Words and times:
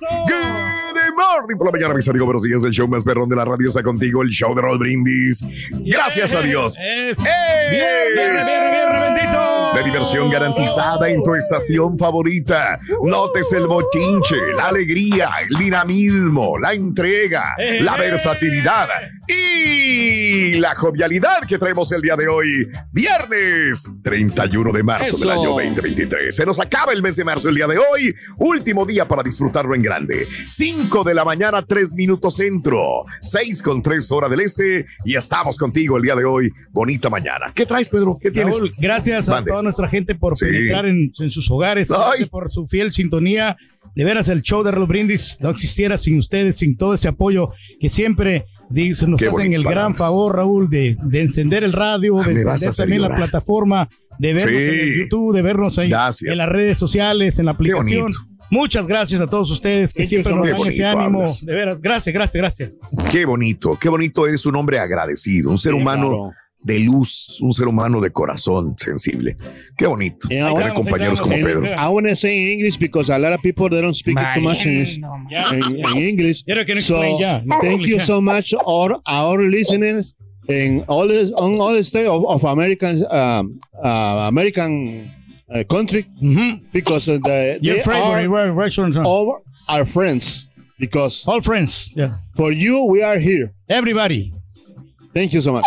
Good 0.00 1.14
morning 1.16 1.56
por 1.58 1.66
la 1.66 1.72
mañana, 1.72 1.92
mis 1.94 2.08
amigos. 2.08 2.26
Buenos 2.26 2.42
días. 2.42 2.64
El 2.64 2.72
show 2.72 2.88
más 2.88 3.04
perrón 3.04 3.28
de 3.28 3.36
la 3.36 3.44
radio 3.44 3.68
está 3.68 3.82
contigo. 3.82 4.22
El 4.22 4.30
show 4.30 4.54
de 4.54 4.62
Raúl 4.62 4.78
Brindis. 4.78 5.44
Gracias 5.70 6.34
a 6.34 6.40
Dios. 6.40 6.76
Es 6.80 7.18
¡Eh! 7.26 7.30
De 9.74 9.82
diversión 9.84 10.30
garantizada 10.30 11.10
en 11.10 11.22
tu 11.22 11.34
estación 11.34 11.98
favorita. 11.98 12.78
Notes 13.04 13.52
el 13.52 13.66
bochinche, 13.66 14.36
la 14.56 14.68
alegría, 14.68 15.30
el 15.48 15.58
dinamismo, 15.58 16.58
la 16.58 16.72
entrega, 16.72 17.54
la 17.80 17.96
versatilidad 17.96 18.88
y 19.26 20.54
la 20.54 20.74
jovialidad 20.74 21.46
que 21.48 21.58
traemos 21.58 21.90
el 21.92 22.02
día 22.02 22.16
de 22.16 22.28
hoy. 22.28 22.68
Viernes 22.92 23.88
31 24.02 24.72
de 24.72 24.82
marzo 24.82 25.16
Eso. 25.16 25.28
del 25.28 25.38
año 25.38 25.50
2023. 25.50 26.34
Se 26.34 26.44
nos 26.44 26.58
acaba 26.60 26.92
el 26.92 27.02
mes 27.02 27.16
de 27.16 27.24
marzo 27.24 27.48
el 27.48 27.54
día 27.54 27.66
de 27.66 27.78
hoy. 27.78 28.14
Último 28.38 28.84
día 28.84 29.06
para 29.08 29.22
disfrutarlo 29.22 29.74
en 29.74 29.81
grande. 29.82 30.26
5 30.48 31.04
de 31.04 31.14
la 31.14 31.24
mañana, 31.24 31.62
3 31.62 31.94
minutos 31.94 32.36
centro. 32.36 33.04
6 33.20 33.62
con 33.62 33.82
3 33.82 34.10
hora 34.12 34.28
del 34.28 34.40
este. 34.40 34.86
Y 35.04 35.16
estamos 35.16 35.58
contigo 35.58 35.96
el 35.96 36.02
día 36.02 36.14
de 36.14 36.24
hoy. 36.24 36.50
Bonita 36.70 37.10
mañana. 37.10 37.52
¿Qué 37.54 37.66
traes, 37.66 37.88
Pedro? 37.88 38.18
¿Qué 38.20 38.30
tienes? 38.30 38.56
Raúl, 38.56 38.72
gracias 38.78 39.28
a 39.28 39.42
toda 39.44 39.62
nuestra 39.62 39.88
gente 39.88 40.14
por 40.14 40.36
Sí. 40.36 40.46
penetrar 40.46 40.86
en, 40.86 41.12
en 41.18 41.30
sus 41.30 41.50
hogares, 41.50 41.90
por 42.30 42.50
su 42.50 42.66
fiel 42.66 42.90
sintonía. 42.92 43.56
De 43.94 44.04
veras, 44.04 44.28
el 44.28 44.40
show 44.42 44.62
de 44.62 44.70
Raúl 44.70 44.86
Brindis 44.86 45.36
no 45.40 45.50
existiera 45.50 45.98
sin 45.98 46.18
ustedes, 46.18 46.56
sin 46.58 46.76
todo 46.76 46.94
ese 46.94 47.08
apoyo 47.08 47.50
que 47.80 47.90
siempre 47.90 48.46
dicen, 48.70 49.10
nos 49.10 49.20
Qué 49.20 49.28
hacen 49.28 49.52
el 49.52 49.62
gran 49.64 49.74
palabras. 49.92 49.98
favor, 49.98 50.36
Raúl, 50.36 50.70
de, 50.70 50.96
de 51.04 51.20
encender 51.20 51.62
el 51.64 51.72
radio, 51.74 52.18
Ah, 52.20 52.26
de 52.26 52.40
encender 52.40 52.74
también 52.74 53.02
la 53.02 53.14
plataforma, 53.14 53.90
de 54.18 54.32
vernos 54.32 54.54
Sí. 54.54 54.80
en 54.80 54.98
YouTube, 55.02 55.34
de 55.34 55.42
vernos 55.42 55.78
ahí 55.78 55.90
en 56.22 56.38
las 56.38 56.48
redes 56.48 56.78
sociales, 56.78 57.38
en 57.38 57.46
la 57.46 57.50
aplicación. 57.52 58.12
Muchas 58.52 58.86
gracias 58.86 59.18
a 59.18 59.26
todos 59.26 59.50
ustedes 59.50 59.94
que 59.94 60.04
siempre 60.04 60.34
nos 60.34 60.46
dan 60.46 60.56
bonito 60.58 60.68
ese 60.74 60.84
ánimo. 60.84 61.20
hablas. 61.20 61.42
De 61.44 61.54
veras, 61.54 61.80
gracias, 61.80 62.12
gracias, 62.12 62.38
gracias. 62.38 62.70
Qué 63.10 63.24
bonito, 63.24 63.78
qué 63.80 63.88
bonito 63.88 64.26
eres 64.26 64.44
un 64.44 64.56
hombre 64.56 64.78
agradecido, 64.78 65.50
un 65.50 65.56
ser 65.56 65.72
humano 65.72 66.08
claro. 66.08 66.32
de 66.60 66.78
luz, 66.80 67.38
un 67.40 67.54
ser 67.54 67.66
humano 67.66 67.98
de 68.02 68.10
corazón 68.10 68.74
sensible. 68.76 69.38
Qué 69.74 69.86
bonito. 69.86 70.28
Yeah, 70.28 70.48
Tener 70.48 70.64
ahora- 70.64 70.74
compañeros 70.74 71.20
como 71.22 71.32
Pedro. 71.34 71.64
I 71.64 71.88
want 71.88 72.06
to 72.06 72.14
say 72.14 72.52
English 72.52 72.78
because 72.78 73.10
a 73.10 73.18
lot 73.18 73.32
of 73.32 73.40
people 73.40 73.70
they 73.70 73.80
don't 73.80 73.96
speak 73.96 74.18
too 74.34 74.42
much 74.42 74.66
in, 74.66 74.84
Ya. 75.30 75.46
in, 75.54 75.78
in 75.78 75.96
English. 75.96 76.44
No 76.46 76.80
So 76.80 77.00
thank 77.62 77.86
you 77.86 77.98
so 78.00 78.20
much 78.20 78.52
all 78.66 79.00
our 79.06 79.40
listeners 79.48 80.14
in 80.48 80.84
all 80.88 81.08
this, 81.08 81.32
on 81.32 81.58
all 81.58 81.72
the 81.72 81.84
state 81.84 82.06
of, 82.06 82.26
of 82.26 82.44
American 82.44 83.02
um, 83.10 83.58
uh, 83.82 84.26
American 84.28 85.10
uh, 85.54 85.64
country 85.64 86.04
Ujú. 86.22 86.60
because 86.72 87.08
uh, 87.08 87.18
the, 87.22 87.58
Your 87.60 87.76
they 87.76 87.82
favorite 87.82 88.28
are 88.28 88.52
restaurant. 88.52 88.96
all 89.06 89.42
our 89.68 89.84
friends 89.84 90.48
because 90.78 91.26
All 91.28 91.40
friends. 91.40 91.92
Yeah. 91.94 92.16
for 92.34 92.50
you 92.52 92.84
we 92.90 93.02
are 93.02 93.18
here. 93.18 93.52
Everybody. 93.68 94.32
Thank 95.14 95.32
you 95.34 95.40
so 95.40 95.52
much. 95.52 95.64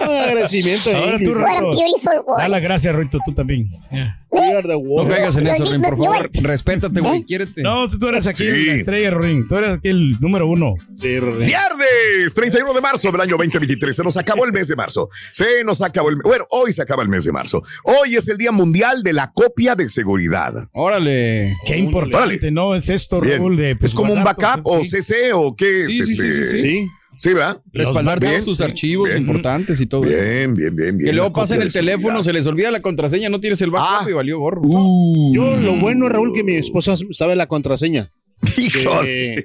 Un 0.00 0.08
agradecimiento 0.10 0.90
en 0.90 0.96
Ahora 0.96 1.18
tú, 1.18 1.24
beautiful 1.34 2.24
Da 2.36 2.48
las 2.48 2.62
gracias, 2.62 2.94
Rito, 2.94 3.18
tú 3.24 3.32
también. 3.32 3.68
Yeah. 3.90 4.16
We 4.30 4.40
are 4.56 4.62
the 4.62 4.74
No 4.82 5.06
caigas 5.08 5.36
en 5.36 5.46
eso, 5.46 5.64
Rin, 5.64 5.80
por 5.82 5.96
favor. 5.96 6.30
Respétate, 6.42 7.00
güey. 7.00 7.20
¿Eh? 7.20 7.24
Quiérete. 7.26 7.62
No, 7.62 7.88
tú 7.88 8.08
eres 8.08 8.26
aquí 8.26 8.44
Sí. 8.44 8.66
la 8.66 8.74
estrella, 8.74 9.10
Ring. 9.10 9.46
Tú 9.48 9.56
eres 9.56 9.78
aquí 9.78 9.88
el 9.88 10.18
número 10.20 10.46
uno. 10.46 10.74
Sí. 10.92 11.08
Viernes 11.20 12.34
31 12.34 12.72
de 12.74 12.80
marzo 12.80 13.10
del 13.12 13.20
año 13.20 13.36
2023. 13.36 13.94
Se 13.96 14.02
nos 14.02 14.16
acabó 14.16 14.44
el 14.44 14.52
mes 14.52 14.68
de 14.68 14.76
marzo. 14.76 15.08
Se 15.32 15.62
nos 15.64 15.82
acabó 15.82 16.10
el 16.10 16.16
Bueno, 16.16 16.46
hoy 16.50 16.72
se 16.72 16.82
acaba 16.82 17.02
el 17.02 17.08
mes 17.08 17.24
de 17.24 17.32
marzo. 17.32 17.62
Hoy 17.84 18.16
es 18.16 18.28
el 18.28 18.36
Día 18.38 18.52
Mundial 18.52 19.02
de 19.02 19.12
la 19.12 19.30
Copia 19.32 19.74
de 19.74 19.88
Seguridad. 19.88 20.68
Órale. 20.72 21.54
Qué 21.64 21.76
importante, 21.78 22.50
¿no? 22.50 22.74
Es 22.74 22.88
esto. 22.88 23.20
Raúl, 23.20 23.56
de... 23.56 23.76
pues, 23.76 23.92
¿Es 23.92 23.94
como 23.94 24.12
un 24.12 24.24
backup 24.24 24.64
todo, 24.64 24.80
o 24.80 24.84
sí. 24.84 25.00
CC 25.02 25.32
o 25.32 25.54
qué 25.54 25.78
es? 25.80 25.86
Sí, 25.86 26.02
sí, 26.04 26.16
sí, 26.16 26.28
este? 26.28 26.44
sí, 26.44 26.58
Sí. 26.58 26.88
Sí, 27.18 27.32
¿verdad? 27.32 27.60
Respaldar 27.72 28.18
Bien, 28.20 28.32
todos 28.34 28.44
tus 28.46 28.56
sí. 28.58 28.64
archivos 28.64 29.08
Bien. 29.08 29.18
importantes 29.20 29.80
y 29.80 29.86
todo 29.86 30.04
eso. 30.04 30.10
Bien, 30.20 30.54
bien, 30.54 30.74
bien, 30.76 30.96
bien. 30.98 31.10
Que 31.10 31.12
luego 31.14 31.28
La 31.28 31.32
pasa 31.32 31.54
en 31.54 31.60
copia 31.60 31.66
el 31.66 31.72
teléfono, 31.72 32.22
se 32.22 32.32
les 32.32 32.46
olvida 32.46 32.70
la 32.70 32.80
contraseña, 32.80 33.28
no 33.28 33.40
tienes 33.40 33.60
el 33.62 33.70
backup 33.70 34.06
Ah. 34.06 34.10
y 34.10 34.12
valió 34.12 34.38
gorro. 34.38 34.60
Uh, 34.64 35.34
Yo 35.34 35.56
lo 35.56 35.76
bueno, 35.76 36.08
Raúl, 36.08 36.32
que 36.34 36.42
mi 36.42 36.54
esposa 36.54 36.96
sabe 37.12 37.36
la 37.36 37.46
contraseña. 37.46 38.08
híjole. 38.56 39.44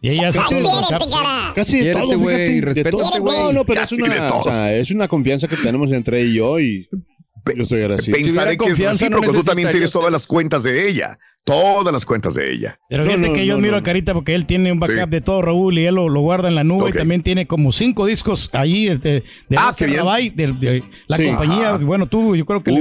Y 0.00 0.10
ella 0.10 0.32
se 0.32 0.38
sí. 0.48 0.54
cara. 0.88 1.52
casi 1.56 1.80
de 1.80 1.92
todo, 1.92 2.18
güey, 2.18 2.60
respétate, 2.60 2.96
todo. 2.96 3.20
güey. 3.20 3.36
No, 3.36 3.52
no, 3.52 3.64
pero 3.64 3.80
es 3.82 3.90
Casi 3.90 4.00
una, 4.00 4.28
todo. 4.28 4.38
o 4.40 4.44
sea, 4.44 4.76
es 4.76 4.90
una 4.92 5.08
confianza 5.08 5.48
que 5.48 5.56
tenemos 5.56 5.90
entre 5.92 6.20
ella 6.20 6.30
y 6.30 6.34
yo 6.34 6.60
y 6.60 6.88
yo 7.56 7.62
estoy 7.64 7.80
agradecido. 7.80 8.16
Pensaré 8.16 8.30
hubiera 8.30 8.46
que 8.46 8.52
es 8.52 8.58
confianza, 8.70 9.06
así, 9.06 9.10
no 9.12 9.16
porque 9.20 9.38
tú 9.38 9.42
también 9.42 9.70
tienes 9.72 9.90
todas 9.90 10.12
las 10.12 10.26
cuentas 10.26 10.62
de 10.62 10.88
ella. 10.88 11.18
Todas 11.48 11.92
las 11.92 12.04
cuentas 12.04 12.34
de 12.34 12.52
ella. 12.52 12.78
Pero 12.88 13.04
fíjate 13.04 13.28
no, 13.28 13.34
que 13.34 13.46
yo 13.46 13.52
no, 13.54 13.58
admiro 13.58 13.72
no. 13.72 13.78
a 13.78 13.82
Carita 13.82 14.14
porque 14.14 14.34
él 14.34 14.46
tiene 14.46 14.70
un 14.72 14.78
backup 14.80 15.04
Sí. 15.04 15.10
de 15.10 15.20
todo, 15.20 15.42
Raúl, 15.42 15.78
y 15.78 15.84
él 15.86 15.94
lo, 15.94 16.08
lo 16.08 16.20
guarda 16.20 16.48
en 16.48 16.54
la 16.54 16.64
nube 16.64 16.90
y 16.90 16.92
también 16.92 17.22
tiene 17.22 17.46
como 17.46 17.72
cinco 17.72 18.06
discos 18.06 18.50
ahí 18.52 18.86
de, 18.86 18.98
de, 18.98 19.10
de 19.48 19.56
Ah, 19.56 19.72
de, 19.78 20.30
de 20.52 20.84
la 21.06 21.16
Sí. 21.16 21.26
compañía. 21.26 21.74
Ajá. 21.74 21.84
Bueno, 21.84 22.06
tú, 22.06 22.36
yo 22.36 22.44
creo 22.46 22.62
que 22.62 22.70
le, 22.72 22.80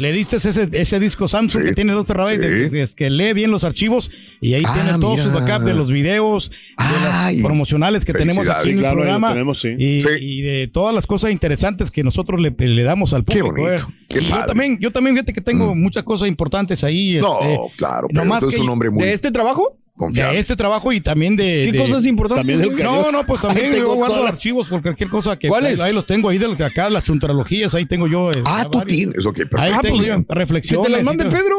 le 0.00 0.12
diste 0.12 0.36
ese, 0.36 0.68
ese 0.72 1.00
disco 1.00 1.28
Samsung 1.28 1.62
Sí. 1.62 1.68
que 1.68 1.74
tiene 1.74 1.92
dos 1.92 2.06
terabytes, 2.06 2.40
de- 2.40 2.64
Sí. 2.64 2.68
de- 2.70 2.82
es 2.82 2.94
que 2.94 3.10
lee 3.10 3.32
bien 3.32 3.50
los 3.50 3.64
archivos 3.64 4.10
y 4.40 4.54
ahí 4.54 4.62
Ah, 4.66 4.72
tiene 4.74 4.98
todos 4.98 5.20
sus 5.20 5.32
mira. 5.32 5.44
backups 5.44 5.64
de 5.66 5.74
los 5.74 5.90
videos, 5.90 6.50
de 6.50 6.84
Ay. 7.12 7.36
las 7.36 7.44
promocionales 7.44 8.04
que 8.04 8.12
tenemos 8.12 8.48
aquí 8.48 8.70
en 8.70 8.84
el 8.84 8.92
programa 8.92 9.28
tenemos, 9.32 9.60
sí. 9.60 9.74
y, 9.78 10.02
Sí. 10.02 10.08
y 10.20 10.42
de 10.42 10.68
todas 10.72 10.94
las 10.94 11.06
cosas 11.06 11.30
interesantes 11.30 11.90
que 11.90 12.02
nosotros 12.04 12.40
le, 12.40 12.50
le 12.56 12.82
damos 12.82 13.12
al 13.14 13.24
Qué 13.24 13.40
público. 13.40 13.62
bonito, 13.66 13.88
eh. 13.88 13.94
qué 14.08 14.18
Y 14.20 14.22
yo 14.22 14.44
también, 14.46 14.78
yo 14.80 14.90
también 14.92 15.14
fíjate 15.16 15.32
que 15.32 15.40
tengo 15.40 15.74
muchas 15.74 16.02
cosas 16.04 16.28
importantes 16.28 16.84
ahí. 16.84 17.18
No, 17.20 17.40
este, 17.40 17.76
claro, 17.76 18.07
un 18.10 18.68
hombre 18.70 18.90
muy 18.90 19.04
¿De 19.04 19.12
este 19.12 19.30
trabajo? 19.30 19.78
confiable. 19.96 20.34
de 20.34 20.40
este 20.40 20.54
trabajo 20.54 20.92
y 20.92 21.00
también 21.00 21.34
de. 21.36 21.62
¿Qué 21.66 21.72
de- 21.72 21.78
cosas 21.78 22.06
importantes? 22.06 22.58
También? 22.60 22.76
No, 22.84 23.10
no, 23.10 23.26
pues 23.26 23.40
también 23.42 23.72
yo 23.74 23.94
guardo 23.94 24.14
todas 24.16 24.32
archivos 24.32 24.68
por 24.68 24.80
cualquier 24.80 25.10
cosa 25.10 25.36
que. 25.38 25.48
¿Cuáles? 25.48 25.80
Ahí 25.80 25.92
los 25.92 26.06
tengo 26.06 26.28
ahí 26.28 26.38
de, 26.38 26.64
acá, 26.64 26.88
las 26.88 27.02
chuntarologías, 27.04 27.74
ahí 27.74 27.84
tengo 27.86 28.06
yo. 28.06 28.30
eh, 28.30 28.42
Ah, 28.44 28.66
tú 28.70 28.78
varios. 28.78 28.96
tienes. 28.96 29.26
Ok, 29.26 29.36
perfecto. 29.38 29.60
Ahí 29.60 29.72
Ah, 29.74 29.80
tengo 29.82 29.96
pues, 29.96 30.06
yo 30.08 30.24
Que 30.24 30.34
reflexiones. 30.34 30.86
te 30.86 30.92
las 30.92 31.04
mande. 31.04 31.24
Pedro. 31.26 31.58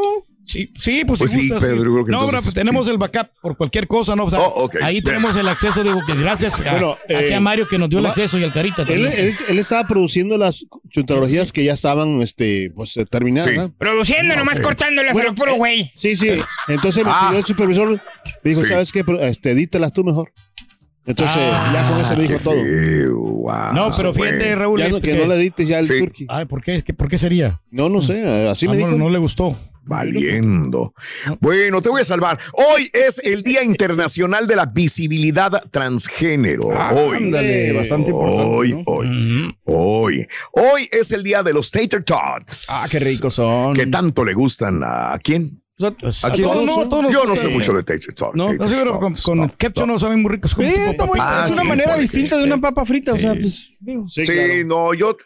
Sí, 0.50 0.74
sí, 0.80 1.04
pues, 1.06 1.20
Pues 1.20 1.32
si 1.32 1.42
sí, 1.42 1.50
gustas, 1.50 1.70
Pedro, 1.70 1.84
creo 1.84 2.06
que 2.06 2.12
No, 2.12 2.18
entonces- 2.18 2.30
pero 2.32 2.42
pues 2.42 2.54
tenemos 2.56 2.88
el 2.88 2.98
backup 2.98 3.28
por 3.40 3.56
cualquier 3.56 3.86
cosa, 3.86 4.16
¿no? 4.16 4.24
O 4.24 4.30
sea, 4.32 4.40
Oh, 4.40 4.68
ahí 4.82 5.00
tenemos 5.00 5.36
el 5.36 5.48
acceso, 5.48 5.84
digo, 5.84 6.02
que 6.08 6.16
gracias 6.16 6.60
a, 6.62 6.72
Bueno, 6.72 6.94
aquí 7.04 7.14
eh, 7.14 7.36
a 7.36 7.40
Mario 7.40 7.68
que 7.68 7.78
nos 7.78 7.88
dio 7.88 8.00
el 8.00 8.08
acceso 8.08 8.40
y 8.40 8.44
al 8.44 8.52
Carita. 8.52 8.82
Él, 8.82 8.88
también. 8.88 9.14
él, 9.16 9.36
él 9.48 9.60
estaba 9.60 9.88
produciendo 9.88 10.40
las 10.40 10.66
chuntarologías 10.90 11.52
que 11.52 11.64
ya 11.64 11.74
estaban 11.74 12.24
este, 12.24 12.72
pues, 12.76 12.98
eh, 12.98 13.06
terminadas. 13.06 13.48
Sí. 13.52 13.58
¿no? 13.58 13.72
Produciendo, 13.78 14.36
nomás 14.36 14.60
cortándolas 14.60 15.14
Bueno, 15.14 15.30
a 15.30 15.32
lo 15.34 15.36
puro 15.36 15.54
güey. 15.54 15.92
Sí, 15.96 16.16
sí. 16.16 16.42
Entonces 16.68 17.06
me 17.06 17.12
Ah. 17.14 17.28
pidió 17.28 17.40
el 17.42 17.46
supervisor, 17.46 17.90
me 18.44 18.50
dijo, 18.50 18.62
Sí. 18.62 18.68
¿sabes 18.70 18.92
qué? 18.92 19.04
Este, 19.22 19.52
edítalas 19.52 19.94
tú 19.94 20.04
mejor. 20.04 20.32
Entonces, 21.06 21.38
Ah, 21.40 21.72
ya 21.74 21.90
con 21.90 22.06
eso 22.06 22.16
le 22.16 22.28
dijo 22.28 22.40
todo. 22.44 22.54
feo, 22.54 23.16
wow, 23.18 23.74
no, 23.74 23.90
pero 23.96 24.14
fíjate. 24.14 24.56
Raúl. 24.56 24.80
Ya 24.80 24.90
no, 24.90 24.98
este, 24.98 25.10
que 25.10 25.16
no 25.18 25.28
le 25.28 25.36
edites 25.42 25.68
ya 25.68 25.80
el 25.80 25.86
Sí. 25.86 26.00
turkey. 26.00 26.26
Ay, 26.30 26.46
¿por 26.46 26.64
qué? 26.64 26.84
¿Qué- 26.84 26.94
¿Por 26.94 27.08
qué 27.08 27.18
sería? 27.18 27.62
No, 27.72 27.90
no 27.90 28.02
sé, 28.02 28.48
así 28.48 28.66
Ah, 28.68 28.72
me 28.72 28.78
no, 28.78 28.86
dijo. 28.88 28.98
no 28.98 29.10
le 29.10 29.18
gustó. 29.20 29.58
Valiendo. 29.90 30.94
Bueno, 31.40 31.82
te 31.82 31.90
voy 31.90 32.02
a 32.02 32.06
salvar. 32.06 32.38
Hoy 32.54 32.88
es 32.94 33.20
el 33.24 33.42
Día 33.44 33.64
Internacional 33.64 34.46
de 34.46 34.56
la 34.56 34.68
Visibilidad 34.68 35.64
Transgénero. 35.72 36.68
hoy. 36.68 37.18
Ándale, 37.18 37.74
bastante 37.74 38.12
importante. 38.12 38.44
Hoy, 38.46 38.74
¿no? 38.74 38.84
hoy, 38.86 39.58
hoy. 39.66 40.28
Hoy 40.52 40.90
es 40.92 41.12
el 41.12 41.24
día 41.24 41.42
de 41.42 41.54
los 41.54 41.72
Tater 41.72 42.04
Tots. 42.04 42.68
Ah, 42.70 42.86
qué 42.92 43.00
ricos 43.00 43.34
son. 43.34 43.74
Que 43.76 43.88
tanto 43.88 44.24
le 44.24 44.34
gustan 44.36 44.84
a, 44.84 45.14
¿a 45.14 45.18
quién? 45.20 45.62
O 45.78 45.82
sea, 45.82 45.92
Pues, 45.92 46.24
¿A 46.24 46.28
a 46.28 46.32
quién? 46.34 46.48
todos, 46.48 46.66
no, 46.66 46.82
a 46.82 46.90
todos 46.90 47.04
nos 47.04 47.12
Yo 47.14 47.26
no 47.26 47.36
sé 47.36 47.48
mucho 47.48 47.74
de 47.74 47.84
Tater 47.84 48.14
Tots. 48.14 48.36
No, 48.36 48.50
pero 48.58 49.00
con, 49.00 49.14
con 49.16 49.38
no, 49.40 49.58
ketchup 49.58 49.88
no. 49.88 49.98
saben 49.98 50.22
muy 50.22 50.32
ricos. 50.32 50.56
Ah, 51.20 51.46
es 51.48 51.54
una 51.54 51.64
manera 51.64 51.98
distinta 51.98 52.38
de 52.38 52.44
una 52.44 52.62
papa 52.62 52.86
frita. 52.86 53.14
O 53.14 53.18
sea, 53.18 53.34
Sí. 53.34 53.40
pues. 53.40 54.14
Sí, 54.28 54.64
no, 54.66 54.94
yo 54.94 55.18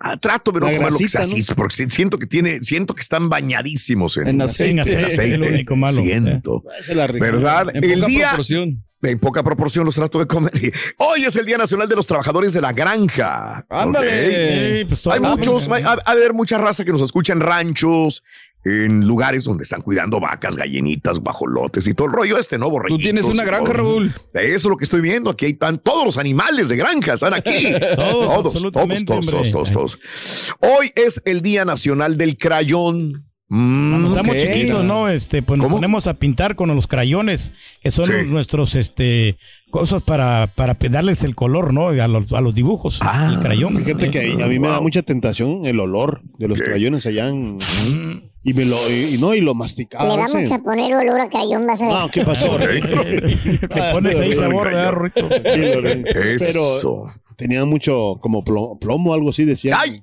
ah, 0.00 0.16
trato 0.16 0.50
de 0.52 0.60
no 0.60 0.66
comer 0.66 0.92
lo 0.92 0.98
que 0.98 1.08
sea 1.08 1.20
grasita, 1.20 1.38
así, 1.40 1.54
porque 1.54 1.74
si- 1.76 1.90
siento 1.90 2.18
que 2.18 2.26
tiene, 2.26 2.62
siento 2.62 2.94
que 2.94 3.02
están 3.02 3.28
bañadísimos 3.28 4.16
en, 4.16 4.40
En 4.40 4.48
Sí, 4.48 4.64
en 4.64 4.80
aceite. 4.80 5.04
aceite, 5.06 5.24
en 5.26 5.32
es 5.34 5.38
lo 5.48 5.54
único 5.54 5.76
malo. 5.76 6.02
Siento. 6.02 6.64
Es 6.78 6.88
la. 6.94 7.06
¿Verdad? 7.06 7.66
En 7.74 7.84
El 7.84 7.94
poca 8.00 8.06
día, 8.06 8.28
proporción. 8.30 8.84
En 9.02 9.18
poca 9.18 9.42
proporción 9.42 9.86
los 9.86 9.94
trato 9.94 10.18
de 10.18 10.26
comer. 10.26 10.52
Hoy 10.98 11.24
es 11.24 11.34
el 11.36 11.46
Día 11.46 11.56
Nacional 11.56 11.88
de 11.88 11.96
los 11.96 12.06
Trabajadores 12.06 12.52
de 12.52 12.60
la 12.60 12.72
Granja. 12.74 13.64
Ándale. 13.70 14.80
Sí, 14.80 14.84
pues, 14.84 15.06
Hay 15.06 15.20
muchos, 15.20 15.70
hay, 15.70 15.82
ha- 15.84 15.98
ha 16.04 16.14
de 16.14 16.20
haber 16.20 16.34
mucha 16.34 16.58
raza 16.58 16.84
que 16.84 16.92
nos 16.92 17.00
escucha 17.02 17.32
en 17.32 17.40
ranchos, 17.40 18.22
en 18.64 19.06
lugares 19.06 19.44
donde 19.44 19.62
están 19.64 19.80
cuidando 19.80 20.20
vacas, 20.20 20.54
gallinitas, 20.56 21.18
guajolotes 21.18 21.86
y 21.86 21.94
todo 21.94 22.08
el 22.08 22.12
rollo 22.12 22.38
este, 22.38 22.58
¿no? 22.58 22.66
Tú 22.66 22.72
Borreguitos 22.72 23.02
tienes 23.02 23.24
una 23.24 23.44
granja. 23.44 23.72
Raúl. 23.72 24.12
Eso 24.34 24.54
es 24.54 24.64
lo 24.64 24.76
que 24.76 24.84
estoy 24.84 25.00
viendo. 25.00 25.30
Aquí 25.30 25.46
están 25.46 25.78
todos 25.78 26.04
los 26.04 26.18
animales 26.18 26.68
de 26.68 26.76
granja, 26.76 27.14
están 27.14 27.34
aquí. 27.34 27.72
todos, 27.96 28.42
todos, 28.42 28.72
todos, 28.72 29.04
todos, 29.26 29.50
todos, 29.52 29.72
todos. 29.72 29.98
Hoy 30.60 30.92
es 30.94 31.22
el 31.24 31.40
Día 31.40 31.64
Nacional 31.64 32.16
del 32.16 32.36
Crayón. 32.36 33.26
Mm, 33.52 33.90
Cuando 33.90 34.08
estamos 34.10 34.36
ok. 34.36 34.42
chiquitos, 34.42 34.84
¿no? 34.84 35.08
Este, 35.08 35.42
pues 35.42 35.58
nos 35.58 35.64
¿Cómo? 35.64 35.76
ponemos 35.78 36.06
a 36.06 36.14
pintar 36.14 36.54
con 36.54 36.72
los 36.74 36.86
crayones, 36.86 37.52
que 37.82 37.90
son 37.90 38.04
Sí. 38.06 38.12
nuestros, 38.28 38.76
este, 38.76 39.38
cosas 39.70 40.02
para, 40.02 40.52
para 40.54 40.76
darles 40.90 41.24
el 41.24 41.34
color, 41.34 41.72
¿no? 41.72 41.88
A 41.88 42.08
los, 42.08 42.32
a 42.32 42.40
los 42.40 42.54
dibujos, 42.54 42.98
Ah, 43.02 43.30
el 43.32 43.38
crayón. 43.40 43.76
Fíjate 43.76 44.10
que 44.10 44.32
a 44.42 44.46
mí 44.46 44.58
me 44.58 44.68
da 44.68 44.80
mucha 44.80 45.02
tentación 45.02 45.64
el 45.66 45.80
olor 45.80 46.20
de 46.38 46.48
los 46.48 46.58
Ok. 46.60 46.66
crayones 46.66 47.06
allá 47.06 47.28
en- 47.28 47.58
y 48.42 48.54
me 48.54 48.64
lo 48.64 48.76
y, 48.90 49.14
y 49.14 49.18
no 49.18 49.34
y 49.34 49.40
lo 49.42 49.54
masticaba. 49.54 50.04
Le 50.08 50.16
vamos 50.16 50.44
sí. 50.44 50.52
a 50.52 50.58
poner 50.58 50.94
olor 50.94 51.20
a 51.20 51.28
crayón, 51.28 51.66
vas 51.66 51.80
a 51.82 51.84
ver. 51.86 51.94
No, 51.94 52.08
¿qué 52.10 52.24
pasó? 52.24 52.58
Le 52.58 53.58
pones 53.92 54.18
ahí 54.18 54.34
sabor, 54.34 54.66
¿verdad, 54.68 54.92
Ren. 54.92 56.04
Pero 56.38 57.08
tenía 57.36 57.64
mucho 57.64 58.16
como 58.20 58.42
plo- 58.44 58.78
plomo, 58.78 59.12
algo 59.14 59.30
así 59.30 59.44
decía. 59.44 59.76
¡Ay! 59.78 60.02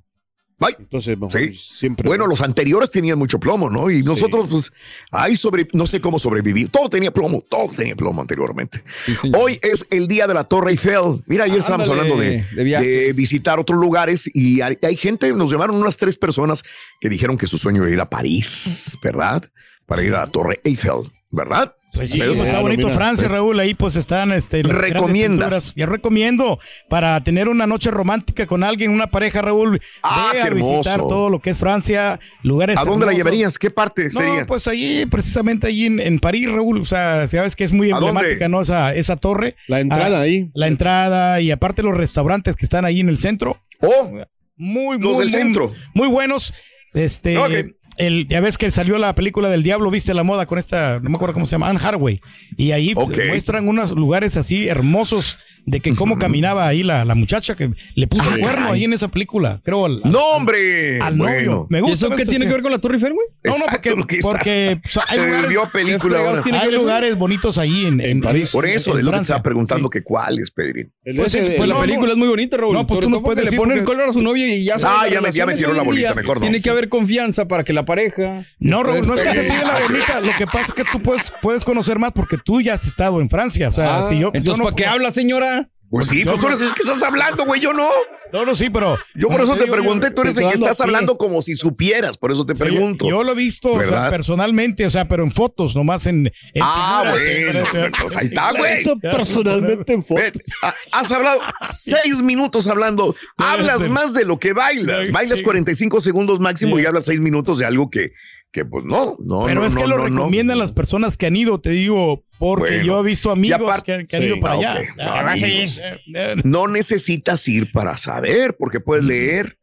¡Ay! 0.60 0.74
Entonces, 0.80 1.18
mejor 1.20 1.40
Sí. 1.40 1.56
siempre. 1.56 2.08
Bueno, 2.08 2.26
los 2.26 2.42
anteriores 2.42 2.90
tenían 2.90 3.20
mucho 3.20 3.40
plomo, 3.40 3.70
¿no? 3.70 3.92
Y 3.92 4.02
nosotros, 4.02 4.48
pues, 4.50 4.72
ahí 5.12 5.38
sobre, 5.38 5.68
no 5.74 5.86
sé 5.86 6.02
cómo 6.02 6.18
sobrevivir. 6.18 6.70
Todo 6.70 6.90
tenía 6.90 7.12
plomo, 7.12 7.44
todo 7.48 7.70
tenía 7.76 7.96
plomo 7.96 8.22
anteriormente. 8.22 8.84
Sí. 9.06 9.32
Hoy 9.38 9.60
es 9.62 9.86
el 9.92 10.08
día 10.08 10.26
de 10.26 10.34
la 10.34 10.46
Torre 10.46 10.72
Eiffel. 10.72 11.24
Mira, 11.28 11.44
ayer 11.44 11.60
estábamos 11.60 11.88
Ándale, 11.90 12.12
hablando 12.12 12.24
de, 12.24 12.44
de 12.56 12.64
viajes. 12.64 12.88
de 12.88 13.14
visitar 13.14 13.60
otros 13.60 13.80
lugares 13.80 14.30
y 14.34 14.62
hay, 14.62 14.80
hay 14.82 14.98
gente, 14.98 15.32
nos 15.34 15.52
llamaron 15.52 15.76
unas 15.76 15.96
tres 15.98 16.18
personas 16.18 16.64
que 17.00 17.10
dijeron 17.10 17.38
que 17.38 17.46
su 17.46 17.60
sueño 17.60 17.84
era 17.84 17.92
ir 17.92 18.02
a 18.02 18.10
París, 18.10 18.98
¿verdad? 19.04 19.44
Para 19.86 20.02
ir 20.04 20.16
a 20.16 20.22
la 20.22 20.28
Torre 20.28 20.60
Eiffel, 20.64 21.02
¿verdad? 21.30 21.74
Pues 21.94 22.12
sí, 22.12 22.20
pues, 22.20 22.38
está 22.50 22.60
bonito 22.62 22.88
mira. 22.88 22.96
Francia, 22.98 23.28
Raúl. 23.28 23.60
Ahí 23.60 23.74
pues 23.74 23.96
están 23.96 24.32
este, 24.32 24.62
¿Recomiendas? 24.62 25.74
Yo 25.76 25.86
recomiendo 25.88 26.60
para 26.90 27.24
tener 27.24 27.50
una 27.50 27.66
noche 27.66 27.90
romántica 27.92 28.46
con 28.46 28.64
alguien, 28.64 28.92
una 28.92 29.08
pareja, 29.08 29.42
Raúl. 29.42 29.82
Ah, 30.04 30.30
ve 30.34 30.40
qué 30.42 30.48
a 30.48 30.50
visitar 30.52 30.96
hermoso. 30.96 31.08
todo 31.10 31.30
lo 31.30 31.40
que 31.40 31.52
es 31.52 31.58
Francia, 31.58 32.20
lugares. 32.44 32.78
¿A 32.78 32.84
dónde 32.84 33.06
la 33.06 33.14
llevarías? 33.14 33.58
¿Qué 33.58 33.72
parte 33.72 34.12
sería? 34.12 34.42
No, 34.42 34.46
pues 34.46 34.68
allí, 34.68 35.06
precisamente 35.08 35.68
allí 35.68 35.86
en, 35.88 36.00
en 36.00 36.20
París, 36.20 36.52
Raúl. 36.52 36.82
O 36.82 36.86
sea, 36.86 37.26
sabes 37.26 37.56
que 37.56 37.64
es 37.64 37.72
muy 37.72 37.90
emblemática, 37.90 38.48
¿no? 38.48 38.62
Esa, 38.62 38.94
esa 38.94 39.16
torre. 39.16 39.56
La 39.68 39.80
entrada 39.80 40.20
Ah, 40.20 40.22
ahí. 40.22 40.52
La 40.54 40.68
entrada 40.68 41.42
y 41.42 41.50
aparte 41.52 41.82
los 41.84 41.96
restaurantes 41.96 42.56
que 42.56 42.66
están 42.66 42.86
ahí 42.86 43.00
en 43.00 43.10
el 43.10 43.18
centro. 43.18 43.60
Oh, 43.82 44.12
Muy, 44.56 45.00
Los 45.00 45.14
muy, 45.14 45.20
del 45.26 45.30
muy- 45.30 45.30
centro. 45.30 45.74
Muy 45.94 46.08
buenos. 46.10 46.54
Este. 46.94 47.38
Ok. 47.38 47.52
El, 47.98 48.28
ya 48.28 48.40
ves 48.42 48.58
que 48.58 48.72
salió 48.72 48.98
la 48.98 49.16
película 49.16 49.50
del 49.50 49.64
diablo, 49.64 49.90
viste 49.92 50.14
la 50.14 50.24
moda 50.24 50.46
con 50.46 50.60
esta, 50.60 51.00
no 51.00 51.10
me 51.10 51.16
acuerdo 51.16 51.34
cómo 51.34 51.46
se 51.46 51.52
llama, 51.54 51.70
Anne 51.70 51.80
Hathaway. 51.84 52.20
Y 52.56 52.72
ahí 52.72 52.94
pues, 52.94 53.08
muestran 53.28 53.68
unos 53.68 53.92
lugares 53.92 54.38
así 54.38 54.68
hermosos 54.68 55.40
de 55.66 55.80
que 55.82 55.94
cómo 55.96 56.18
caminaba 56.18 56.66
ahí 56.68 56.84
la, 56.84 57.04
la 57.06 57.16
muchacha 57.16 57.56
que 57.56 57.72
le 57.96 58.08
puso 58.08 58.34
el 58.34 58.40
cuerno 58.42 58.72
ahí 58.72 58.84
en 58.86 58.94
esa 58.94 59.08
película, 59.10 59.60
creo. 59.66 59.86
Al, 59.86 60.02
no, 60.06 60.20
hombre. 60.20 61.02
al 61.02 61.18
novio. 61.18 61.34
bueno. 61.34 61.68
Me 61.70 61.80
¿Y 61.80 61.82
gusta. 61.82 62.08
eso 62.08 62.16
qué 62.16 62.26
tiene 62.26 62.46
que 62.46 62.54
ver 62.54 62.62
con 62.62 62.72
la 62.72 62.78
Torre 62.80 62.96
Eiffel, 62.96 63.14
güey? 63.14 63.28
No, 63.44 63.58
no, 63.58 63.66
porque, 63.72 63.90
lo 63.96 64.04
que 64.06 64.16
está- 64.16 64.28
porque 64.30 64.80
o 64.86 64.90
sea, 64.90 65.04
hay 65.10 65.20
Se 65.20 65.26
lugares, 65.26 65.50
vio 65.50 65.70
película 65.72 65.94
¿Qué 65.98 66.00
fregados 66.08 66.30
ahora. 66.30 66.42
tiene 66.44 66.60
que 66.60 66.66
hay 66.66 66.72
lugares 66.72 67.18
bonitos 67.18 67.58
ahí 67.58 67.86
en, 67.86 68.00
en 68.00 68.22
París. 68.22 68.52
Por 68.52 68.66
eso, 68.66 68.98
es 68.98 69.04
lo 69.04 69.12
que 69.12 69.18
estaba 69.18 69.44
preguntando, 69.44 69.88
Sí. 69.88 69.92
que 69.92 70.04
cuáles, 70.04 70.52
Pedrín. 70.52 70.92
El 71.04 71.16
Pues 71.18 71.32
de- 71.34 71.56
Pues 71.58 71.68
la 71.68 71.76
no, 71.76 71.82
película 71.82 72.08
no. 72.08 72.12
es 72.14 72.18
muy 72.18 72.28
bonita, 72.30 72.58
Raúl. 72.58 72.74
No, 72.74 72.86
pues 72.88 73.00
tú 73.02 73.10
no 73.10 73.22
puedes 73.24 73.44
le 73.50 73.58
ponen 73.58 73.80
porque- 73.80 73.86
color 73.86 74.10
a 74.10 74.14
su 74.14 74.22
novia 74.22 74.48
y 74.48 74.64
ya 74.64 74.76
Ah, 74.84 75.08
ya 75.10 75.20
me- 75.22 75.32
ya 75.32 75.46
me 75.46 75.54
relaciones 75.54 75.58
tiró 75.60 75.74
la 75.74 75.82
bolita, 75.84 76.14
mejor 76.14 76.38
no. 76.38 76.42
Tiene 76.42 76.62
que 76.62 76.70
haber 76.70 76.88
confianza 76.90 77.48
para 77.48 77.64
que 77.64 77.74
la 77.74 77.84
pareja. 77.88 78.46
No, 78.60 78.84
Raúl, 78.84 79.08
no 79.08 79.16
es 79.16 79.24
que 79.24 79.30
te 79.32 79.42
Sí. 79.42 79.48
tire 79.50 79.66
la 79.66 79.80
bolita. 79.80 80.20
Lo 80.22 80.36
que 80.38 80.46
pasa 80.46 80.66
es 80.68 80.74
que 80.74 80.84
tú 80.84 81.02
puedes, 81.02 81.32
puedes 81.42 81.64
conocer 81.66 81.98
más 81.98 82.12
porque 82.12 82.38
tú 82.38 82.62
ya 82.62 82.76
has 82.76 82.86
estado 82.86 83.20
en 83.20 83.30
Francia. 83.30 83.70
O 83.70 83.72
sea, 83.72 83.98
Ah, 84.00 84.04
si 84.04 84.20
yo. 84.20 84.28
Entonces, 84.34 84.44
yo 84.54 84.58
no- 84.58 84.64
¿para 84.66 84.76
qué 84.76 84.86
habla, 84.86 85.10
señora? 85.10 85.70
Pues 85.90 86.08
sí, 86.10 86.20
yo 86.26 86.32
pues 86.32 86.42
tú 86.42 86.48
eres 86.48 86.62
el 86.62 86.74
que 86.74 86.82
estás 86.82 87.02
hablando, 87.04 87.46
güey, 87.46 87.62
yo 87.62 87.72
no. 87.74 87.90
No, 88.34 88.46
no, 88.46 88.56
sí, 88.58 88.70
pero. 88.70 88.98
Yo 89.16 89.30
por 89.30 89.40
eso 89.40 89.54
te 89.54 89.64
digo, 89.64 89.68
yo- 89.68 89.72
pregunté, 89.82 90.12
tú 90.12 90.24
eres 90.24 90.36
el 90.36 90.50
que 90.50 90.56
estás 90.56 90.82
hablando 90.82 91.18
como 91.18 91.42
si 91.42 91.56
supieras, 91.56 92.18
por 92.18 92.30
eso 92.34 92.46
te 92.46 92.56
Sí, 92.56 92.64
pregunto. 92.64 93.08
Yo 93.08 93.24
lo 93.24 93.32
he 93.32 93.36
visto 93.36 93.70
o 93.70 93.78
sea, 93.80 93.86
¿Verdad? 93.86 94.10
personalmente, 94.10 94.86
o 94.86 94.92
sea, 94.92 95.08
pero 95.08 95.24
en 95.24 95.32
fotos, 95.32 95.78
nomás 95.78 96.06
en. 96.08 96.28
en 96.54 96.62
Ah, 96.62 97.06
bueno, 97.10 97.60
en- 97.86 97.92
pues 98.02 98.16
ahí 98.18 98.28
está, 98.28 98.52
güey. 98.52 98.82
Eso 98.82 98.98
personalmente 99.00 99.94
en 99.94 100.04
foto. 100.04 100.20
Vete, 100.22 100.42
ha- 100.62 100.76
Has 100.92 101.10
hablado 101.14 101.40
seis 101.62 102.22
minutos 102.22 102.68
hablando. 102.68 103.16
Hablas 103.38 103.88
más 103.88 104.14
de 104.14 104.26
lo 104.26 104.40
que 104.40 104.52
bailas. 104.52 105.10
Bailas 105.12 105.42
45 105.42 106.02
segundos 106.02 106.40
máximo 106.42 106.78
y 106.80 106.86
hablas 106.86 107.06
seis 107.06 107.22
minutos 107.22 107.60
de 107.60 107.66
algo 107.66 107.90
que, 107.90 108.12
que 108.52 108.66
pues 108.66 108.86
no, 108.86 109.18
no. 109.20 109.46
Pero 109.46 109.62
no, 109.62 109.68
es 109.68 109.76
que 109.76 109.82
no, 109.82 109.88
lo 109.88 109.98
no, 109.98 110.04
no. 110.10 110.16
recomiendan 110.16 110.58
las 110.58 110.72
personas 110.72 111.18
que 111.18 111.26
han 111.28 111.36
ido, 111.36 111.60
te 111.60 111.70
digo, 111.72 112.24
porque 112.40 112.72
Bueno. 112.76 112.84
yo 112.86 113.00
he 113.02 113.04
visto 113.04 113.30
amigos 113.32 113.62
aparte- 113.62 113.84
que, 113.86 113.94
han- 113.94 114.08
que 114.08 114.16
han 114.16 114.22
Sí, 114.24 114.28
ido 114.30 114.40
para 114.40 114.54
ah, 114.54 114.58
allá. 114.58 114.82
Ah, 115.00 115.22
vas 115.24 115.44
a 115.44 115.48
ir. 115.48 115.54
Amigos. 115.56 115.78
Eh, 115.84 116.02
eh, 116.16 116.36
No 116.44 116.68
necesitas 116.68 117.48
ir 117.48 117.72
para 117.72 117.98
saber, 117.98 118.56
porque 118.58 118.80
puedes 118.80 119.04
leer, 119.04 119.60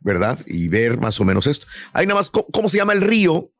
¿verdad? 0.00 0.38
Y 0.46 0.68
ver 0.68 0.98
más 0.98 1.20
o 1.20 1.24
menos 1.24 1.46
esto. 1.46 1.66
Hay 1.92 2.06
nada 2.06 2.20
más, 2.20 2.30
¿cómo, 2.30 2.46
cómo 2.52 2.68
se 2.68 2.76
llama 2.76 2.92
el 2.92 3.00
río 3.00 3.50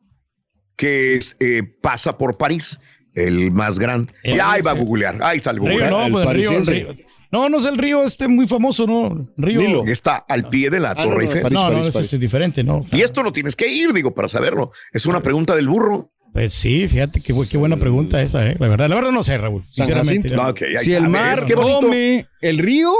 que 0.77 1.15
es, 1.15 1.37
eh, 1.41 1.63
pasa 1.83 2.17
por 2.19 2.37
París? 2.37 2.79
El 3.15 3.51
más 3.51 3.79
grande. 3.79 4.13
El 4.23 4.37
ya 4.37 4.53
ahí 4.53 4.61
va 4.63 4.73
a 4.73 4.75
googlear. 4.75 5.19
Ahí 5.23 5.39
está 5.39 5.51
el 5.51 5.57
Río, 5.57 5.71
Google. 5.71 5.89
no, 5.91 6.05
el 6.07 6.13
pues 6.13 6.27
el 6.29 6.35
río, 6.35 6.51
el 6.51 6.57
parisiense. 6.65 6.93
río. 6.93 7.06
No, 7.33 7.49
no 7.49 7.59
es 7.59 7.65
el 7.65 7.77
río 7.79 8.05
este 8.05 8.29
muy 8.29 8.47
famoso, 8.47 8.87
¿no? 8.87 9.29
Río. 9.37 9.61
Nilo. 9.61 9.85
Está 9.87 10.17
al 10.29 10.49
pie 10.49 10.71
de 10.71 10.81
la 10.81 10.91
Ah, 10.93 10.95
no, 10.97 11.03
Torre 11.05 11.25
no. 11.27 11.31
París, 11.31 11.51
no, 11.53 11.63
no, 11.65 11.69
París, 11.71 11.83
ese 11.89 11.93
París. 11.99 12.13
es 12.13 12.21
diferente, 12.21 12.63
¿no? 12.65 12.79
O 12.79 12.83
sea, 12.83 12.99
Y 12.99 13.03
esto 13.03 13.23
no 13.23 13.33
tienes 13.33 13.57
que 13.57 13.67
ir, 13.69 13.93
digo, 13.93 14.15
para 14.15 14.29
saberlo. 14.29 14.71
Es 14.93 15.07
una 15.07 15.21
pregunta 15.21 15.55
del 15.57 15.69
burro. 15.69 16.11
Pues 16.33 16.53
sí, 16.53 16.87
fíjate 16.89 17.21
qué, 17.21 17.35
bu- 17.35 17.49
qué 17.49 17.57
buena 17.57 17.77
pregunta 17.77 18.21
esa, 18.21 18.47
¿eh? 18.47 18.57
La 18.59 18.69
verdad, 18.69 18.89
la 18.89 18.95
verdad 18.97 19.11
no 19.11 19.23
sé, 19.25 19.39
Raúl. 19.39 19.65
Sinceramente. 19.71 20.29
No. 20.31 20.49
Ok, 20.49 20.63
ahí 20.63 20.85
Si 20.85 20.93
el 20.93 21.09
mar 21.09 21.45
come 21.53 22.27
el 22.43 22.59
río, 22.59 22.93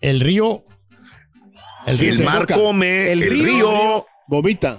El 0.00 0.20
río. 0.20 0.64
El 1.86 1.96
Si 1.96 2.04
río 2.10 2.14
el 2.20 2.24
mar 2.24 2.46
come, 2.46 3.10
el, 3.12 3.22
El 3.22 3.30
río. 3.30 3.44
río. 3.46 4.06
Vomita. 4.28 4.76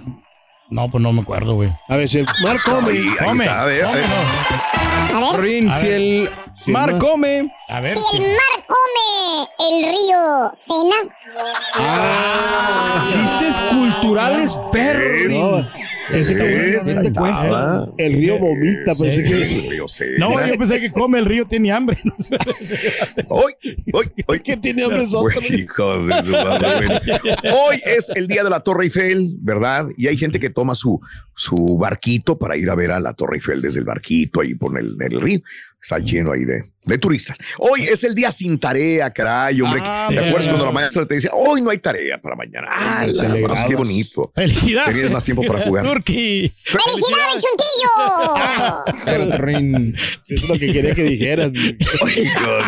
No, 0.72 0.88
pues 0.88 1.02
no 1.02 1.12
me 1.12 1.20
acuerdo, 1.20 1.54
güey. 1.54 1.70
A 1.86 1.96
ver, 1.96 2.08
si 2.08 2.20
el 2.20 2.26
mar 2.42 2.56
come. 2.64 2.92
Ahí, 2.92 3.08
ahí 3.20 3.26
Come. 3.26 3.44
está, 3.44 3.60
a 3.60 3.66
ver, 3.66 3.84
a 3.84 3.90
ver. 3.92 4.04
A 5.14 5.20
ver, 5.32 5.40
Rin, 5.42 5.68
A 5.70 5.74
si 5.74 5.86
ver. 5.86 5.94
el 5.96 6.30
Si 6.56 6.70
el 6.70 6.72
mar 6.72 6.90
mar- 6.92 6.98
come, 6.98 7.54
A 7.68 7.80
ver. 7.80 7.98
si 7.98 8.16
el 8.16 8.22
mar 8.22 8.64
come, 8.66 9.48
el 9.68 9.84
río 9.84 10.50
cena. 10.54 10.96
Ah, 11.74 13.04
chistes 13.06 13.60
culturales, 13.70 14.58
perros. 14.72 15.32
no, 15.32 15.68
ese 16.10 16.32
está 16.32 16.44
bueno, 16.44 16.80
Es, 16.80 16.94
no 16.94 17.00
te 17.02 17.08
ahí 17.08 17.14
cuesta. 17.14 17.48
va. 17.50 17.88
El 17.98 18.12
río 18.14 18.38
vomita, 18.38 18.94
pensé 18.98 19.22
que 19.22 19.42
Es. 19.42 19.56
No, 20.18 20.46
yo 20.46 20.56
pensé 20.58 20.80
que 20.80 20.90
come 20.90 21.18
el 21.18 21.24
río 21.26 21.46
tiene 21.46 21.72
hambre. 21.72 21.98
Hoy, 23.28 23.52
hoy, 23.92 24.06
hoy. 24.26 24.40
¿Qué 24.40 24.56
tiene 24.56 24.84
hambre? 24.84 25.06
Pues, 25.10 25.50
hijos 25.50 26.06
de 26.06 26.22
su 26.22 26.30
madre, 26.30 26.68
güey. 26.86 27.34
Hoy 27.52 27.80
es 27.84 28.10
el 28.14 28.26
día 28.26 28.42
de 28.44 28.50
la 28.50 28.60
Torre 28.60 28.84
Eiffel, 28.84 29.36
¿verdad? 29.40 29.88
Y 29.96 30.08
hay 30.08 30.16
gente 30.16 30.40
que 30.40 30.50
toma 30.50 30.74
su, 30.74 31.00
su 31.34 31.76
barquito 31.78 32.38
para 32.38 32.56
ir 32.56 32.68
a 32.70 32.74
ver 32.74 32.90
a 32.92 33.00
la 33.00 33.14
Torre 33.14 33.36
Eiffel 33.36 33.62
desde 33.62 33.80
el 33.80 33.84
barquito 33.84 34.40
ahí 34.40 34.54
por 34.54 34.78
el, 34.78 34.96
el 35.00 35.20
río. 35.20 35.40
Está 35.82 35.98
lleno 35.98 36.30
ahí 36.30 36.44
de, 36.44 36.62
de 36.84 36.98
turistas. 36.98 37.36
Hoy 37.58 37.82
es 37.82 38.04
el 38.04 38.14
día 38.14 38.30
sin 38.30 38.56
tarea, 38.60 39.10
caray, 39.10 39.60
hombre. 39.60 39.80
Ah, 39.82 40.06
¿Te 40.08 40.18
acuerdas 40.20 40.46
cuando 40.46 40.66
la 40.66 40.70
maestra 40.70 41.04
te 41.06 41.16
decía, 41.16 41.32
hoy 41.34 41.60
no 41.60 41.70
hay 41.70 41.78
tarea 41.78 42.20
para 42.22 42.36
mañana? 42.36 42.68
Ah, 42.70 43.04
la 43.08 43.66
qué 43.66 43.74
bonito. 43.74 44.30
Felicidades. 44.32 44.94
Tenías 44.94 45.10
más 45.10 45.24
tiempo 45.24 45.42
para 45.44 45.64
jugar. 45.66 45.84
Turki. 45.84 46.54
¡Felicidades, 46.64 47.42
Chuntillo! 47.42 47.92
Es 50.28 50.48
lo 50.48 50.54
que 50.54 50.72
quería 50.72 50.94
que 50.94 51.02
dijeras. 51.02 51.50
Hijo 51.54 51.76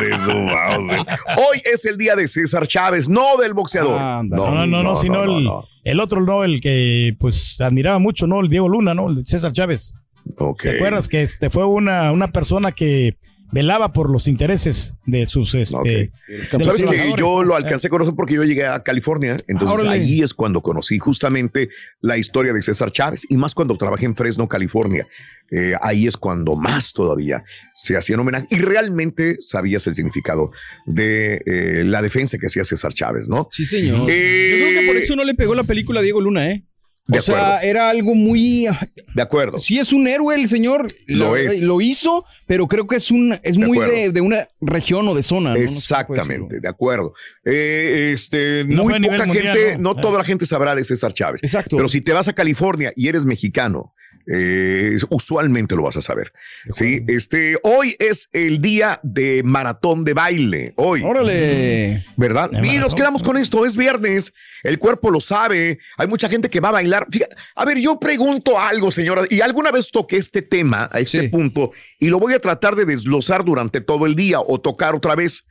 de 0.01 0.19
su 0.25 0.33
mouse. 0.33 1.07
Hoy 1.37 1.63
es 1.73 1.85
el 1.85 1.97
día 1.97 2.17
de 2.17 2.27
César 2.27 2.67
Chávez, 2.67 3.09
no 3.09 3.37
del 3.37 3.55
boxeador. 3.55 4.01
Ándale. 4.01 4.43
No, 4.43 4.51
no, 4.55 4.67
no, 4.67 4.83
no, 4.83 4.97
sino 4.97 5.25
no, 5.25 5.39
el, 5.39 5.45
no. 5.45 5.69
el 5.85 6.01
otro, 6.01 6.21
no, 6.21 6.43
el 6.43 6.61
que 6.61 7.17
pues 7.21 7.61
admiraba 7.61 8.01
mucho, 8.01 8.27
¿no? 8.27 8.41
El 8.41 8.49
Diego 8.49 8.69
Luna, 8.69 8.93
¿no? 8.93 9.09
El 9.09 9.15
de 9.17 9.25
César 9.25 9.53
Chávez. 9.53 9.95
Ok. 10.39 10.63
¿Te 10.63 10.77
acuerdas 10.77 11.09
que 11.09 11.23
este 11.23 11.51
fue 11.51 11.67
una, 11.67 12.13
una 12.13 12.29
persona 12.29 12.73
que 12.73 13.17
velaba 13.53 13.93
por 13.93 14.11
los 14.11 14.27
intereses 14.27 14.97
de 15.07 15.27
sus 15.27 15.55
este 15.55 15.77
Ok. 15.77 15.85
de 15.85 16.11
los 16.59 16.65
Sabes 16.67 16.83
que 16.83 17.13
yo 17.17 17.45
lo 17.45 17.55
alcancé 17.55 17.87
a 17.87 17.91
conocer 17.91 18.15
porque 18.17 18.35
yo 18.35 18.43
llegué 18.43 18.67
a 18.67 18.83
California, 18.83 19.37
entonces 19.47 19.79
Órale. 19.79 19.91
ahí 20.01 20.23
es 20.23 20.35
cuando 20.35 20.61
conocí 20.61 20.99
justamente 20.99 21.69
la 22.01 22.19
historia 22.19 22.53
de 22.53 22.63
César 22.63 22.91
Chávez 22.91 23.25
y 23.29 23.37
más 23.37 23.55
cuando 23.55 23.77
trabajé 23.77 24.07
en 24.07 24.17
Fresno, 24.17 24.49
California. 24.49 25.07
Eh, 25.53 25.75
ahí 25.83 26.07
es 26.09 26.17
cuando 26.17 26.57
más 26.57 26.93
todavía 26.95 27.45
se 27.77 27.97
hacían 27.97 28.19
homenaje 28.19 28.49
y 28.51 28.57
realmente 28.57 29.37
sabías 29.41 29.87
el 29.87 29.95
significado 29.95 30.51
de 30.87 31.43
eh, 31.47 31.85
la 31.85 32.03
defensa 32.03 32.39
que 32.39 32.47
hacía 32.47 32.65
César 32.65 32.93
Chávez, 32.93 33.29
¿no? 33.29 33.47
Sí, 33.53 33.67
señor. 33.67 34.11
Eh, 34.11 34.49
Yo 34.59 34.67
creo 34.67 34.81
que 34.81 34.87
por 34.87 34.97
eso 34.97 35.15
no 35.15 35.23
le 35.23 35.35
pegó 35.35 35.55
la 35.55 35.63
película 35.65 36.01
a 36.01 36.03
Diego 36.03 36.21
Luna, 36.21 36.51
¿eh? 36.51 36.65
De 37.07 37.19
o 37.19 37.23
sea, 37.23 37.57
acuerdo. 37.57 37.69
era 37.69 37.91
algo 37.91 38.15
muy. 38.15 38.67
De 39.15 39.23
acuerdo. 39.23 39.59
Sí 39.59 39.79
es 39.79 39.93
un 39.93 40.09
héroe 40.09 40.35
el 40.37 40.49
señor. 40.49 40.87
Lo 41.07 41.37
es. 41.37 41.63
Lo 41.63 41.83
hizo, 41.83 42.25
pero 42.47 42.67
creo 42.67 42.87
que 42.87 42.97
es 42.97 43.11
un 43.11 43.37
es 43.43 43.59
De 43.59 43.67
muy 43.67 43.79
de, 43.79 44.11
de 44.11 44.21
una 44.23 44.49
región 44.63 45.07
o 45.09 45.15
de 45.15 45.23
zona. 45.23 45.51
¿no? 45.55 45.61
No 45.61 45.69
sé 45.69 45.75
Exactamente, 45.75 46.33
decirlo. 46.33 46.61
de 46.63 46.69
acuerdo. 46.69 47.13
Eh, 47.45 48.13
este, 48.15 48.65
No 48.65 48.85
muy 48.85 48.95
poca 49.03 49.27
mundial, 49.27 49.55
gente, 49.57 49.77
¿no? 49.79 49.95
no, 49.95 50.01
toda 50.01 50.19
la 50.19 50.25
gente 50.25 50.47
sabrá 50.47 50.75
de 50.75 50.83
César 50.83 51.13
Chávez. 51.13 51.43
Exacto. 51.43 51.77
Pero 51.77 51.89
si 51.91 52.01
te 52.01 52.13
vas 52.13 52.29
a 52.29 52.33
California 52.33 52.91
y 52.97 53.09
eres 53.09 53.27
mexicano, 53.27 53.95
eh, 54.27 54.97
usualmente 55.11 55.77
lo 55.77 55.83
vas 55.83 55.97
a 55.97 56.03
saber. 56.03 56.33
Sí, 56.71 57.03
este, 57.09 57.57
hoy 57.63 57.95
es 57.99 58.29
el 58.33 58.61
día 58.61 59.01
de 59.03 59.43
maratón 59.43 60.05
de 60.05 60.15
baile. 60.15 60.73
Hoy. 60.77 61.03
Órale. 61.03 62.05
¿Verdad? 62.17 62.51
De 62.51 62.67
Y 62.67 62.79
nos 62.79 62.95
quedamos 62.95 63.23
con 63.23 63.37
esto, 63.37 63.67
es 63.67 63.77
viernes, 63.77 64.33
el 64.63 64.79
cuerpo 64.79 65.11
lo 65.11 65.21
sabe, 65.21 65.79
hay 65.99 66.09
mucha 66.09 66.29
gente 66.29 66.49
que 66.49 66.61
va 66.61 66.71
a 66.71 66.73
bailar. 66.73 67.07
Fíjate, 67.11 67.37
a 67.55 67.65
ver, 67.65 67.79
yo 67.79 68.01
pregunto 68.01 68.59
algo, 68.59 68.91
señora, 68.91 69.25
y 69.29 69.41
alguna 69.41 69.71
vez 69.71 69.91
toqué 69.91 70.17
este 70.17 70.43
tema, 70.43 70.89
a 70.93 71.01
este 71.01 71.23
Sí. 71.23 71.29
punto, 71.29 71.73
y 72.01 72.09
lo 72.09 72.19
voy 72.19 72.33
a 72.35 72.39
tratar 72.41 72.77
de 72.77 72.85
desglosar 72.87 73.45
durante 73.45 73.81
todo 73.81 74.07
el 74.07 74.15
día 74.17 74.41
o 74.41 74.61
tocar 74.61 74.95
otra 74.95 75.15
vez. 75.15 75.45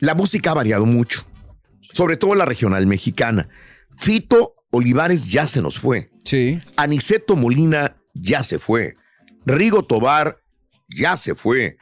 La 0.00 0.14
música 0.14 0.50
ha 0.50 0.54
variado 0.54 0.84
mucho, 0.84 1.24
sobre 1.92 2.16
todo 2.16 2.34
la 2.34 2.44
regional 2.44 2.86
mexicana. 2.86 3.48
Fito 3.96 4.54
Olivares 4.70 5.26
ya 5.30 5.46
se 5.46 5.60
nos 5.60 5.78
fue. 5.78 6.11
Sí. 6.32 6.60
Aniceto 6.76 7.36
Molina 7.36 7.94
ya 8.14 8.42
se 8.42 8.58
fue. 8.58 8.96
Rigo 9.44 9.84
Tobar 9.84 10.38
ya 10.88 11.18
se 11.18 11.34
fue. 11.34 11.76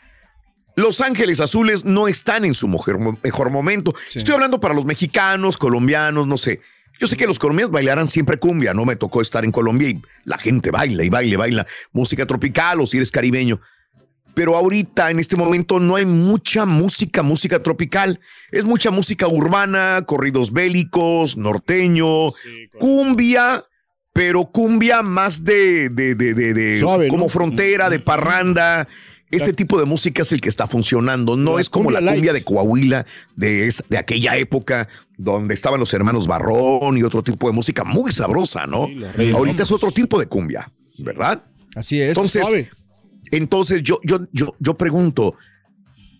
Los 0.74 1.00
Ángeles 1.00 1.40
Azules 1.40 1.84
no 1.84 2.08
están 2.08 2.44
en 2.44 2.54
su 2.54 2.66
mujer- 2.66 2.96
mejor 3.22 3.52
momento. 3.52 3.94
Estoy 4.12 4.34
hablando 4.34 4.58
para 4.58 4.74
los 4.74 4.84
mexicanos, 4.84 5.56
colombianos, 5.56 6.26
no 6.26 6.36
sé. 6.36 6.60
Yo 6.98 7.06
sé 7.06 7.16
que 7.16 7.28
los 7.28 7.38
colombianos 7.38 7.70
bailarán 7.70 8.08
siempre 8.08 8.38
cumbia, 8.38 8.74
no 8.74 8.84
me 8.84 8.96
tocó 8.96 9.20
estar 9.20 9.44
en 9.44 9.52
Colombia 9.52 9.88
y 9.88 10.02
la 10.24 10.36
gente 10.36 10.72
baila 10.72 11.04
y 11.04 11.08
baila 11.10 11.32
y 11.34 11.36
baila 11.36 11.66
música 11.92 12.26
tropical 12.26 12.80
o 12.80 12.88
si 12.88 12.96
eres 12.96 13.12
caribeño. 13.12 13.60
Pero 14.34 14.56
ahorita, 14.56 15.10
en 15.12 15.20
este 15.20 15.36
momento, 15.36 15.78
no 15.78 15.94
hay 15.94 16.06
mucha 16.06 16.64
música, 16.66 17.22
música 17.22 17.62
tropical. 17.62 18.18
Es 18.50 18.64
mucha 18.64 18.90
música 18.90 19.28
urbana, 19.28 20.02
corridos 20.06 20.52
bélicos, 20.52 21.36
norteño, 21.36 22.32
cumbia, 22.78 23.64
pero 24.12 24.44
cumbia 24.46 25.02
más 25.02 25.44
de, 25.44 25.88
de, 25.88 26.14
de, 26.14 26.34
de- 26.34 26.80
Suave, 26.80 27.06
¿no? 27.06 27.10
como 27.10 27.28
frontera, 27.28 27.88
de 27.90 27.98
parranda. 28.00 28.88
Este 29.30 29.52
tipo 29.52 29.78
de 29.78 29.84
música 29.86 30.22
es 30.22 30.32
el 30.32 30.40
que 30.40 30.48
está 30.48 30.66
funcionando. 30.66 31.36
No 31.36 31.60
es 31.60 31.70
como 31.70 31.92
la 31.92 32.00
cumbia 32.00 32.32
light. 32.32 32.32
de 32.32 32.42
Coahuila 32.42 33.06
de, 33.36 33.68
es- 33.68 33.84
de 33.88 33.96
aquella 33.96 34.36
época 34.36 34.88
donde 35.16 35.54
estaban 35.54 35.78
los 35.78 35.94
hermanos 35.94 36.26
Barrón 36.26 36.98
y 36.98 37.04
otro 37.04 37.22
tipo 37.22 37.46
de 37.48 37.54
música 37.54 37.84
muy 37.84 38.10
sabrosa, 38.10 38.66
¿no? 38.66 38.88
Ahorita 39.34 39.62
es 39.62 39.70
otro 39.70 39.92
tipo 39.92 40.18
de 40.18 40.26
cumbia, 40.26 40.68
¿verdad? 40.98 41.44
Así 41.76 42.00
es. 42.00 42.08
Entonces, 42.16 42.42
Suave. 42.42 42.68
entonces 43.30 43.82
yo, 43.84 44.00
yo, 44.02 44.18
yo, 44.32 44.56
yo 44.58 44.76
pregunto, 44.76 45.36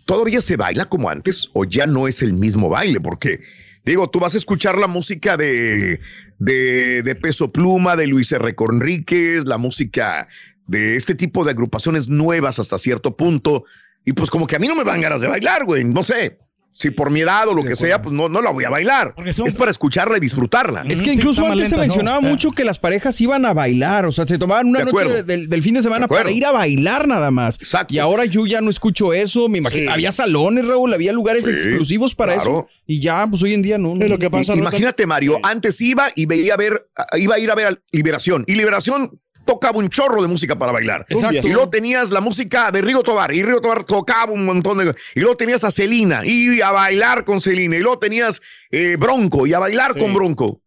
¿todavía 0.04 0.40
se 0.40 0.56
baila 0.56 0.84
como 0.84 1.10
antes 1.10 1.48
o 1.52 1.64
ya 1.64 1.86
no 1.86 2.06
es 2.06 2.22
el 2.22 2.34
mismo 2.34 2.68
baile? 2.68 3.00
Porque, 3.00 3.40
digo, 3.84 4.10
tú 4.10 4.18
vas 4.20 4.34
a 4.34 4.38
escuchar 4.38 4.78
la 4.78 4.86
música 4.86 5.36
de, 5.36 6.00
de, 6.38 7.02
de 7.02 7.14
Peso 7.14 7.52
Pluma, 7.52 7.96
de 7.96 8.06
Luis 8.06 8.30
R. 8.32 8.54
Conríquez, 8.54 9.44
la 9.44 9.58
música 9.58 10.28
de 10.66 10.96
este 10.96 11.14
tipo 11.14 11.44
de 11.44 11.50
agrupaciones 11.50 12.08
nuevas 12.08 12.58
hasta 12.58 12.78
cierto 12.78 13.16
punto, 13.16 13.64
y 14.04 14.12
pues 14.12 14.30
como 14.30 14.46
que 14.46 14.56
a 14.56 14.58
mí 14.58 14.68
no 14.68 14.74
me 14.74 14.84
van 14.84 15.00
ganas 15.00 15.20
de 15.20 15.28
bailar, 15.28 15.64
güey, 15.64 15.84
no 15.84 16.02
sé. 16.02 16.38
Si 16.72 16.90
por 16.90 17.10
mi 17.10 17.20
edad 17.20 17.46
o 17.48 17.54
lo 17.54 17.62
que 17.64 17.76
sea, 17.76 18.00
pues 18.00 18.14
no, 18.14 18.28
no 18.28 18.40
la 18.40 18.50
voy 18.50 18.64
a 18.64 18.70
bailar. 18.70 19.14
Son- 19.34 19.46
Es 19.46 19.54
para 19.54 19.70
escucharla 19.70 20.16
y 20.16 20.20
disfrutarla. 20.20 20.82
Es 20.88 21.02
que 21.02 21.12
incluso 21.12 21.44
antes 21.46 21.68
se 21.68 21.76
mencionaba 21.76 22.20
mucho 22.20 22.52
que 22.52 22.64
las 22.64 22.78
parejas 22.78 23.20
iban 23.20 23.44
a 23.44 23.52
bailar, 23.52 24.06
o 24.06 24.12
sea, 24.12 24.26
se 24.26 24.38
tomaban 24.38 24.66
una 24.68 24.78
De 24.80 24.84
noche 24.86 25.22
de- 25.24 25.46
del, 25.46 25.62
fin 25.62 25.74
de 25.74 25.82
semana 25.82 26.06
De 26.06 26.08
para 26.08 26.30
ir 26.30 26.46
a 26.46 26.52
bailar 26.52 27.06
nada 27.08 27.30
más. 27.30 27.56
Exacto. 27.60 27.92
Y 27.92 27.98
ahora 27.98 28.24
yo 28.24 28.46
ya 28.46 28.60
no 28.60 28.70
escucho 28.70 29.12
eso, 29.12 29.48
me 29.48 29.58
imagino, 29.58 29.82
Sí. 29.86 29.88
había 29.92 30.12
salones, 30.12 30.66
Raúl, 30.66 30.94
había 30.94 31.12
lugares 31.12 31.44
Sí, 31.44 31.50
exclusivos 31.50 32.14
para 32.14 32.34
claro. 32.34 32.50
eso 32.50 32.68
y 32.86 33.00
ya 33.00 33.26
pues 33.26 33.42
hoy 33.42 33.52
en 33.54 33.62
día 33.62 33.76
no. 33.76 33.94
no. 33.94 34.04
Es 34.04 34.10
lo 34.10 34.18
que 34.18 34.30
pasa. 34.30 34.54
Imagínate, 34.54 35.06
Mario, 35.06 35.38
antes 35.42 35.80
iba 35.80 36.08
y 36.14 36.26
veía 36.26 36.54
a 36.54 36.56
ver, 36.56 36.88
iba 37.18 37.34
a 37.34 37.38
ir 37.38 37.50
a 37.50 37.54
ver 37.54 37.66
a 37.66 37.78
Liberación. 37.92 38.44
Y 38.46 38.54
Liberación 38.54 39.20
tocaba 39.44 39.78
un 39.78 39.88
chorro 39.88 40.22
de 40.22 40.28
música 40.28 40.56
para 40.56 40.72
bailar. 40.72 41.06
Exacto. 41.08 41.46
Y 41.46 41.50
luego 41.52 41.68
tenías 41.68 42.10
la 42.10 42.20
música 42.20 42.70
de 42.70 42.80
Rigo 42.82 43.02
Tobar. 43.02 43.34
Y 43.34 43.42
Rigo 43.42 43.60
Tobar 43.60 43.84
tocaba 43.84 44.32
un 44.32 44.44
montón 44.44 44.78
de. 44.78 44.94
Y 45.14 45.20
luego 45.20 45.36
tenías 45.36 45.64
a 45.64 45.70
Celina. 45.70 46.24
Y 46.24 46.60
a 46.60 46.70
bailar 46.70 47.24
con 47.24 47.40
Celina. 47.40 47.76
Y 47.76 47.80
luego 47.80 47.98
tenías 47.98 48.40
eh, 48.70 48.96
Bronco. 48.98 49.46
Y 49.46 49.52
a 49.52 49.58
bailar 49.58 49.98
con 49.98 50.14
Bronco. 50.14 50.62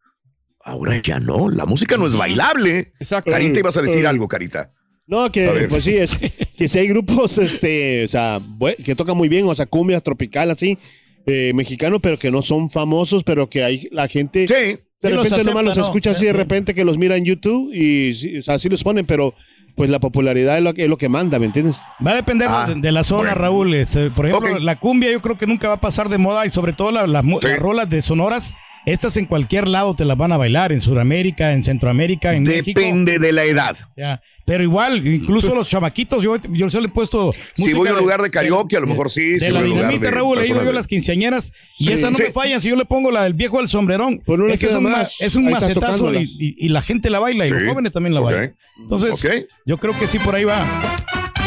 Ahora 0.64 1.02
ya 1.02 1.20
no. 1.20 1.50
La 1.50 1.66
música 1.66 1.98
no 1.98 2.08
es 2.08 2.16
bailable. 2.16 2.94
Exacto. 3.00 3.32
Carita, 3.32 3.60
ibas 3.60 3.78
a 3.78 3.82
decir 3.82 4.08
algo, 4.08 4.28
Carita. 4.28 4.72
No, 5.06 5.32
que 5.32 5.68
pues 5.70 5.84
sí, 5.84 5.98
es 5.98 6.18
que 6.58 6.68
si 6.68 6.80
hay 6.80 6.88
grupos 6.88 7.38
este, 7.38 8.06
o 8.06 8.08
sea, 8.08 8.40
que 8.84 8.96
tocan 8.96 9.18
muy 9.18 9.28
bien, 9.28 9.46
o 9.46 9.54
sea, 9.54 9.66
cumbia 9.66 10.00
tropical 10.00 10.50
así, 10.50 10.78
eh, 11.26 11.52
mexicanos, 11.54 12.00
pero 12.02 12.18
que 12.18 12.32
no 12.32 12.42
son 12.42 12.70
famosos, 12.70 13.24
pero 13.26 13.50
que 13.50 13.64
hay 13.64 13.90
la 13.92 14.08
gente 14.08 14.48
Sí. 14.48 14.80
De 15.04 15.10
Sí, 15.10 15.16
los 15.16 15.30
repente 15.30 15.50
nomás 15.50 15.66
los 15.66 15.78
¿no? 15.78 15.84
escucha 15.84 16.12
así 16.12 16.22
Sí, 16.22 16.26
de 16.26 16.32
sí. 16.32 16.38
repente 16.38 16.74
que 16.74 16.84
los 16.86 16.98
mira 16.98 17.16
en 17.16 17.26
YouTube 17.26 17.72
y 17.74 18.14
sí, 18.16 18.38
o 18.38 18.42
sea, 18.42 18.58
sí 18.60 18.70
los 18.70 18.84
ponen, 18.84 19.06
pero 19.06 19.34
pues 19.76 19.90
la 19.90 20.00
popularidad 20.00 20.58
es 20.58 20.64
lo, 20.64 20.74
que- 20.74 20.84
es 20.84 20.90
lo 20.90 20.98
que 20.98 21.10
manda, 21.10 21.40
¿me 21.40 21.46
entiendes? 21.48 21.82
Va 22.06 22.12
a 22.12 22.16
depender 22.16 22.48
Ah, 22.52 22.66
de, 22.68 22.76
de 22.80 22.92
la 22.92 23.04
zona, 23.04 23.22
bueno. 23.30 23.36
Raúl. 23.36 23.74
Este, 23.74 24.10
por 24.12 24.28
ejemplo, 24.28 24.60
la 24.60 24.80
cumbia 24.80 25.12
yo 25.12 25.22
creo 25.22 25.38
que 25.38 25.48
nunca 25.48 25.68
va 25.68 25.76
a 25.76 25.82
pasar 25.82 26.10
de 26.10 26.18
moda 26.20 26.46
y 26.46 26.50
sobre 26.52 26.74
todo 26.74 26.92
la- 26.92 27.08
la 27.08 27.22
mu- 27.24 27.40
Sí. 27.42 27.48
las 27.48 27.60
rolas 27.60 27.90
de 27.90 28.02
sonoras, 28.04 28.54
estas 28.86 29.16
en 29.18 29.26
cualquier 29.26 29.68
lado 29.68 29.96
te 29.96 30.06
las 30.06 30.18
van 30.18 30.32
a 30.32 30.38
bailar, 30.38 30.72
en 30.72 30.80
Sudamérica, 30.82 31.54
en 31.54 31.64
Centroamérica, 31.64 32.34
en 32.34 32.44
México. 32.44 32.80
Depende 32.80 33.20
de 33.20 33.32
la 33.32 33.44
edad. 33.44 33.78
Ya. 33.96 34.22
Pero 34.46 34.62
igual, 34.64 35.08
incluso 35.08 35.56
los 35.56 35.70
chamaquitos, 35.70 36.22
yo, 36.22 36.36
yo 36.52 36.70
se 36.70 36.82
le 36.82 36.88
he 36.88 36.90
puesto. 36.90 37.32
Si 37.54 37.72
voy 37.72 37.88
a 37.88 37.92
un 37.92 37.96
de- 37.98 38.02
lugar 38.02 38.22
de 38.22 38.30
karaoke, 38.30 38.76
a 38.76 38.82
lo 38.82 38.88
mejor 38.88 39.10
sí, 39.10 39.22
De 39.34 39.40
si 39.40 39.52
la 39.52 39.60
voy 39.60 39.62
a 39.62 39.62
un 39.62 39.70
lugar 39.70 39.86
dinamita, 39.92 40.06
de 40.06 40.12
Raúl, 40.12 40.38
he 40.40 40.48
ido 40.48 40.56
yo 40.58 40.62
a 40.62 40.66
de- 40.66 40.74
las 40.74 40.88
quinceañeras 40.88 41.54
y 41.80 41.86
Sí. 41.86 41.94
esas 41.94 42.12
no 42.12 42.18
Sí. 42.18 42.24
me 42.24 42.32
fallan. 42.32 42.60
Si 42.60 42.68
yo 42.70 42.76
le 42.76 42.84
pongo 42.86 43.10
la 43.12 43.24
del 43.24 43.34
viejo 43.36 43.60
del 43.60 43.70
sombrerón, 43.70 44.20
Por 44.26 44.42
una 44.42 44.54
ese 44.54 44.68
es 44.68 44.74
un, 44.74 44.84
más, 44.84 45.22
es 45.22 45.36
un 45.36 45.46
macetazo 45.46 45.72
y, 45.72 45.74
tocándolas. 45.76 46.30
y- 46.40 46.56
y 46.58 46.70
la 46.70 46.82
gente 46.82 47.10
la 47.10 47.20
baila 47.20 47.46
y 47.46 47.48
Sí. 47.48 47.54
los 47.54 47.64
jóvenes 47.72 47.92
también 47.94 48.14
la 48.14 48.20
bailan. 48.20 48.56
Entonces, 48.82 49.48
yo 49.66 49.78
creo 49.78 49.98
que 49.98 50.08
sí 50.10 50.20
por 50.20 50.36
ahí 50.36 50.44
va. 50.44 50.66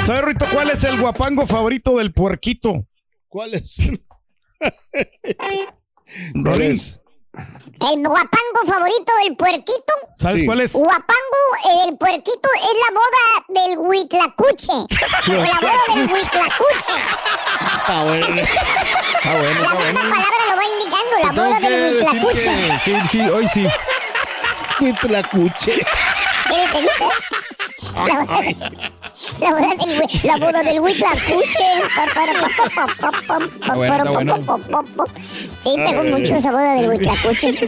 ¿Sabes, 0.04 0.24
Rito, 0.24 0.46
cuál 0.52 0.70
es 0.70 0.82
el 0.84 0.98
guapango 0.98 1.46
favorito 1.46 1.98
del 1.98 2.12
puerquito? 2.12 2.86
¿Cuál 3.28 3.54
es? 3.54 3.76
Rolín, 6.34 6.76
El 7.92 8.02
guapango 8.02 8.60
favorito 8.66 9.12
del 9.22 9.36
puerquito. 9.36 9.92
¿sabes 10.16 10.40
Sí. 10.40 10.46
cuál 10.46 10.60
es? 10.60 10.72
Guapango, 10.72 11.84
el 11.86 11.96
puerquito 11.96 12.48
es 12.56 12.72
la 12.84 12.90
boda 12.94 13.24
del 13.66 13.78
huitlacuche. 13.78 14.72
o 14.72 14.86
la 15.28 15.60
boda 15.60 15.94
del 15.94 16.12
huitlacuche. 16.12 16.92
Ah, 17.88 18.02
bueno. 18.04 18.26
Ah, 18.26 19.34
bueno, 19.38 19.60
La 19.60 19.66
está 19.66 19.74
misma 19.78 20.00
bueno. 20.00 20.10
palabra 20.10 20.38
lo 20.50 20.56
va 20.56 20.64
indicando, 20.64 21.14
la 21.22 21.30
boda 21.30 21.58
que 21.60 21.70
del 21.70 21.94
huitlacuche. 21.96 22.68
que 22.68 22.78
sí, 22.80 22.94
sí, 23.08 23.20
hoy 23.30 23.46
sí. 23.46 23.66
Huitlacuche. 24.80 25.86
¿Qué 26.48 26.68
te? 26.72 26.86
La 29.40 29.50
boda, 29.50 29.68
del 29.84 30.02
la 30.24 30.36
boda 30.36 30.62
del 30.62 30.80
huitlacuche. 30.80 31.64
Sí, 35.62 35.74
pegó 35.76 36.02
mucho 36.04 36.36
esa 36.36 36.50
boda 36.52 36.74
del 36.74 36.88
huitlacuche. 36.88 37.54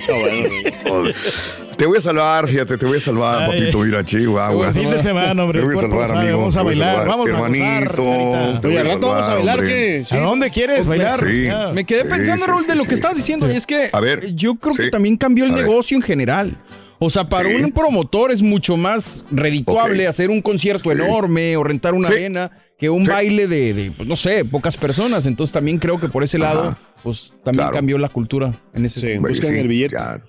Te 1.78 1.87
voy 1.87 1.98
a 1.98 2.00
salvar, 2.00 2.48
fíjate, 2.48 2.76
te 2.76 2.87
voy 2.87 2.96
a 2.96 3.00
salvar, 3.00 3.42
Ay. 3.42 3.60
papito. 3.60 3.78
Mira, 3.78 4.04
Chihuahua. 4.04 4.72
Fin 4.72 4.90
de 4.90 4.98
semana, 4.98 5.40
hombre. 5.44 5.60
Te 5.60 5.64
voy 5.64 5.76
a 5.76 5.80
salvar, 5.80 6.10
amigo. 6.10 6.38
Vamos 6.38 6.56
a 6.56 6.62
bailar, 6.64 7.06
vamos 7.06 7.28
a 7.28 7.30
Hermanito. 7.30 8.02
carita. 8.04 8.60
te 8.60 8.66
Oye, 8.66 8.68
voy 8.68 8.76
¿al 8.78 8.87
rato 8.87 9.00
vamos 9.08 9.28
a 9.28 9.34
bailar 9.34 9.60
qué? 9.60 10.04
Sí. 10.08 10.16
¿A 10.16 10.20
dónde 10.20 10.50
quieres 10.50 10.87
bailar? 10.88 11.20
Sí. 11.25 11.44
Ya. 11.44 11.68
Me 11.68 11.84
quedé 11.84 12.04
pensando, 12.04 12.44
sí, 12.44 12.50
Raúl, 12.50 12.66
de 12.66 12.72
sí, 12.72 12.78
lo 12.78 12.82
sí. 12.82 12.88
que 12.88 12.94
estabas 12.96 13.16
diciendo, 13.16 13.48
y 13.52 13.54
es 13.56 13.64
que 13.64 13.90
A 13.92 14.00
ver, 14.00 14.34
yo 14.34 14.56
creo 14.56 14.75
sí. 14.75 14.82
que 14.82 14.90
también 14.90 15.16
cambió 15.16 15.44
el 15.44 15.52
A 15.52 15.54
ver. 15.54 15.66
negocio 15.66 15.96
en 15.96 16.02
general. 16.02 16.56
O 17.00 17.10
sea, 17.10 17.28
para 17.28 17.48
Sí. 17.48 17.62
un 17.62 17.72
promotor 17.72 18.32
es 18.32 18.42
mucho 18.42 18.76
más 18.76 19.24
redituable 19.30 20.04
Ok. 20.04 20.08
hacer 20.10 20.30
un 20.30 20.42
concierto 20.42 20.90
Sí. 20.90 20.96
enorme 20.96 21.56
o 21.56 21.62
rentar 21.64 21.94
una 21.94 22.08
Sí. 22.08 22.14
arena 22.14 22.50
que 22.78 22.90
un 22.90 23.04
Sí. 23.04 23.10
baile 23.10 23.46
de, 23.46 23.72
de, 23.74 23.90
pues, 23.92 24.08
no 24.08 24.16
sé, 24.16 24.44
pocas 24.44 24.76
personas. 24.76 25.26
Entonces 25.26 25.52
también 25.52 25.78
creo 25.78 26.00
que 26.00 26.08
por 26.08 26.24
ese 26.24 26.38
lado, 26.38 26.70
Ajá. 26.70 26.78
pues 27.02 27.30
también 27.44 27.64
Claro. 27.66 27.72
cambió 27.72 27.98
la 27.98 28.08
cultura 28.08 28.60
en 28.74 28.84
ese 28.84 29.00
Sí. 29.00 29.06
sentido. 29.06 29.28
Buscan 29.28 29.54
el 29.54 29.68
billete. 29.68 29.94
Ya, 29.94 30.20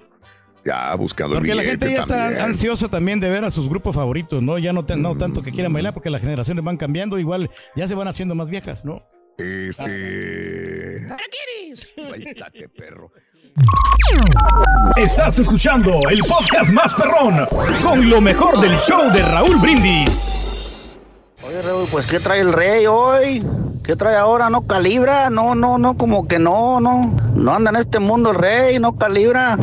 ya 0.66 0.96
buscando 0.96 1.36
Porque 1.38 1.52
el 1.52 1.58
la 1.58 1.64
billete 1.64 1.86
gente 1.88 1.96
ya 1.96 2.02
está 2.02 2.16
también. 2.26 2.42
ansiosa 2.42 2.88
también 2.88 3.20
de 3.20 3.30
ver 3.30 3.46
a 3.46 3.52
sus 3.52 3.68
grupos 3.70 3.96
favoritos, 3.96 4.44
¿no? 4.44 4.58
Ya 4.60 4.72
no, 4.74 4.86
te- 4.86 4.96
no 4.96 5.18
tanto 5.18 5.42
que 5.42 5.52
quieran 5.52 5.74
bailar 5.74 5.94
porque 5.94 6.10
las 6.12 6.22
generaciones 6.22 6.64
van 6.64 6.78
cambiando, 6.78 7.18
igual 7.18 7.50
ya 7.76 7.88
se 7.88 7.96
van 7.96 8.08
haciendo 8.08 8.36
más 8.36 8.48
viejas, 8.50 8.86
¿no? 8.86 9.02
Este. 9.40 11.08
Báilate, 12.10 12.70
perro. 12.70 13.12
Estás 14.96 15.40
escuchando 15.40 15.92
el 16.10 16.20
podcast 16.20 16.72
más 16.72 16.94
perrón 16.94 17.48
con 17.82 18.10
lo 18.10 18.20
mejor 18.22 18.60
del 18.60 18.78
show 18.80 19.12
de 19.12 19.22
Raúl 19.22 19.58
Brindis. 19.58 20.98
Oye, 21.42 21.62
Raúl, 21.62 21.88
pues 21.92 22.06
¿qué 22.06 22.20
trae 22.20 22.42
el 22.42 22.52
rey 22.54 22.86
hoy? 22.86 23.44
¿Qué 23.84 23.96
trae 23.96 24.16
ahora? 24.16 24.50
¿No 24.50 24.68
calibra? 24.68 25.30
No, 25.30 25.56
no, 25.56 25.78
no, 25.78 25.96
como 25.98 26.28
que 26.28 26.38
no, 26.38 26.80
no. 26.80 27.16
No 27.34 27.56
anda 27.56 27.72
en 27.72 27.78
este 27.78 28.00
mundo 28.00 28.32
el 28.32 28.38
rey, 28.38 28.80
no 28.80 28.98
calibra. 28.98 29.58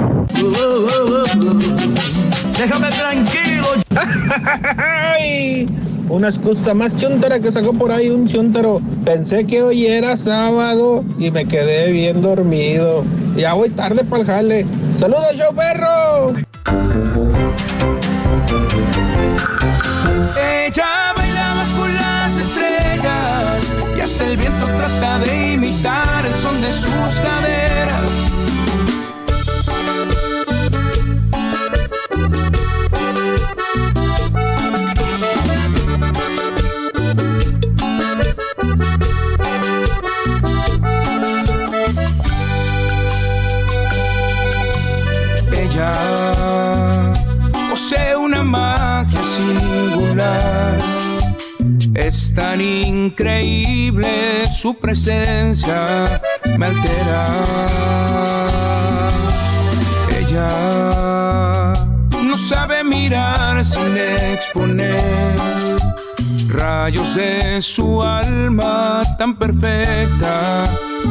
déjame 2.58 2.88
tranquilo. 2.90 3.66
Una 6.08 6.28
excusa 6.28 6.72
más 6.72 6.96
chuntara 6.96 7.40
que 7.40 7.50
sacó 7.50 7.72
por 7.72 7.90
ahí 7.90 8.10
un 8.10 8.28
chuntaro. 8.28 8.80
Pensé 9.04 9.44
que 9.44 9.62
hoy 9.62 9.86
era 9.86 10.16
sábado 10.16 11.04
y 11.18 11.32
me 11.32 11.46
quedé 11.46 11.90
bien 11.90 12.22
dormido. 12.22 13.04
Ya 13.36 13.54
voy 13.54 13.70
tarde 13.70 14.04
para 14.04 14.22
el 14.22 14.26
jale. 14.28 14.66
¡Saludos, 14.98 15.36
yo 15.36 15.54
perro! 15.54 16.32
Ella 20.64 21.12
bailaba 21.16 21.64
con 21.76 21.94
las 21.94 22.36
estrellas 22.36 23.74
y 23.96 24.00
hasta 24.00 24.26
el 24.26 24.36
viento 24.36 24.66
trata 24.66 25.18
de 25.18 25.54
imitar 25.54 26.24
el 26.24 26.36
son 26.36 26.60
de 26.60 26.72
sus 26.72 27.20
caderas. 27.20 27.65
Tan 52.36 52.60
increíble 52.60 54.46
su 54.46 54.74
presencia, 54.74 56.20
me 56.58 56.66
altera. 56.66 57.26
Ella 60.18 61.72
no 62.22 62.36
sabe 62.36 62.84
mirar 62.84 63.64
sin 63.64 63.96
exponer 63.96 65.34
rayos 66.52 67.14
de 67.14 67.60
su 67.62 68.02
alma 68.02 69.02
tan 69.18 69.36
perfecta 69.36 70.64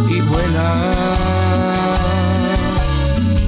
y 0.08 0.22
buena. 0.22 1.14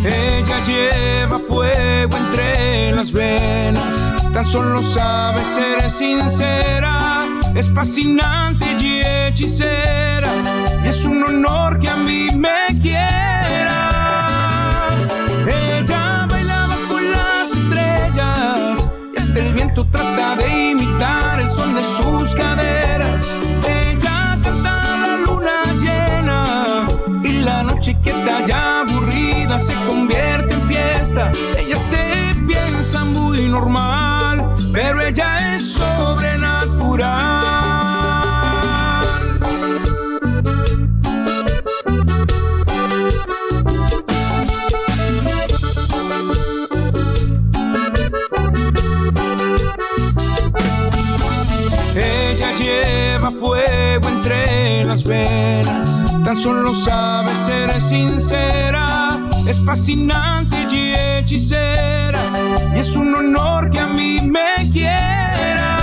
Ella 0.03 0.63
lleva 0.63 1.38
fuego 1.48 2.17
entre 2.17 2.91
las 2.93 3.12
venas, 3.12 3.98
tan 4.34 4.46
solo 4.46 4.81
sabe 4.81 5.43
ser 5.46 5.91
sincera, 5.91 7.19
es 7.55 7.71
fascinante 7.73 8.65
y 8.79 9.01
hechicera, 9.01 10.31
y 10.83 10.87
es 10.87 11.05
un 11.05 11.23
honor 11.23 11.79
que 11.79 11.89
a 11.89 11.95
mí 11.95 12.27
me 12.35 12.67
quiera. 12.81 13.89
Ella 15.47 16.27
bailaba 16.29 16.75
con 16.87 17.11
las 17.11 17.55
estrellas, 17.55 18.87
y 19.15 19.19
hasta 19.19 19.39
el 19.39 19.53
viento 19.53 19.87
trata 19.87 20.35
de 20.35 20.71
imitar 20.71 21.39
el 21.39 21.49
son 21.49 21.73
de 21.75 21.83
sus 21.83 22.35
caderas. 22.35 23.35
Ella 23.67 24.37
canta 24.43 24.97
la 25.01 25.17
luna 25.25 25.63
llena, 25.79 26.87
y 27.23 27.39
la 27.39 27.63
noche 27.63 27.97
quieta 28.03 28.45
ya 28.45 28.81
aburrida 28.81 29.59
se 29.59 29.73
convierte 29.87 30.53
en 30.53 30.61
fiesta. 30.63 31.31
Ella 31.57 31.75
se 31.75 32.26
piensa 32.47 33.03
muy 33.03 33.47
normal, 33.47 34.55
pero 34.71 35.01
ella 35.01 35.55
es 35.55 35.73
sobrenatural. 35.73 37.45
Ella 51.95 52.51
lleva 52.57 53.31
fuego 53.31 54.07
entre 54.07 54.85
las 54.85 55.03
venas, 55.03 55.89
tan 56.23 56.37
solo 56.37 56.73
sabe 56.73 57.35
ser 57.35 57.81
sincera, 57.81 59.19
es 59.47 59.61
fascinante 59.63 60.46
y 60.77 60.93
hechicera, 60.93 62.21
y 62.75 62.79
es 62.79 62.95
un 62.95 63.13
honor 63.15 63.69
que 63.71 63.79
a 63.79 63.87
mí 63.87 64.19
me 64.21 64.69
quiera. 64.71 65.77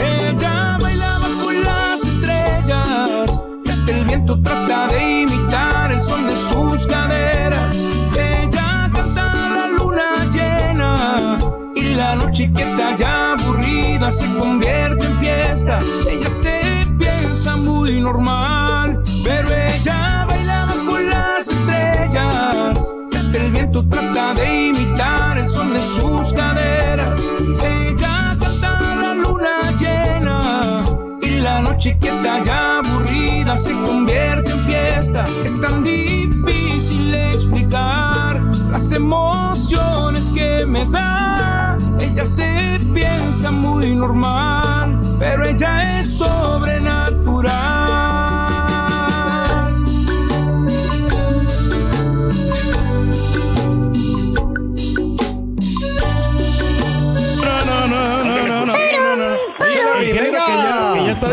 Ella 0.00 0.76
bailaba 0.80 1.28
con 1.42 1.62
las 1.62 2.04
estrellas, 2.04 3.40
y 3.64 3.70
hasta 3.70 3.90
el 3.92 4.04
viento 4.04 4.40
trata 4.42 4.88
de 4.88 5.22
imitar 5.22 5.92
el 5.92 6.02
son 6.02 6.26
de 6.26 6.36
sus 6.36 6.86
caderas. 6.86 7.76
Ella 8.16 8.90
canta 8.92 9.24
la 9.56 9.66
luna 9.68 10.24
llena, 10.32 11.38
y 11.76 11.94
la 11.94 12.16
noche 12.16 12.50
quieta 12.52 12.96
ya 12.96 13.32
aburrida 13.34 14.10
se 14.10 14.26
convierte 14.36 15.06
en 15.06 15.18
fiesta. 15.18 15.78
Ella 16.10 16.30
se 16.30 16.60
piensa 16.98 17.56
muy 17.56 18.00
normal, 18.00 19.00
pero 19.24 19.48
ella 19.54 20.26
Trata 23.70 24.32
de 24.34 24.68
imitar 24.68 25.36
el 25.38 25.48
son 25.48 25.72
de 25.72 25.82
sus 25.82 26.32
caderas. 26.32 27.20
Ella 27.62 28.36
canta 28.40 28.96
la 28.96 29.14
luna 29.14 29.60
llena 29.78 30.82
y 31.20 31.40
la 31.40 31.60
noche 31.60 31.96
quieta 32.00 32.42
ya 32.42 32.78
aburrida 32.78 33.58
se 33.58 33.72
convierte 33.72 34.52
en 34.52 34.58
fiesta. 34.60 35.24
Es 35.44 35.60
tan 35.60 35.84
difícil 35.84 37.14
explicar 37.14 38.40
las 38.72 38.90
emociones 38.90 40.30
que 40.30 40.64
me 40.66 40.86
da. 40.86 41.76
Ella 42.00 42.24
se 42.24 42.80
piensa 42.94 43.50
muy 43.50 43.94
normal, 43.94 44.98
pero 45.18 45.44
ella 45.44 46.00
es 46.00 46.18
sobrenatural. 46.18 48.17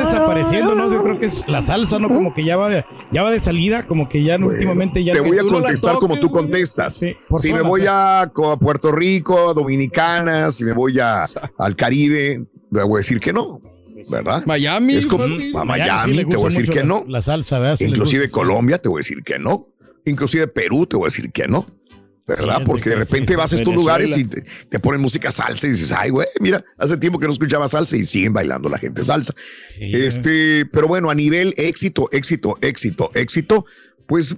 Está 0.04 0.12
desapareciendo, 0.12 0.76
¿no? 0.76 0.92
Yo 0.92 1.04
creo 1.04 1.20
que 1.20 1.26
es 1.28 1.48
la 1.48 1.62
salsa, 1.62 2.00
¿no? 2.00 2.08
Como 2.10 2.34
que 2.34 2.44
ya 2.44 2.58
va 2.58 2.70
de, 2.70 2.86
ya 3.12 3.24
va 3.24 3.32
de 3.32 3.40
salida, 3.40 3.86
como 3.88 4.08
que 4.10 4.24
ya 4.24 4.38
últimamente 4.38 5.04
ya... 5.04 5.14
Te 5.14 5.20
voy 5.20 5.38
a 5.38 5.42
no 5.42 5.48
la 5.48 5.54
contestar 5.54 5.96
como 5.96 6.20
tú 6.20 6.30
contestas. 6.30 6.96
Sí, 6.96 7.16
si 7.38 7.54
me 7.54 7.62
voy 7.62 7.82
¿eh? 7.82 7.88
a, 7.90 8.22
a 8.22 8.58
Puerto 8.60 8.92
Rico, 8.92 9.50
a 9.50 9.54
Dominicana, 9.54 10.52
si 10.52 10.64
me 10.64 10.74
voy 10.74 11.00
a, 11.00 11.26
al 11.58 11.76
Caribe, 11.76 12.46
le 12.72 12.84
voy 12.84 12.96
a 12.96 12.98
decir 12.98 13.20
que 13.20 13.34
no, 13.34 13.62
¿verdad? 14.10 14.44
Miami. 14.46 14.96
Es 14.96 15.06
como 15.06 15.24
a 15.24 15.66
Miami, 15.66 16.26
te 16.26 16.36
voy 16.36 16.46
a 16.46 16.50
decir 16.50 16.70
que 16.70 16.80
la- 16.80 16.86
no. 16.86 17.04
La 17.08 17.22
salsa, 17.22 17.60
¿verdad? 17.60 17.78
Inclusive 17.80 18.26
gusta, 18.26 18.40
sí. 18.40 18.48
Colombia, 18.48 18.78
te 18.78 18.90
voy 18.90 18.98
a 18.98 19.02
decir 19.02 19.24
que 19.24 19.40
no. 19.40 19.68
Inclusive 20.06 20.48
Perú, 20.48 20.86
te 20.86 20.96
voy 20.96 21.06
a 21.06 21.08
decir 21.08 21.32
que 21.32 21.48
no. 21.48 21.66
¿Verdad? 22.28 22.58
Sí, 22.60 22.64
Porque 22.66 22.90
de 22.90 22.96
repente 22.96 23.34
sí. 23.34 23.38
vas 23.38 23.54
a 23.54 23.56
estos 23.58 23.74
Venezuela. 23.76 24.00
lugares 24.06 24.18
y 24.18 24.26
te, 24.26 24.44
te 24.70 24.80
ponen 24.80 25.00
música 25.00 25.30
salsa 25.32 25.68
y 25.68 25.72
dices, 25.72 25.92
ay, 25.92 26.10
güey, 26.10 26.28
mira, 26.40 26.64
hace 26.78 26.98
tiempo 26.98 27.20
que 27.20 27.28
no 27.28 27.34
escuchaba 27.34 27.68
salsa 27.68 27.96
y 27.98 28.04
siguen 28.06 28.34
bailando 28.34 28.68
la 28.68 28.80
gente 28.80 29.04
salsa. 29.04 29.34
Sí, 29.78 29.92
Este, 29.94 30.66
pero 30.66 30.88
bueno, 30.88 31.12
a 31.12 31.16
nivel 31.16 31.54
éxito, 31.58 32.10
éxito, 32.12 32.58
éxito, 32.62 33.12
éxito, 33.14 33.66
pues 34.08 34.34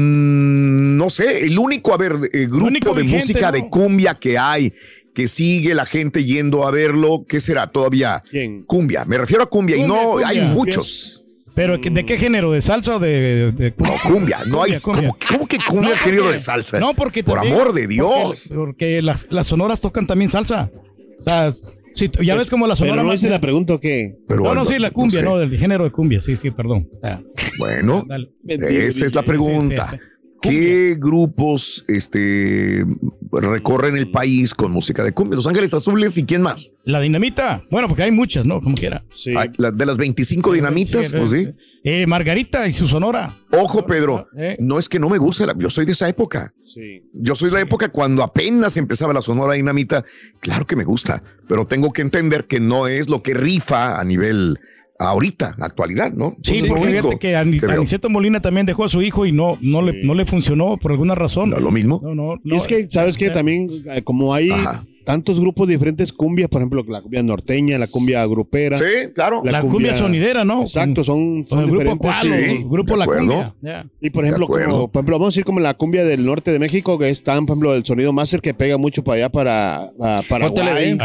mm, 0.00 0.96
no 0.96 1.10
sé, 1.10 1.44
el 1.46 1.58
único, 1.58 1.92
a 1.92 1.98
ver, 1.98 2.12
eh, 2.32 2.46
grupo 2.46 2.66
único 2.66 2.94
de 2.94 3.02
vigente, 3.02 3.22
música 3.24 3.46
¿no? 3.46 3.52
de 3.52 3.68
cumbia 3.68 4.14
que 4.14 4.38
hay, 4.38 4.72
que 5.14 5.28
sigue 5.28 5.74
la 5.74 5.84
gente 5.86 6.24
yendo 6.24 6.66
a 6.66 6.70
verlo, 6.70 7.24
¿qué 7.28 7.40
será 7.40 7.66
todavía? 7.66 8.22
¿Quién? 8.30 8.62
Cumbia, 8.64 9.04
me 9.04 9.18
refiero 9.18 9.42
a 9.44 9.46
cumbia, 9.50 9.76
y 9.76 9.82
no 9.84 10.10
cumbia. 10.12 10.28
hay 10.28 10.40
muchos. 10.42 11.22
Pero 11.56 11.78
¿de 11.78 12.04
qué 12.06 12.18
género? 12.18 12.52
¿De 12.52 12.60
salsa 12.62 12.96
o 12.96 12.98
de, 13.00 13.08
de- 13.08 13.52
de- 13.52 13.74
No, 13.78 13.90
cumbia, 14.06 14.38
no 14.46 14.62
hay, 14.62 14.72
Cumbia, 14.78 15.08
¿cómo, 15.08 15.16
cómo 15.28 15.46
que 15.48 15.58
cumbia 15.66 15.90
No, 15.90 15.96
género 15.96 16.22
porque- 16.24 16.32
de 16.34 16.38
salsa? 16.38 16.78
No, 16.78 16.94
porque 16.94 17.24
Por 17.24 17.38
amor 17.38 17.72
de 17.72 17.86
Dios. 17.86 18.52
Porque, 18.54 19.00
las, 19.02 19.26
las 19.30 19.46
sonoras 19.46 19.80
tocan 19.80 20.06
también 20.06 20.30
salsa. 20.30 20.70
O 21.18 21.22
sea, 21.24 21.50
sí, 21.52 22.10
ya 22.22 22.34
ves 22.34 22.50
como 22.50 22.66
la 22.66 22.76
sonora. 22.76 22.96
Pero 22.98 23.08
no 23.08 23.14
hice 23.14 23.30
la 23.30 23.40
pregunta 23.40 23.72
o 23.74 23.80
qué. 23.80 24.16
Pero 24.28 24.40
no, 24.42 24.48
no, 24.48 24.60
bueno, 24.60 24.64
sí, 24.66 24.78
la 24.78 24.90
cumbia, 24.90 25.20
sé. 25.20 25.24
no, 25.24 25.38
del 25.38 25.56
género 25.58 25.84
de 25.84 25.90
cumbia, 25.92 26.20
sí, 26.20 26.36
sí, 26.36 26.50
perdón. 26.50 26.90
Ah, 27.02 27.20
Bueno, 27.58 28.04
esa 28.46 29.06
es 29.06 29.14
la 29.14 29.22
pregunta. 29.22 29.86
Sí, 29.86 29.96
sí, 29.96 30.02
sí. 30.02 30.10
¿Qué 30.42 30.96
grupos 31.00 31.84
este, 31.88 32.84
recorren 33.32 33.96
el 33.96 34.10
país 34.10 34.54
con 34.54 34.70
música 34.72 35.02
de 35.04 35.12
cumbia? 35.12 35.36
Los 35.36 35.46
Ángeles 35.46 35.74
Azules 35.74 36.16
y 36.18 36.24
quién 36.24 36.42
más? 36.42 36.70
La 36.84 37.00
dinamita, 37.00 37.62
bueno, 37.70 37.88
porque 37.88 38.02
hay 38.04 38.10
muchas, 38.10 38.46
¿no? 38.46 38.60
Como 38.60 38.76
quiera. 38.76 39.04
Sí. 39.14 39.34
Ay, 39.36 39.48
la- 39.56 39.70
de 39.72 39.86
las 39.86 39.96
25 39.96 40.52
dinamitas, 40.52 41.10
pues 41.10 41.30
sí. 41.30 41.48
Eh, 41.84 42.06
Margarita 42.06 42.66
y 42.66 42.72
su 42.72 42.86
sonora. 42.86 43.36
Ojo, 43.52 43.86
Pedro, 43.86 44.28
Eh. 44.36 44.56
no 44.60 44.78
es 44.78 44.88
que 44.88 44.98
no 44.98 45.08
me 45.08 45.18
guste, 45.18 45.46
la- 45.46 45.54
yo 45.56 45.70
soy 45.70 45.84
de 45.86 45.92
esa 45.92 46.08
época. 46.08 46.52
sí. 46.62 47.02
Yo 47.12 47.34
soy 47.36 47.48
de 47.48 47.54
la 47.56 47.60
época 47.62 47.88
cuando 47.88 48.22
apenas 48.22 48.76
empezaba 48.76 49.12
la 49.12 49.22
Sonora 49.22 49.54
Dinamita. 49.54 50.04
Claro 50.40 50.66
que 50.66 50.76
me 50.76 50.84
gusta, 50.84 51.22
pero 51.48 51.66
tengo 51.66 51.92
que 51.92 52.02
entender 52.02 52.46
que 52.46 52.60
no 52.60 52.86
es 52.88 53.08
lo 53.08 53.22
que 53.22 53.34
rifa 53.34 53.98
a 53.98 54.04
nivel 54.04 54.58
ahorita, 54.98 55.56
actualidad, 55.60 56.12
¿no? 56.12 56.36
Sí, 56.42 56.56
es 56.56 56.64
porque 56.64 56.86
fíjate 56.86 57.18
que 57.18 57.18
que. 57.18 57.36
Aniceto 57.36 58.08
Molina 58.08 58.40
también 58.40 58.66
dejó 58.66 58.84
a 58.84 58.88
su 58.88 59.02
hijo 59.02 59.26
y 59.26 59.32
no, 59.32 59.58
no, 59.60 59.82
le, 59.82 60.04
no 60.04 60.14
le 60.14 60.24
funcionó 60.26 60.76
por 60.76 60.92
alguna 60.92 61.14
razón. 61.14 61.50
No 61.50 61.56
es 61.56 61.62
lo 61.62 61.70
mismo. 61.70 62.00
No, 62.02 62.14
no, 62.14 62.36
Y 62.44 62.54
es 62.56 62.66
que, 62.66 62.88
¿sabes 62.90 63.16
qué? 63.16 63.30
También, 63.30 63.68
eh, 63.90 64.02
como 64.02 64.32
hay 64.34 64.50
Ajá. 64.50 64.84
tantos 65.04 65.38
grupos 65.40 65.68
de 65.68 65.74
diferentes 65.74 66.12
cumbias, 66.12 66.48
por 66.48 66.60
ejemplo, 66.60 66.84
la 66.88 67.00
cumbia 67.02 67.22
norteña, 67.22 67.78
la 67.78 67.86
cumbia 67.86 68.24
grupera. 68.26 68.78
Sí, 68.78 69.12
claro. 69.14 69.42
La 69.44 69.60
cumbia 69.60 69.94
sonidera, 69.94 70.44
¿no? 70.44 70.62
Exacto, 70.62 71.04
son, 71.04 71.46
son 71.48 71.60
el 71.60 71.66
grupo 71.66 71.82
diferentes. 71.82 71.98
Cualo, 72.00 72.34
sí, 72.36 72.56
el 72.62 72.68
grupo 72.68 72.92
de 72.94 72.98
La 72.98 73.04
acuerdo. 73.04 73.54
Cumbia. 73.60 73.90
Y 74.00 74.10
por 74.10 74.24
ejemplo, 74.24 74.46
como, 74.46 74.88
por 74.88 75.00
ejemplo, 75.00 75.18
vamos 75.18 75.26
a 75.26 75.30
decir 75.32 75.44
como 75.44 75.60
la 75.60 75.74
cumbia 75.74 76.04
del 76.04 76.24
norte 76.24 76.50
de 76.52 76.58
México, 76.58 76.98
que 76.98 77.08
está, 77.10 77.34
por 77.34 77.44
ejemplo, 77.44 77.74
el 77.74 77.84
sonido 77.84 78.12
máster 78.12 78.40
que 78.40 78.54
pega 78.54 78.76
mucho 78.78 79.04
para 79.04 79.16
allá, 79.16 79.28
para, 79.30 79.90
para 79.98 80.22
Paraguay. 80.50 80.98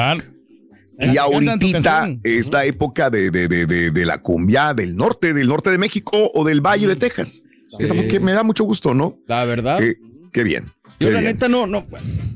Y 1.02 1.18
ahorita 1.18 2.10
es 2.24 2.52
la 2.52 2.66
época 2.66 3.10
de, 3.10 3.32
de, 3.32 3.48
de, 3.48 3.66
de, 3.66 3.92
de 3.92 4.06
la 4.06 4.20
cumbia 4.20 4.74
del 4.74 4.96
norte, 4.96 5.34
del 5.34 5.48
norte 5.48 5.72
de 5.72 5.78
México 5.78 6.32
o 6.34 6.44
del 6.44 6.62
Valle 6.62 6.88
de 6.88 6.96
Texas. 6.96 7.42
Es 7.80 7.90
algo 7.90 8.08
que 8.08 8.20
me 8.20 8.34
da 8.34 8.44
mucho 8.44 8.64
gusto, 8.66 8.94
¿no? 8.94 9.18
La 9.28 9.46
verdad. 9.46 9.82
Eh, 9.82 9.98
qué 10.32 10.44
bien. 10.44 10.66
Yo 11.00 11.08
qué 11.08 11.14
la 11.14 11.20
bien. 11.22 11.34
neta 11.34 11.48
no, 11.48 11.66
no, 11.68 11.86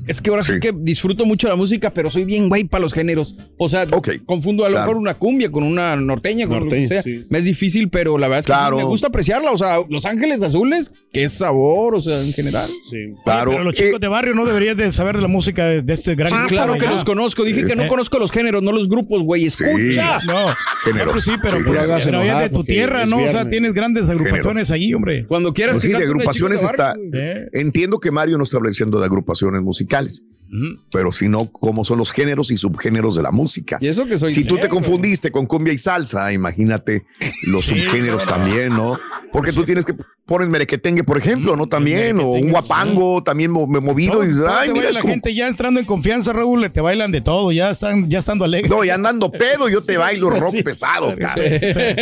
es 0.08 0.20
que 0.20 0.30
ahora 0.30 0.42
sí. 0.42 0.54
Sí. 0.54 0.60
que 0.60 0.72
disfruto 0.74 1.24
mucho 1.24 1.48
la 1.48 1.56
música, 1.56 1.90
pero 1.90 2.10
soy 2.10 2.24
bien 2.24 2.48
güey 2.48 2.64
para 2.64 2.80
los 2.82 2.92
géneros. 2.92 3.36
O 3.58 3.68
sea, 3.68 3.86
Ok, 3.92 4.08
confundo 4.24 4.64
a 4.64 4.68
lo 4.68 4.74
claro. 4.74 4.86
mejor 4.86 5.00
una 5.02 5.14
cumbia 5.14 5.50
con 5.50 5.62
una 5.64 5.94
norteña, 5.96 6.46
con 6.46 6.54
lo 6.58 6.60
Norteña, 6.64 6.82
que 6.82 6.88
sea. 6.88 7.02
sí. 7.02 7.26
Me 7.30 7.38
es 7.38 7.44
difícil, 7.44 7.88
pero 7.90 8.18
la 8.18 8.28
verdad 8.28 8.40
es 8.40 8.46
que 8.46 8.52
sí 8.52 8.58
Claro. 8.58 8.76
me 8.76 8.84
gusta 8.84 9.08
apreciarla. 9.08 9.50
O 9.52 9.58
sea, 9.58 9.78
Los 9.88 10.04
Ángeles 10.06 10.42
Azules, 10.42 10.92
qué 11.12 11.28
sabor, 11.28 11.94
o 11.94 12.00
sea, 12.00 12.20
en 12.22 12.32
general. 12.32 12.68
Sí. 12.90 13.14
Claro. 13.24 13.50
Pero 13.52 13.64
los 13.64 13.74
chicos 13.74 13.94
eh, 13.94 13.98
de 14.00 14.08
barrio 14.08 14.34
no 14.34 14.44
deberían 14.44 14.76
de 14.76 14.90
saber 14.92 15.16
de 15.16 15.22
la 15.22 15.28
música 15.28 15.64
de, 15.66 15.82
de 15.82 15.92
este 15.94 16.14
gran 16.14 16.30
grupo 16.32 16.48
Claro 16.48 16.72
que 16.74 16.80
allá. 16.86 16.90
los 16.92 17.04
conozco. 17.04 17.44
Dije 17.44 17.64
que 17.64 17.76
no 17.76 17.84
Eh. 17.84 17.88
conozco 17.88 18.18
los 18.18 18.30
géneros, 18.32 18.62
no 18.62 18.72
los 18.72 18.88
grupos, 18.88 19.22
güey. 19.22 19.44
Escucha. 19.44 20.20
No, 20.26 20.46
Géneros. 20.84 21.14
no, 21.14 21.20
sí, 21.20 21.32
pero 21.42 21.58
Sí, 21.58 21.64
pues, 21.66 21.78
géneros. 21.80 22.04
pero 22.04 22.24
ya 22.24 22.40
de 22.40 22.48
tu 22.50 22.64
tierra, 22.64 23.06
¿no? 23.06 23.18
O 23.18 23.30
sea, 23.30 23.48
tienes 23.48 23.72
grandes 23.74 24.08
agrupaciones 24.08 24.70
allí, 24.70 24.94
hombre. 24.94 25.26
Cuando 25.26 25.52
quieras 25.52 25.74
Pues 25.74 25.86
que 25.86 25.92
sí, 25.92 25.98
de 25.98 26.04
agrupaciones 26.04 26.62
está. 26.62 26.94
Eh. 27.12 27.48
Entiendo 27.52 27.98
que 27.98 28.10
Mario 28.10 28.38
no 28.38 28.45
está 28.46 28.58
hablando 28.58 28.98
de 28.98 29.04
agrupaciones 29.04 29.62
musicales, 29.62 30.22
Ujú. 30.48 30.80
pero 30.90 31.12
sino 31.12 31.46
cómo 31.46 31.84
son 31.84 31.98
los 31.98 32.12
géneros 32.12 32.50
y 32.50 32.56
subgéneros 32.56 33.16
de 33.16 33.22
la 33.22 33.30
música. 33.30 33.78
Y 33.80 33.88
eso 33.88 34.06
que 34.06 34.18
soy 34.18 34.32
Si 34.32 34.44
tú 34.44 34.56
te 34.58 34.68
confundiste 34.68 35.30
con 35.30 35.46
cumbia 35.46 35.72
y 35.72 35.78
salsa, 35.78 36.32
imagínate 36.32 37.04
los 37.46 37.66
subgéneros 37.66 38.24
también, 38.26 38.70
¿no? 38.70 38.98
Porque 39.32 39.52
tú 39.52 39.64
tienes 39.64 39.84
que 39.84 39.94
poner 40.26 40.48
merequetengue, 40.48 41.04
por 41.04 41.16
ejemplo, 41.18 41.54
¿no? 41.56 41.68
También, 41.68 42.18
o 42.18 42.30
un 42.30 42.50
guapango 42.50 43.22
también 43.22 43.52
mo- 43.52 43.66
movido. 43.66 44.14
Todo- 44.14 44.24
y 44.24 44.26
dices, 44.26 44.42
ay, 44.48 44.70
mira, 44.72 44.90
la 44.90 45.00
como... 45.00 45.12
gente 45.14 45.32
ya 45.34 45.46
entrando 45.46 45.78
en 45.78 45.86
confianza, 45.86 46.32
Raúl, 46.32 46.70
te 46.72 46.80
bailan 46.80 47.12
de 47.12 47.20
todo, 47.20 47.52
ya 47.52 47.70
están, 47.70 48.10
ya 48.10 48.18
estando 48.18 48.44
alegres. 48.44 48.68
No, 48.70 48.84
y 48.84 48.90
andando 48.90 49.30
pedo, 49.30 49.68
yo 49.68 49.82
te 49.82 49.96
bailo 49.96 50.28
rock 50.30 50.62
pesado, 50.64 51.14
cara. 51.16 51.40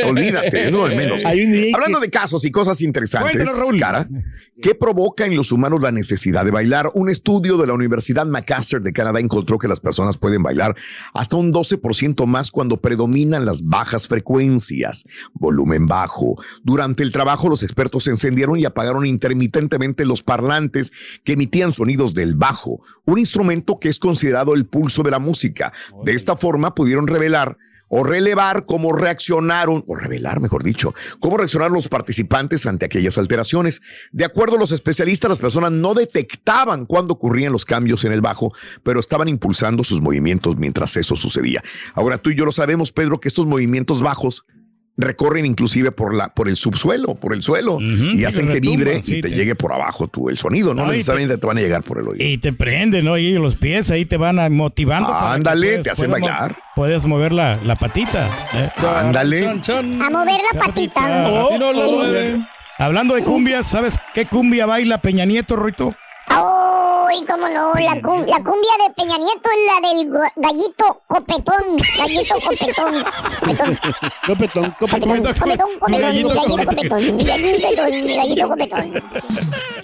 Olvídate, 0.08 0.68
es 0.68 0.72
lo 0.72 0.88
de 0.88 0.96
menos. 0.96 1.24
Hay 1.24 1.44
un 1.44 1.52
DJ 1.52 1.66
que- 1.68 1.74
Hablando 1.74 2.00
de 2.00 2.10
casos 2.10 2.44
y 2.44 2.50
cosas 2.50 2.80
interesantes, 2.80 3.32
Cuéntanos, 3.34 3.60
Raúl. 3.60 3.78
cara, 3.78 4.08
¿qué 4.62 4.74
provoca 4.74 5.26
en 5.26 5.37
los 5.37 5.52
humanos 5.52 5.80
la 5.82 5.92
necesidad 5.92 6.44
de 6.46 6.50
bailar? 6.50 6.90
Un 6.94 7.10
estudio 7.10 7.58
de 7.58 7.66
la 7.66 7.74
Universidad 7.74 8.24
McMaster 8.24 8.80
de 8.80 8.92
Canadá 8.94 9.20
encontró 9.20 9.58
que 9.58 9.68
las 9.68 9.80
personas 9.80 10.16
pueden 10.16 10.42
bailar 10.42 10.74
hasta 11.12 11.37
un 11.37 11.52
12% 11.52 12.24
más 12.26 12.50
cuando 12.50 12.78
predominan 12.80 13.44
las 13.44 13.62
bajas 13.64 14.08
frecuencias, 14.08 15.04
volumen 15.34 15.87
bajo. 15.87 16.37
Durante 16.62 17.02
el 17.02 17.12
trabajo, 17.12 17.48
los 17.50 17.62
expertos 17.62 18.06
encendieron 18.14 18.59
y 18.59 18.64
apagaron 18.64 19.07
intermitentemente 19.07 20.05
los 20.05 20.22
parlantes 20.22 20.92
que 21.24 21.35
emitían 21.35 21.72
sonidos 21.72 22.14
del 22.14 22.35
bajo, 22.35 22.81
un 23.05 23.18
instrumento 23.18 23.79
que 23.79 23.88
es 23.88 23.98
considerado 23.98 24.55
el 24.55 24.66
pulso 24.66 25.03
de 25.03 25.11
la 25.11 25.18
música. 25.18 25.72
De 26.05 26.12
esta 26.12 26.37
forma 26.37 26.74
pudieron 26.74 27.07
revelar 27.07 27.59
o 27.88 28.03
relevar 28.03 28.64
cómo 28.64 28.92
reaccionaron, 28.92 29.85
o 29.87 29.94
revelar, 29.94 30.40
mejor 30.40 30.64
dicho, 30.64 30.92
cómo 31.20 31.37
reaccionaron 31.37 31.74
los 31.74 31.88
participantes 31.88 32.66
ante 32.66 32.87
aquellas 32.87 33.18
alteraciones. 33.18 33.83
De 34.11 34.24
acuerdo 34.24 34.57
a 34.57 34.59
los 34.59 34.72
especialistas, 34.72 35.29
las 35.29 35.38
personas 35.38 35.70
no 35.70 35.94
detectaban 35.94 36.87
cuándo 36.87 37.14
ocurrían 37.14 37.53
los 37.53 37.64
cambios 37.64 38.05
en 38.05 38.12
el 38.12 38.20
bajo, 38.20 38.53
pero 38.83 38.98
estaban 38.98 39.29
impulsando 39.29 39.85
sus 39.85 40.00
movimientos 40.00 40.57
mientras 40.57 40.96
eso 40.96 41.14
sucedía. 41.14 41.62
Ahora 41.94 42.18
tú 42.18 42.31
y 42.31 42.35
yo 42.35 42.44
lo 42.44 42.53
sabemos, 42.53 42.90
Pedro, 42.90 43.20
que 43.20 43.29
estos 43.29 43.46
movimientos 43.46 44.03
bajos 44.03 44.44
recorren 44.96 45.44
inclusive 45.44 45.90
por 45.90 46.14
la 46.14 46.28
por 46.33 46.48
el 46.48 46.57
subsuelo, 46.57 47.16
por 47.16 47.35
el 47.35 47.42
suelo 47.42 47.78
y 47.80 48.24
hacen 48.24 48.48
que 48.48 48.61
vibre 48.61 49.02
sí, 49.02 49.16
y 49.16 49.20
te 49.22 49.28
te- 49.28 49.35
llegue 49.35 49.54
por 49.57 49.72
abajo 49.72 50.07
tú 50.07 50.28
el 50.28 50.38
sonido, 50.38 50.72
no, 50.74 50.83
No, 50.83 50.88
y 50.88 50.90
te- 50.92 50.96
necesariamente 50.98 51.37
te 51.38 51.46
van 51.46 51.59
a 51.59 51.61
llegar 51.61 51.83
por 51.83 51.98
el 51.98 52.09
oído. 52.09 52.24
Y 52.24 52.38
te 52.38 52.52
prenden, 52.52 53.04
¿no? 53.04 53.18
Y 53.18 53.33
los 53.33 53.57
pies 53.57 53.90
ahí 53.90 54.04
te 54.04 54.16
van 54.16 54.38
a- 54.38 54.48
motivando. 54.50 55.09
para 55.09 55.33
Ándale, 55.33 55.66
puedas- 55.68 55.83
te 55.85 55.90
hacen 55.90 56.11
puedas 56.11 56.20
mo- 56.20 56.26
bailar. 56.28 56.57
Puedes 56.76 57.04
mover 57.04 57.33
la, 57.33 57.57
la 57.64 57.76
patita. 57.76 58.28
¿eh? 58.54 58.70
Ándale. 58.96 59.42
Chan, 59.42 59.61
chan. 59.62 60.02
A 60.02 60.11
mover 60.11 60.40
la 60.52 60.61
patita. 60.61 61.24
Oh, 61.28 61.59
no 61.59 61.72
la 61.72 61.87
mueve. 61.87 62.46
Hablando 62.78 63.14
de 63.14 63.22
cumbias, 63.22 63.66
¿sabes 63.68 63.96
qué 64.14 64.26
cumbia 64.26 64.66
baila 64.66 64.98
Peña 64.98 65.24
Nieto, 65.24 65.54
Ruito? 65.57 65.94
¡Ay, 67.14 67.24
cómo 67.27 67.48
no! 67.48 67.72
La, 67.74 68.03
cum- 68.03 68.27
la 68.27 68.42
cumbia 68.42 68.74
de 68.83 68.92
Peña 68.96 69.16
Nieto 69.18 69.48
es 69.48 69.62
la 69.70 69.88
del 69.88 70.33
gallito 70.35 71.00
copetón. 71.07 71.77
Gallito 71.96 72.35
copetón. 72.44 73.05
Copetón. 73.40 73.79
Copetón, 74.27 74.70
copetón. 74.81 75.09
Copetón, 75.11 75.35
copetón, 75.35 75.79
copetón. 75.79 76.00
Gallito 76.03 76.29
Gallito 76.35 76.66
copetón. 76.66 77.18
Gallito 77.18 77.68
copetón. 77.68 78.16
Gallito 78.16 78.48
copetón. 78.48 79.03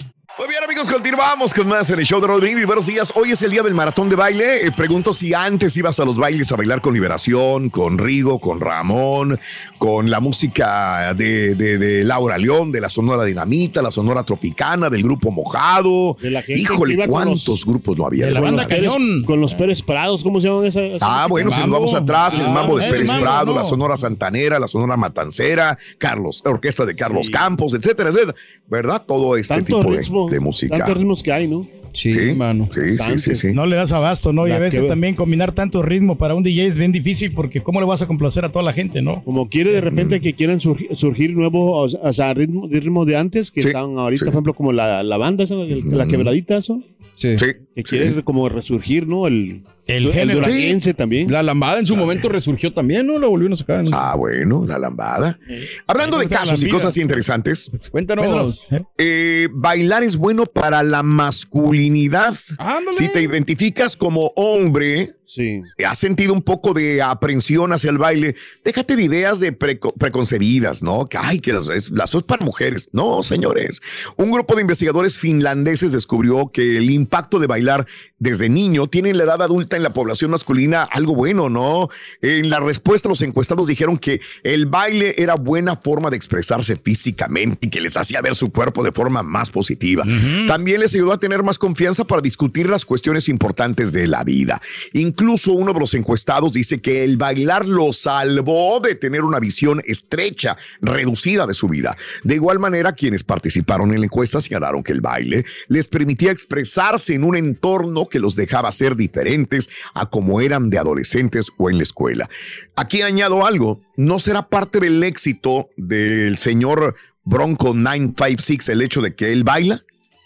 Muy 0.37 0.47
bien, 0.47 0.63
amigos, 0.63 0.89
continuamos 0.89 1.53
con 1.53 1.67
más 1.67 1.87
en 1.91 1.99
el 1.99 2.05
show 2.05 2.19
de 2.19 2.25
Rodríguez. 2.25 2.65
Buenos 2.65 2.87
días. 2.87 3.11
Hoy 3.15 3.31
es 3.31 3.41
el 3.43 3.51
día 3.51 3.61
del 3.61 3.75
maratón 3.75 4.09
de 4.09 4.15
baile. 4.15 4.65
Eh, 4.65 4.71
pregunto 4.71 5.13
si 5.13 5.35
antes 5.35 5.77
ibas 5.77 5.99
a 5.99 6.05
los 6.05 6.17
bailes 6.17 6.51
a 6.51 6.55
bailar 6.55 6.81
con 6.81 6.95
Liberación, 6.95 7.69
con 7.69 7.99
Rigo, 7.99 8.39
con 8.39 8.59
Ramón, 8.59 9.39
con 9.77 10.09
la 10.09 10.19
música 10.19 11.13
de, 11.13 11.53
de- 11.53 11.77
de 11.77 12.03
Laura 12.03 12.39
León, 12.39 12.71
de 12.71 12.81
la 12.81 12.89
Sonora 12.89 13.23
Dinamita, 13.23 13.83
la 13.83 13.91
Sonora 13.91 14.23
Tropicana, 14.23 14.89
del 14.89 15.03
grupo 15.03 15.29
Mojado. 15.31 16.17
De 16.19 16.31
la 16.31 16.41
gente 16.41 16.55
que 16.55 16.59
Híjole, 16.73 16.93
iba 16.95 17.05
¿cuántos 17.07 17.47
los- 17.47 17.65
grupos 17.65 17.95
no 17.97 18.07
había? 18.07 18.25
de 18.25 18.31
la 18.31 18.39
Con 18.39 18.47
banda 18.55 18.63
los 18.63 18.71
Pérez- 18.71 18.89
Cañón. 18.89 19.23
Con 19.25 19.41
los 19.41 19.53
Pérez 19.53 19.83
Prados, 19.83 20.23
¿cómo 20.23 20.41
se 20.41 20.47
llaman 20.47 20.65
esas? 20.65 20.83
esas 20.83 20.99
Ah, 21.03 21.27
bueno, 21.29 21.51
si 21.51 21.59
nos 21.59 21.69
vamos 21.69 21.93
atrás, 21.93 22.35
el 22.39 22.45
Ah, 22.45 22.49
mambo 22.49 22.77
de 22.79 22.85
el 22.85 22.91
Pérez 22.91 23.07
mambo, 23.09 23.21
Prado, 23.23 23.53
no. 23.53 23.59
la 23.59 23.65
Sonora 23.65 23.95
Santanera, 23.95 24.57
la 24.57 24.67
Sonora 24.67 24.97
Matancera, 24.97 25.77
Carlos, 25.99 26.41
la 26.43 26.49
orquesta 26.51 26.83
de 26.85 26.95
Carlos 26.95 27.29
Campos, 27.29 27.73
etcétera, 27.75 28.09
etcétera. 28.09 28.33
¿Verdad? 28.67 29.03
Todo 29.05 29.35
este 29.35 29.53
Tanto 29.53 29.77
tipo 29.79 29.91
de- 29.91 29.97
ritmo, 29.99 30.20
de, 30.29 30.39
música. 30.39 30.77
tantos 30.77 30.97
ritmos 30.97 31.23
que 31.23 31.31
hay, 31.31 31.47
¿no? 31.47 31.65
Sí, 31.93 32.13
Sí, 32.13 32.33
mano. 32.35 32.69
sí, 32.73 32.97
sí, 32.97 33.17
sí, 33.17 33.35
sí. 33.35 33.47
No 33.53 33.65
le 33.65 33.75
das 33.75 33.91
abasto, 33.91 34.31
¿no? 34.31 34.47
Y 34.47 34.51
a 34.51 34.59
veces 34.59 34.79
que- 34.83 34.87
también 34.87 35.13
combinar 35.13 35.51
tanto 35.51 35.81
ritmo 35.81 36.15
para 36.17 36.35
un 36.35 36.41
DJ 36.43 36.65
es 36.67 36.77
bien 36.77 36.93
difícil 36.93 37.33
porque 37.33 37.59
¿cómo 37.61 37.81
le 37.81 37.85
vas 37.85 38.01
a 38.01 38.07
complacer 38.07 38.45
a 38.45 38.49
toda 38.49 38.63
la 38.63 38.71
gente, 38.71 39.01
no? 39.01 39.21
Como 39.25 39.49
quiere 39.49 39.71
de 39.73 39.81
repente 39.81 40.21
que 40.21 40.33
quieran 40.33 40.61
surgir, 40.61 40.87
surgir 40.95 41.35
nuevos, 41.35 41.97
o 42.01 42.13
sea, 42.13 42.33
ritmos 42.33 42.69
ritmo 42.69 43.03
de 43.03 43.17
antes, 43.17 43.51
que 43.51 43.61
Sí, 43.61 43.67
están 43.69 43.97
ahorita, 43.97 44.19
sí. 44.19 44.25
por 44.25 44.33
ejemplo, 44.35 44.53
como 44.53 44.71
la, 44.71 45.03
la 45.03 45.17
banda, 45.17 45.43
esa, 45.43 45.55
el- 45.55 45.83
la 45.97 46.07
quebradita, 46.07 46.55
eso, 46.57 46.81
Sí. 47.13 47.37
Sí, 47.37 47.45
que 47.75 47.81
sí. 47.83 47.97
quiere 47.97 48.23
como 48.23 48.47
resurgir, 48.47 49.05
¿no? 49.05 49.27
El, 49.27 49.63
El 49.87 50.07
el, 50.07 50.93
también. 50.95 51.31
La 51.31 51.43
lambada 51.43 51.79
en 51.79 51.85
su 51.85 51.95
momento 51.95 52.29
resurgió 52.29 52.73
también, 52.73 53.07
¿no? 53.07 53.17
Lo 53.17 53.29
volvieron 53.29 53.53
a 53.53 53.55
sacar. 53.55 53.83
¿no? 53.83 53.89
Ah, 53.93 54.15
bueno, 54.15 54.63
la 54.67 54.77
lambada. 54.79 55.39
Hablando 55.87 56.17
de 56.17 56.25
la 56.25 56.29
casos 56.29 56.61
y 56.63 56.69
cosas 56.69 56.95
interesantes, 56.97 57.89
Cuéntanos. 57.91 58.67
¿eh? 58.71 58.83
eh, 58.97 59.47
bailar 59.51 60.03
es 60.03 60.17
bueno 60.17 60.45
para 60.45 60.83
la 60.83 61.03
masculinidad. 61.03 62.35
Ándale. 62.57 62.97
Si 62.97 63.09
te 63.09 63.21
identificas 63.21 63.95
como 63.97 64.31
hombre, 64.35 65.15
Sí. 65.23 65.61
has 65.87 65.97
sentido 65.97 66.33
un 66.33 66.41
poco 66.41 66.73
de 66.73 67.01
aprensión 67.01 67.71
hacia 67.71 67.89
el 67.89 67.97
baile, 67.97 68.35
déjate 68.65 68.97
de 68.97 69.03
ideas 69.03 69.39
de 69.39 69.57
preco- 69.57 69.93
preconcebidas, 69.97 70.83
¿no? 70.83 71.05
Que 71.05 71.17
ay, 71.17 71.39
que 71.39 71.53
las, 71.53 71.69
es- 71.69 71.89
las 71.91 72.09
son 72.09 72.23
para 72.23 72.43
mujeres. 72.45 72.89
No, 72.91 73.23
señores. 73.23 73.81
Un 74.17 74.29
grupo 74.29 74.55
de 74.55 74.61
investigadores 74.61 75.17
finlandeses 75.17 75.93
descubrió 75.93 76.51
que 76.51 76.75
el 76.77 76.89
impacto 76.89 77.39
de 77.39 77.47
bailar 77.47 77.87
desde 78.19 78.49
niño 78.49 78.87
tiene 78.89 79.09
en 79.11 79.17
la 79.17 79.23
edad 79.23 79.41
adulta 79.41 79.70
en 79.77 79.83
la 79.83 79.93
población 79.93 80.31
masculina 80.31 80.83
algo 80.83 81.15
bueno, 81.15 81.49
¿no? 81.49 81.89
En 82.21 82.49
la 82.49 82.59
respuesta, 82.59 83.09
los 83.09 83.21
encuestados 83.21 83.67
dijeron 83.67 83.97
que 83.97 84.21
el 84.43 84.65
baile 84.65 85.15
era 85.17 85.35
buena 85.35 85.75
forma 85.75 86.09
de 86.09 86.17
expresarse 86.17 86.75
físicamente 86.75 87.57
y 87.61 87.69
que 87.69 87.81
les 87.81 87.97
hacía 87.97 88.21
ver 88.21 88.35
su 88.35 88.51
cuerpo 88.51 88.83
de 88.83 88.91
forma 88.91 89.23
más 89.23 89.49
positiva. 89.49 90.03
También 90.47 90.79
les 90.79 90.93
ayudó 90.93 91.13
a 91.13 91.19
tener 91.19 91.43
más 91.43 91.57
confianza 91.57 92.05
para 92.05 92.21
discutir 92.21 92.69
las 92.69 92.85
cuestiones 92.85 93.29
importantes 93.29 93.91
de 93.91 94.07
la 94.07 94.23
vida. 94.23 94.61
Incluso 94.93 95.53
uno 95.53 95.73
de 95.73 95.79
los 95.79 95.93
encuestados 95.93 96.53
dice 96.53 96.81
que 96.81 97.03
el 97.03 97.17
bailar 97.17 97.67
lo 97.67 97.93
salvó 97.93 98.79
de 98.79 98.95
tener 98.95 99.23
una 99.23 99.39
visión 99.39 99.81
estrecha, 99.85 100.57
reducida 100.81 101.45
de 101.47 101.53
su 101.53 101.67
vida. 101.67 101.95
De 102.23 102.35
igual 102.35 102.59
manera, 102.59 102.93
quienes 102.93 103.23
participaron 103.23 103.93
en 103.93 103.99
la 103.99 104.05
encuesta 104.05 104.41
señalaron 104.41 104.83
que 104.83 104.91
el 104.91 105.01
baile 105.01 105.45
les 105.67 105.87
permitía 105.87 106.31
expresarse 106.31 107.13
en 107.13 107.23
un 107.23 107.35
entorno 107.35 108.07
que 108.07 108.19
los 108.19 108.35
dejaba 108.35 108.71
ser 108.71 108.95
diferentes 108.95 109.60
a 109.93 110.09
como 110.09 110.41
eran 110.41 110.69
de 110.69 110.77
adolescentes 110.77 111.47
o 111.57 111.69
en 111.69 111.77
la 111.77 111.83
escuela. 111.83 112.29
Aquí 112.75 113.01
añado 113.01 113.45
algo, 113.45 113.81
no 113.97 114.19
será 114.19 114.47
parte 114.49 114.79
del 114.79 115.03
éxito 115.03 115.69
del 115.77 116.37
señor 116.37 116.95
Bronco 117.23 117.73
956 117.73 118.69
el 118.69 118.81
hecho 118.81 119.01
de 119.01 119.15
que 119.15 119.31
él 119.31 119.43
baila. 119.43 119.81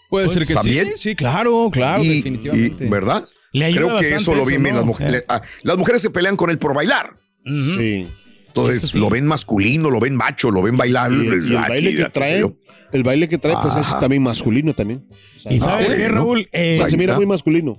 Puede 0.08 0.28
ser 0.28 0.46
que 0.46 0.54
¿También? 0.54 0.86
sí. 0.88 1.10
Sí, 1.10 1.16
claro, 1.16 1.68
claro, 1.72 2.02
Y- 2.04 2.16
definitivamente. 2.18 2.86
y- 2.86 2.88
¿Verdad? 2.88 3.24
Le 3.52 3.72
Creo 3.74 3.98
que 3.98 4.14
eso 4.14 4.34
lo 4.34 4.44
vi 4.44 4.54
eso, 4.54 4.62
bien. 4.62 4.74
¿no? 4.74 4.80
Las, 4.80 4.86
mujeres, 4.86 5.20
Eh. 5.22 5.26
ah, 5.28 5.42
las 5.62 5.76
mujeres 5.78 6.02
se 6.02 6.10
pelean 6.10 6.36
con 6.36 6.50
él 6.50 6.58
por 6.58 6.74
bailar. 6.74 7.16
Sí. 7.44 8.06
todo 8.52 8.70
es, 8.70 8.94
lo 8.94 9.08
ven 9.10 9.26
masculino, 9.26 9.90
lo 9.90 10.00
ven 10.00 10.16
macho, 10.16 10.50
lo 10.50 10.62
ven 10.62 10.76
bailar. 10.76 11.12
Y 11.12 11.14
el, 11.26 11.46
y 11.46 11.50
el 11.50 11.56
Aquí, 11.58 11.68
baile 11.68 11.96
que 11.96 12.08
trae, 12.08 12.54
el 12.92 13.02
baile 13.02 13.28
que 13.28 13.36
trae, 13.38 13.54
pues 13.62 13.76
es 13.76 14.00
también 14.00 14.22
masculino 14.22 14.72
también. 14.72 15.06
O 15.36 15.40
sea, 15.40 15.52
¿Y 15.52 15.58
no, 15.58 15.64
sabe 15.66 15.86
Ah, 15.90 15.94
qué. 15.96 16.08
Raúl? 16.08 16.48
Eh, 16.52 16.82
se 16.88 16.96
mira 16.96 17.16
muy 17.16 17.26
masculino. 17.26 17.78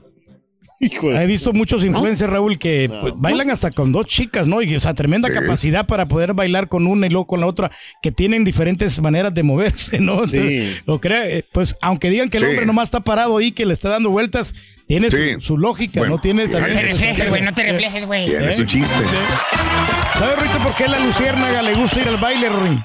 Hijo 0.79 1.09
de- 1.09 1.23
He 1.23 1.25
visto 1.25 1.53
muchos 1.53 1.83
influencers, 1.83 2.31
Raúl, 2.31 2.59
que 2.59 2.89
pues, 3.01 3.13
bailan 3.17 3.49
hasta 3.49 3.69
con 3.71 3.91
dos 3.91 4.05
chicas, 4.05 4.45
¿no? 4.45 4.61
Y, 4.61 4.75
o 4.75 4.79
sea, 4.79 4.93
tremenda 4.93 5.27
Sí. 5.27 5.33
capacidad 5.33 5.87
para 5.87 6.05
poder 6.05 6.33
bailar 6.33 6.67
con 6.67 6.85
una 6.85 7.07
y 7.07 7.09
luego 7.09 7.25
con 7.25 7.39
la 7.39 7.47
otra, 7.47 7.71
que 8.01 8.11
tienen 8.11 8.43
diferentes 8.43 8.99
maneras 9.01 9.33
de 9.33 9.41
moverse, 9.43 9.99
¿no? 9.99 10.27
Sí. 10.27 10.75
Lo 10.85 11.01
cree, 11.01 11.37
eh, 11.39 11.45
pues, 11.51 11.75
aunque 11.81 12.09
digan 12.11 12.29
que 12.29 12.37
el 12.37 12.43
Sí. 12.43 12.49
hombre 12.51 12.65
nomás 12.65 12.85
está 12.89 12.99
parado 12.99 13.37
ahí, 13.37 13.51
que 13.51 13.65
le 13.65 13.73
está 13.73 13.89
dando 13.89 14.09
vueltas, 14.11 14.53
tiene 14.87 15.09
Sí. 15.09 15.33
su, 15.35 15.41
su 15.41 15.57
lógica, 15.57 15.99
Bueno, 16.01 16.15
¿no? 16.17 16.21
Tiene 16.21 16.47
también. 16.47 16.73
No 16.73 16.79
te 16.81 16.87
reflejes, 16.87 17.29
güey, 17.29 17.41
no 17.41 17.53
te 17.53 17.63
reflejes, 17.63 18.05
güey. 18.05 18.25
Tiene 18.27 18.51
su 18.53 18.65
chiste. 18.65 18.95
¿Sabes, 20.17 20.39
Rito, 20.41 20.59
por 20.63 20.75
qué 20.75 20.83
a 20.85 20.87
la 20.89 20.99
luciérnaga 20.99 21.61
le 21.61 21.73
gusta 21.75 22.01
ir 22.01 22.07
al 22.07 22.17
baile, 22.17 22.49
Rorín? 22.49 22.79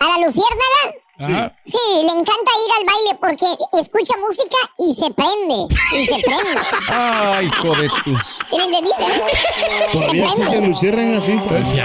¿A 0.00 0.04
la 0.08 0.26
luciérnaga? 0.26 1.01
Ajá. 1.24 1.54
Sí, 1.66 1.78
le 1.94 2.08
encanta 2.08 2.50
ir 2.64 2.72
al 2.78 2.84
baile 2.86 3.18
porque 3.20 3.46
escucha 3.80 4.14
música 4.18 4.56
y 4.78 4.94
se 4.94 5.10
prende. 5.12 5.74
Y 5.96 6.06
se 6.06 6.14
prende. 6.22 6.60
Ay, 6.88 7.46
hijo 7.46 7.74
de 7.76 7.88
tu. 7.88 8.16
¿Sí 8.50 8.56
le 8.56 8.64
entendiste? 8.64 9.04
Se 9.04 9.98
Todavía 9.98 10.24
existe 10.26 10.50
prende. 10.50 10.68
luciernan 10.68 11.14
así. 11.16 11.40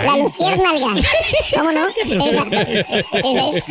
La 0.06 0.18
luciérnaga. 0.18 0.88
¿Cómo 1.56 1.72
no? 1.72 1.88
Esa, 1.88 2.44
esa 3.14 3.50
es. 3.56 3.68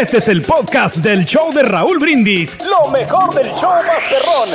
Este 0.00 0.18
es 0.18 0.28
el 0.28 0.42
podcast 0.42 0.98
del 0.98 1.24
show 1.24 1.52
de 1.52 1.62
Raúl 1.62 1.98
Brindis. 1.98 2.58
Lo 2.64 2.90
mejor 2.90 3.34
del 3.34 3.46
show 3.54 3.70
Masterrón. 3.86 4.48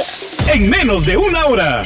En 0.54 0.70
menos 0.70 1.06
de 1.06 1.18
una 1.18 1.46
hora. 1.46 1.82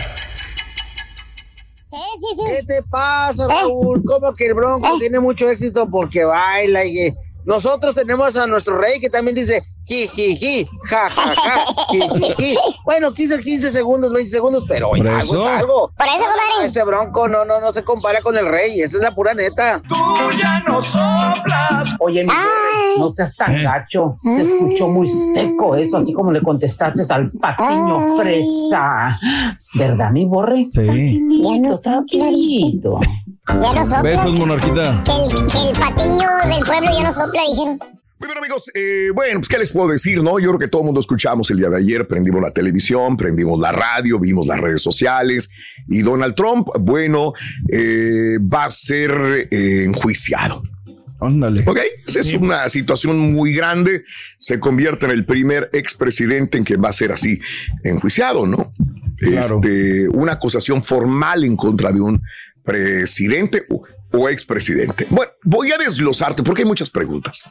Sí, 1.95 2.01
sí, 2.19 2.35
sí. 2.35 2.43
¿Qué 2.47 2.63
te 2.63 2.83
pasa, 2.83 3.47
Raúl? 3.47 4.03
¿Cómo 4.03 4.33
que 4.33 4.47
el 4.47 4.53
Bronco 4.53 4.97
tiene 4.99 5.19
mucho 5.19 5.49
éxito 5.49 5.89
porque 5.89 6.25
baila 6.25 6.85
y 6.85 6.93
que 6.93 7.13
nosotros 7.45 7.95
tenemos 7.95 8.35
a 8.35 8.47
nuestro 8.47 8.77
rey 8.77 8.99
que 8.99 9.09
también 9.09 9.35
dice 9.35 9.63
ji, 9.87 10.07
ji, 10.07 10.35
ji, 10.35 10.67
ja, 10.89 11.09
ja, 11.09 11.33
ja, 11.35 11.65
ji, 11.91 11.99
ji, 11.99 12.33
ji. 12.37 12.57
Bueno, 12.83 13.11
15, 13.13 13.39
15 13.41 13.71
segundos, 13.71 14.11
20 14.11 14.29
segundos, 14.29 14.63
pero 14.67 14.89
Por 14.89 14.99
algo 15.07 15.19
eso. 15.19 15.41
es 15.41 15.47
algo. 15.47 15.91
Por 15.97 16.07
eso, 16.07 16.17
compadre. 16.25 16.65
Ese 16.65 16.83
Bronco 16.83 17.27
no, 17.27 17.45
no, 17.45 17.59
no 17.59 17.71
se 17.71 17.83
compara 17.83 18.21
con 18.21 18.37
el 18.37 18.47
rey, 18.47 18.81
esa 18.81 18.97
es 18.97 19.03
la 19.03 19.13
pura 19.13 19.33
neta. 19.33 19.81
Tú 19.87 19.95
ya 20.37 20.59
no 20.67 20.81
soplas. 20.81 21.95
Oye, 21.99 22.23
mi 22.23 22.29
Ay. 22.31 22.99
no 22.99 23.09
seas 23.09 23.35
tan 23.35 23.61
gacho. 23.61 24.17
Se 24.35 24.41
escuchó 24.41 24.87
muy 24.87 25.05
seco 25.07 25.75
eso, 25.75 25.97
así 25.97 26.13
como 26.13 26.31
le 26.31 26.41
contestaste 26.41 27.01
al 27.13 27.31
patiño 27.31 28.15
fresa. 28.17 29.17
¿Verdad, 29.75 30.11
mi 30.11 30.25
borre? 30.25 30.67
Sí. 30.73 31.19
Ya 31.43 31.57
no 31.59 31.73
sopla, 31.73 32.01
dice. 32.03 32.19
Tranquilito. 32.19 32.99
Ya 33.47 33.73
no 33.73 33.83
sopla. 33.85 34.01
Besos, 34.01 34.33
monarquita. 34.33 35.03
Que 35.03 35.11
el, 35.11 35.47
que 35.47 35.69
el 35.69 35.77
patiño 35.79 36.29
del 36.47 36.63
pueblo 36.63 36.89
ya 36.91 37.03
no 37.03 37.13
sopla, 37.13 37.41
dijeron. 37.49 37.79
Muy 38.17 38.27
bien, 38.27 38.37
amigos. 38.37 38.71
eh, 38.73 39.09
bueno, 39.13 39.39
pues, 39.39 39.49
¿qué 39.49 39.57
les 39.57 39.71
puedo 39.71 39.89
decir, 39.89 40.23
no? 40.23 40.39
Yo 40.39 40.47
creo 40.49 40.59
que 40.59 40.67
todo 40.69 40.81
el 40.83 40.85
mundo 40.85 41.01
escuchamos 41.01 41.49
el 41.51 41.57
día 41.57 41.69
de 41.69 41.77
ayer, 41.77 42.07
prendimos 42.07 42.41
la 42.41 42.51
televisión, 42.51 43.17
prendimos 43.17 43.59
la 43.59 43.73
radio, 43.73 44.19
vimos 44.19 44.47
las 44.47 44.59
redes 44.59 44.81
sociales 44.81 45.49
y 45.87 46.01
Donald 46.01 46.33
Trump, 46.33 46.67
bueno, 46.79 47.33
eh, 47.71 48.37
va 48.41 48.65
a 48.65 48.71
ser 48.71 49.49
eh, 49.51 49.83
enjuiciado. 49.83 50.63
Ándale. 51.19 51.63
Ok, 51.65 51.79
Esa 52.07 52.19
es 52.19 52.33
una 52.35 52.67
situación 52.69 53.33
muy 53.33 53.53
grande. 53.53 54.03
Se 54.39 54.59
convierte 54.59 55.05
en 55.05 55.11
el 55.11 55.25
primer 55.25 55.69
expresidente 55.73 56.57
en 56.57 56.63
que 56.63 56.77
va 56.77 56.89
a 56.89 56.93
ser 56.93 57.11
así 57.11 57.39
enjuiciado, 57.83 58.45
¿no? 58.45 58.71
Claro. 59.17 59.61
Este, 59.63 60.07
una 60.09 60.33
acusación 60.33 60.83
formal 60.83 61.43
en 61.45 61.55
contra 61.55 61.91
de 61.91 62.01
un 62.01 62.21
presidente 62.63 63.63
o, 63.69 63.83
o 64.11 64.29
expresidente. 64.29 65.07
Bueno, 65.09 65.31
voy 65.43 65.71
a 65.71 65.77
desglosarte 65.77 66.43
porque 66.43 66.61
hay 66.63 66.67
muchas 66.67 66.89
preguntas. 66.89 67.43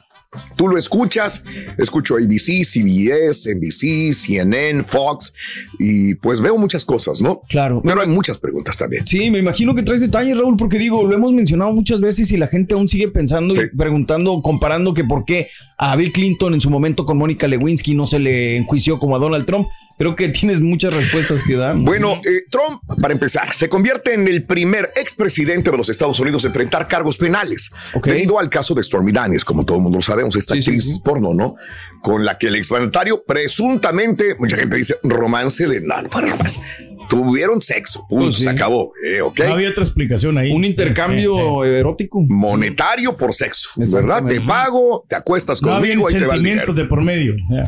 Tú 0.57 0.69
lo 0.69 0.77
escuchas, 0.79 1.43
escucho 1.79 2.17
ABC, 2.17 2.65
CBS, 2.65 3.55
NBC, 3.55 4.13
CNN, 4.15 4.85
Fox 4.85 5.33
y 5.79 6.15
pues 6.17 6.41
veo 6.41 6.57
muchas 6.57 6.85
cosas, 6.85 7.21
¿no? 7.21 7.43
Claro. 7.49 7.81
Pero 7.85 8.01
hay 8.01 8.09
muchas 8.09 8.39
preguntas 8.39 8.77
también. 8.77 9.07
Sí, 9.07 9.31
me 9.31 9.39
imagino 9.39 9.75
que 9.75 9.83
traes 9.83 10.01
detalles, 10.01 10.39
Raúl, 10.39 10.57
porque 10.57 10.79
digo, 10.79 11.05
lo 11.07 11.15
hemos 11.15 11.33
mencionado 11.33 11.73
muchas 11.73 12.01
veces 12.01 12.31
y 12.33 12.37
la 12.37 12.47
gente 12.47 12.75
aún 12.75 12.89
sigue 12.89 13.09
pensando 13.09 13.55
Sí. 13.55 13.63
y 13.73 13.77
preguntando, 13.77 14.41
comparando 14.43 14.95
que 14.95 15.05
por 15.05 15.25
qué 15.25 15.49
a 15.79 15.97
Bill 15.97 16.13
Clinton 16.13 16.55
en 16.55 16.61
su 16.61 16.71
momento 16.71 17.05
con 17.05 17.19
Mónica 17.19 17.47
Lewinsky 17.49 17.95
no 17.95 18.07
se 18.07 18.19
le 18.19 18.57
enjuició 18.57 18.99
como 18.99 19.17
a 19.17 19.19
Donald 19.19 19.45
Trump. 19.47 19.69
Creo 19.97 20.17
que 20.17 20.29
tienes 20.29 20.61
muchas 20.61 20.93
respuestas 20.93 21.43
que 21.45 21.55
dar. 21.55 21.77
Bueno, 21.77 22.21
eh, 22.25 22.43
Trump, 22.51 22.83
para 23.01 23.15
empezar, 23.15 23.55
se 23.55 23.69
convierte 23.69 24.13
en 24.15 24.27
el 24.27 24.45
primer 24.45 24.91
expresidente 24.97 25.71
de 25.71 25.77
los 25.77 25.89
Estados 25.89 26.19
Unidos 26.19 26.45
en 26.45 26.49
enfrentar 26.49 26.89
cargos 26.89 27.17
penales, 27.17 27.71
Ok. 27.95 28.09
debido 28.09 28.39
al 28.41 28.51
caso 28.51 28.75
de 28.75 28.83
Stormy 28.83 29.13
Daniels, 29.13 29.45
como 29.45 29.65
todo 29.65 29.79
el 29.79 29.85
mundo 29.85 29.99
lo 29.99 30.03
sabemos, 30.03 30.35
esta 30.37 30.55
Sí, 30.55 30.63
sí, 30.63 30.71
actriz 30.73 30.95
sí. 30.95 31.01
porno, 31.05 31.33
¿no? 31.33 31.55
Con 32.03 32.25
la 32.25 32.39
que 32.39 32.49
el 32.49 32.57
exmandatario 32.57 33.23
presuntamente, 33.25 34.35
mucha 34.39 34.57
gente 34.57 34.77
dice, 34.77 34.97
romance 35.05 35.67
de 35.69 35.81
no, 35.81 36.03
no 36.03 36.11
fue 36.11 36.23
romance. 36.23 36.61
Tuvieron 37.09 37.61
sexo, 37.61 38.07
punto, 38.09 38.25
Pues 38.25 38.37
sí. 38.37 38.45
se 38.45 38.49
acabó, 38.49 38.93
eh, 39.07 39.21
¿ok? 39.21 39.41
No 39.47 39.53
había 39.55 39.69
otra 39.69 39.85
explicación 39.85 40.39
ahí. 40.39 40.51
Un 40.51 40.65
intercambio 40.65 41.63
erótico. 41.65 42.21
Monetario 42.27 43.17
por 43.17 43.35
sexo, 43.35 43.69
¿verdad? 43.77 44.25
Te 44.27 44.41
pago, 44.41 45.05
te 45.09 45.15
acuestas 45.15 45.63
No 45.63 45.75
había 45.75 45.93
conmigo 45.95 46.11
y 46.11 46.15
te 46.15 46.25
va 46.27 46.35
el 46.35 46.41
dinero. 46.43 46.63
sentimientos 46.67 46.77
de 46.77 46.85
por 46.87 47.03
medio. 47.03 47.35
Ya. 47.51 47.65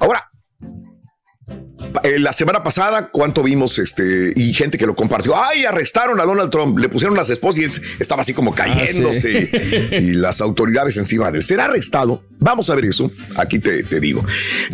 Ahora, 0.00 0.27
eh, 2.02 2.18
la 2.18 2.32
semana 2.32 2.62
pasada, 2.62 3.08
¿cuánto 3.10 3.42
vimos? 3.42 3.78
Este, 3.78 4.32
y 4.36 4.52
gente 4.52 4.78
que 4.78 4.86
lo 4.86 4.94
compartió. 4.94 5.34
Ay, 5.36 5.64
arrestaron 5.64 6.20
a 6.20 6.24
Donald 6.24 6.50
Trump, 6.50 6.78
le 6.78 6.88
pusieron 6.88 7.16
las 7.16 7.30
esposas 7.30 7.60
y 7.60 7.64
él 7.64 7.70
estaba 7.98 8.22
así 8.22 8.34
como 8.34 8.54
cayéndose. 8.54 9.50
y 9.92 10.12
las 10.12 10.40
autoridades 10.40 10.96
encima 10.96 11.30
de 11.30 11.38
él. 11.38 11.44
¿Será 11.44 11.66
arrestado? 11.66 12.24
Vamos 12.38 12.70
a 12.70 12.74
ver 12.74 12.86
eso. 12.86 13.10
Aquí 13.36 13.58
te, 13.58 13.82
te 13.82 14.00
digo. 14.00 14.24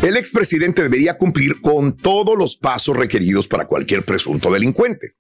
El 0.02 0.16
expresidente 0.16 0.82
debería 0.82 1.16
cumplir 1.16 1.60
con 1.60 1.96
todos 1.96 2.36
los 2.36 2.56
pasos 2.56 2.96
requeridos 2.96 3.48
para 3.48 3.66
cualquier 3.66 4.02
presunto 4.02 4.52
delincuente. 4.52 5.14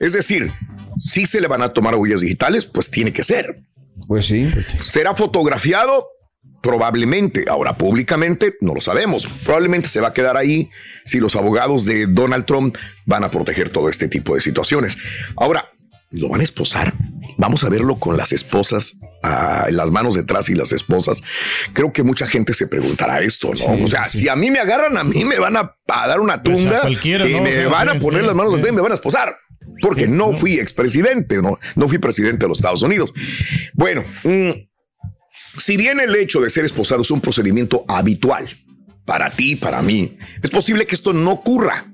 Es 0.00 0.12
decir, 0.12 0.50
si 0.98 1.26
se 1.26 1.40
le 1.40 1.46
van 1.46 1.62
a 1.62 1.72
tomar 1.72 1.94
huellas 1.96 2.20
digitales, 2.20 2.64
pues 2.64 2.90
tiene 2.90 3.12
que 3.12 3.24
ser. 3.24 3.64
Pues 4.06 4.26
sí. 4.26 4.50
¿Será 4.62 5.14
fotografiado? 5.14 6.08
Probablemente. 6.64 7.44
Ahora, 7.46 7.76
públicamente, 7.76 8.56
no 8.62 8.72
lo 8.72 8.80
sabemos. 8.80 9.28
Probablemente 9.44 9.86
se 9.86 10.00
va 10.00 10.08
a 10.08 10.12
quedar 10.14 10.38
ahí 10.38 10.70
si 11.04 11.20
los 11.20 11.36
abogados 11.36 11.84
de 11.84 12.06
Donald 12.06 12.46
Trump 12.46 12.78
van 13.04 13.22
a 13.22 13.30
proteger 13.30 13.68
todo 13.68 13.90
este 13.90 14.08
tipo 14.08 14.34
de 14.34 14.40
situaciones. 14.40 14.96
Ahora, 15.36 15.70
¿lo 16.12 16.30
van 16.30 16.40
a 16.40 16.44
esposar? 16.44 16.94
Vamos 17.36 17.64
a 17.64 17.68
verlo 17.68 17.96
con 17.96 18.16
las 18.16 18.32
esposas, 18.32 18.98
ah, 19.22 19.66
las 19.72 19.90
manos 19.90 20.14
detrás 20.14 20.48
y 20.48 20.54
las 20.54 20.72
esposas. 20.72 21.22
Creo 21.74 21.92
que 21.92 22.02
mucha 22.02 22.26
gente 22.26 22.54
se 22.54 22.66
preguntará 22.66 23.20
esto, 23.20 23.48
¿no? 23.48 23.56
Sí, 23.56 23.82
o 23.84 23.86
sea, 23.86 24.06
sí, 24.06 24.20
si 24.20 24.28
a 24.30 24.36
mí 24.36 24.50
me 24.50 24.58
agarran, 24.58 24.96
a 24.96 25.04
mí 25.04 25.22
me 25.26 25.38
van 25.38 25.58
a, 25.58 25.76
a 25.88 26.08
dar 26.08 26.20
una 26.20 26.42
Pues 26.42 26.56
tunda 26.56 26.80
y 26.88 27.18
¿no? 27.18 27.40
O 27.40 27.42
me 27.42 27.52
sea, 27.52 27.68
van 27.68 27.90
a 27.90 27.98
poner 27.98 28.22
sí, 28.22 28.26
las 28.26 28.34
manos 28.34 28.54
detrás 28.54 28.72
y 28.72 28.74
me 28.76 28.80
van 28.80 28.92
a 28.92 28.94
esposar. 28.94 29.36
Porque 29.82 30.08
no 30.08 30.38
fui 30.38 30.58
expresidente, 30.58 31.42
no, 31.42 31.58
no 31.74 31.88
fui 31.88 31.98
presidente 31.98 32.44
de 32.44 32.48
los 32.48 32.56
Estados 32.56 32.82
Unidos. 32.82 33.12
Bueno, 33.74 34.02
mm, 34.22 34.50
si 35.58 35.76
bien 35.76 36.00
el 36.00 36.14
hecho 36.16 36.40
de 36.40 36.50
ser 36.50 36.64
esposado 36.64 37.02
es 37.02 37.10
un 37.10 37.20
procedimiento 37.20 37.84
habitual 37.88 38.46
para 39.04 39.30
ti, 39.30 39.56
para 39.56 39.82
mí, 39.82 40.16
es 40.42 40.50
posible 40.50 40.86
que 40.86 40.94
esto 40.94 41.12
no 41.12 41.32
ocurra 41.32 41.92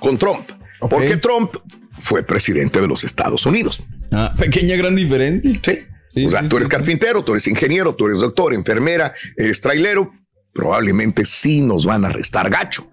con 0.00 0.18
Trump, 0.18 0.50
porque 0.80 1.16
Trump 1.16 1.54
fue 1.98 2.22
presidente 2.22 2.80
de 2.80 2.88
los 2.88 3.04
Estados 3.04 3.46
Unidos. 3.46 3.82
Ah, 4.10 4.34
pequeña 4.36 4.76
gran 4.76 4.94
diferencia. 4.94 5.52
Sí. 5.62 5.78
Sí, 6.10 6.26
o 6.26 6.30
sea, 6.30 6.42
sí, 6.42 6.48
tú 6.48 6.58
eres 6.58 6.68
sí. 6.68 6.70
carpintero, 6.70 7.24
tú 7.24 7.32
eres 7.32 7.46
ingeniero, 7.48 7.96
tú 7.96 8.06
eres 8.06 8.20
doctor, 8.20 8.54
enfermera, 8.54 9.12
eres 9.36 9.60
trailero. 9.60 10.12
Probablemente 10.54 11.24
sí 11.24 11.60
nos 11.60 11.84
van 11.84 12.04
a 12.04 12.08
arrestar 12.08 12.48
gacho. 12.48 12.90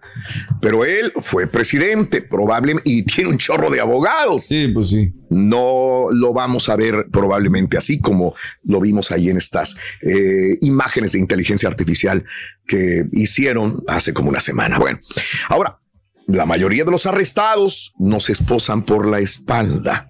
Pero 0.61 0.83
él 0.83 1.13
fue 1.21 1.47
presidente, 1.47 2.21
probablemente, 2.21 2.89
y 2.89 3.03
tiene 3.05 3.29
un 3.29 3.37
chorro 3.37 3.69
de 3.69 3.79
abogados. 3.79 4.43
Sí, 4.43 4.67
pues 4.67 4.89
sí. 4.89 5.13
No 5.29 6.07
lo 6.11 6.33
vamos 6.33 6.67
a 6.69 6.75
ver 6.75 7.07
probablemente 7.11 7.77
así 7.77 7.99
como 7.99 8.35
lo 8.63 8.81
vimos 8.81 9.11
ahí 9.11 9.29
en 9.29 9.37
estas 9.37 9.75
eh, 10.01 10.57
imágenes 10.61 11.13
de 11.13 11.19
inteligencia 11.19 11.69
artificial 11.69 12.25
que 12.67 13.05
hicieron 13.13 13.83
hace 13.87 14.13
como 14.13 14.29
una 14.29 14.39
semana. 14.41 14.77
Bueno, 14.77 14.99
ahora, 15.47 15.79
la 16.27 16.45
mayoría 16.45 16.83
de 16.83 16.91
los 16.91 17.05
arrestados 17.05 17.93
no 17.99 18.19
se 18.19 18.33
esposan 18.33 18.83
por 18.83 19.07
la 19.07 19.19
espalda, 19.19 20.07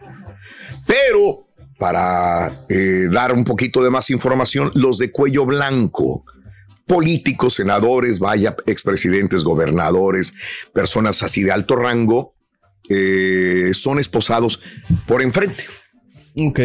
pero 0.86 1.48
para 1.80 2.52
eh, 2.70 3.08
dar 3.12 3.34
un 3.34 3.44
poquito 3.44 3.84
de 3.84 3.90
más 3.90 4.10
información, 4.12 4.72
los 4.76 5.00
de 5.00 5.12
cuello 5.12 5.46
blanco, 5.46 6.26
políticos, 6.92 7.54
senadores, 7.54 8.20
vaya, 8.20 8.54
expresidentes, 8.66 9.46
gobernadores, 9.46 10.34
personas 10.74 11.24
así 11.24 11.42
de 11.42 11.54
alto 11.54 11.78
rango, 11.78 12.36
eh, 12.90 13.72
son 13.74 13.98
esposados 13.98 14.60
por 15.08 15.22
enfrente. 15.22 15.64
Ok. 16.40 16.60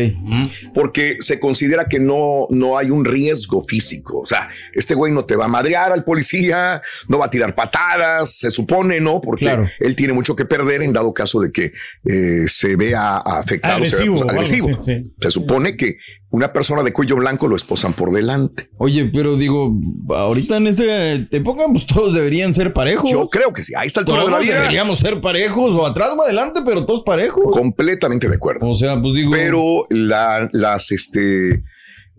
porque 0.75 1.17
se 1.19 1.41
considera 1.41 1.87
que 1.89 1.99
no, 1.99 2.47
no 2.51 2.79
hay 2.79 2.91
un 2.91 3.05
riesgo 3.05 3.65
físico. 3.65 4.21
O 4.21 4.27
sea, 4.27 4.49
este 4.73 4.95
güey 4.95 5.13
no 5.13 5.25
te 5.25 5.35
va 5.35 5.47
a 5.47 5.49
madrear 5.49 5.91
al 5.93 6.05
policía, 6.05 6.81
no 7.09 7.19
va 7.19 7.27
a 7.27 7.31
tirar 7.31 7.57
patadas, 7.57 8.39
se 8.39 8.53
supone, 8.53 9.01
¿no? 9.01 9.21
Porque 9.21 9.47
Claro. 9.47 9.69
él 9.81 9.97
tiene 9.97 10.13
mucho 10.13 10.37
que 10.37 10.45
perder 10.45 10.83
en 10.83 10.93
dado 10.93 11.13
caso 11.13 11.41
de 11.41 11.51
que 11.51 11.73
eh, 12.05 12.47
se 12.47 12.77
vea 12.77 13.17
afectado, 13.17 13.85
se 13.85 13.97
vea, 13.97 13.97
Agresivo 13.97 14.17
pues, 14.21 14.33
agresivo. 14.33 14.81
sí, 14.81 14.95
sí. 15.03 15.15
Se 15.21 15.31
supone 15.33 15.77
que 15.77 15.97
una 16.31 16.53
persona 16.53 16.83
de 16.83 16.93
cuello 16.93 17.17
blanco 17.17 17.47
lo 17.47 17.57
esposan 17.57 17.93
por 17.93 18.13
delante. 18.13 18.69
Oye, 18.79 19.07
pero 19.07 19.37
digo, 19.37 19.73
ahorita 20.09 20.57
en 20.57 20.67
esta 20.67 21.13
época, 21.13 21.65
pues 21.71 21.87
todos 21.87 22.13
deberían 22.15 22.53
ser 22.53 22.73
parejos. 22.73 23.11
Yo 23.11 23.29
creo 23.29 23.53
que 23.53 23.63
sí. 23.63 23.73
Ahí 23.77 23.87
está 23.87 24.01
el 24.01 24.07
tono 24.07 24.19
de 24.21 24.25
la 24.27 24.31
Todos 24.33 24.45
vida. 24.45 24.57
deberíamos 24.57 24.99
ser 24.99 25.21
parejos, 25.21 25.75
o 25.75 25.87
atrás 25.87 26.11
o 26.17 26.23
adelante, 26.23 26.61
pero 26.67 26.85
todos 26.85 27.03
parejos. 27.05 27.45
Completamente 27.53 28.29
de 28.29 28.35
acuerdo. 28.37 28.69
O 28.69 28.75
sea, 28.75 29.01
pues 29.01 29.15
digo. 29.15 29.31
Pero 29.31 29.87
la- 29.89 30.49
las, 30.53 30.91
este, 30.91 31.63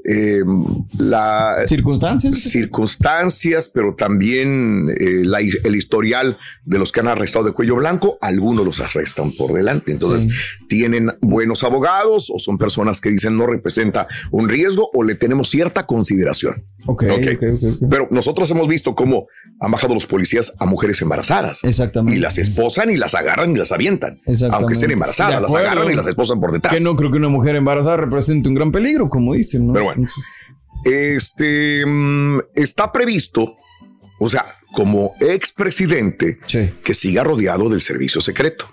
eh, 0.05 0.41
la, 0.99 1.57
circunstancias. 1.65 2.39
circunstancias, 2.39 3.69
pero 3.73 3.95
también 3.95 4.89
eh, 4.97 5.21
la- 5.25 5.39
el 5.39 5.75
historial 5.75 6.37
de 6.65 6.79
los 6.79 6.91
que 6.91 6.99
han 7.01 7.07
arrestado 7.07 7.45
de 7.45 7.51
cuello 7.51 7.75
blanco, 7.75 8.17
algunos 8.21 8.65
los 8.65 8.79
arrestan 8.79 9.31
por 9.37 9.53
delante. 9.53 9.91
Entonces, 9.91 10.31
tienen 10.69 11.11
buenos 11.21 11.63
abogados 11.63 12.31
o 12.33 12.39
son 12.39 12.57
personas 12.57 13.01
que 13.01 13.09
dicen 13.09 13.37
no 13.37 13.47
representa 13.47 14.07
un 14.31 14.49
riesgo 14.49 14.89
o 14.93 15.03
le 15.03 15.15
tenemos 15.15 15.49
cierta 15.49 15.85
consideración. 15.85 16.65
Ok, 16.85 17.03
Ok. 17.03 17.09
ok, 17.17 17.43
ok, 17.55 17.63
ok. 17.81 17.87
Pero 17.89 18.07
nosotros 18.11 18.49
hemos 18.51 18.67
visto 18.67 18.95
cómo 18.95 19.27
han 19.59 19.71
bajado 19.71 19.93
los 19.93 20.05
policías 20.05 20.53
a 20.59 20.65
mujeres 20.65 21.01
embarazadas. 21.01 21.63
Exactamente. 21.63 22.17
Y 22.17 22.21
las 22.21 22.37
esposan 22.37 22.91
y 22.91 22.97
las 22.97 23.13
agarran 23.15 23.51
y 23.51 23.57
las 23.57 23.71
avientan. 23.73 24.21
Exactamente. 24.25 24.55
Aunque 24.55 24.73
estén 24.75 24.91
embarazadas, 24.91 25.41
las 25.41 25.53
agarran 25.53 25.91
y 25.91 25.95
las 25.95 26.07
esposan 26.07 26.39
por 26.39 26.51
detrás. 26.53 26.73
Que 26.75 26.79
no 26.79 26.95
creo 26.95 27.11
que 27.11 27.17
una 27.17 27.27
mujer 27.27 27.55
embarazada 27.55 27.97
represente 27.97 28.47
un 28.47 28.55
gran 28.55 28.71
peligro, 28.71 29.09
como 29.09 29.33
dicen, 29.33 29.67
¿no? 29.67 29.73
Pero 29.73 29.85
bueno. 29.85 29.96
Este 30.83 31.85
mm, 31.85 32.39
está 32.55 32.91
previsto, 32.91 33.55
o 34.19 34.29
sea, 34.29 34.57
como 34.73 35.15
expresidente, 35.19 36.39
que 36.83 36.93
siga 36.93 37.23
rodeado 37.23 37.69
del 37.69 37.81
servicio 37.81 38.21
secreto. 38.21 38.69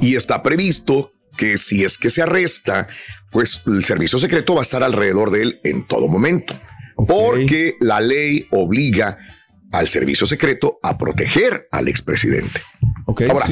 Y 0.00 0.16
está 0.16 0.42
previsto 0.42 1.12
que 1.36 1.58
si 1.58 1.84
es 1.84 1.98
que 1.98 2.10
se 2.10 2.22
arresta, 2.22 2.88
pues 3.30 3.62
el 3.66 3.84
servicio 3.84 4.18
secreto 4.18 4.54
va 4.54 4.60
a 4.60 4.62
estar 4.62 4.82
alrededor 4.82 5.30
de 5.30 5.42
él 5.42 5.60
en 5.64 5.86
todo 5.86 6.08
momento. 6.08 6.54
Porque 6.96 7.76
la 7.80 8.00
ley 8.00 8.46
obliga 8.50 9.18
al 9.72 9.88
servicio 9.88 10.26
secreto 10.26 10.78
a 10.82 10.98
proteger 10.98 11.68
al 11.70 11.88
expresidamente. 11.88 12.60
Ahora, 13.28 13.46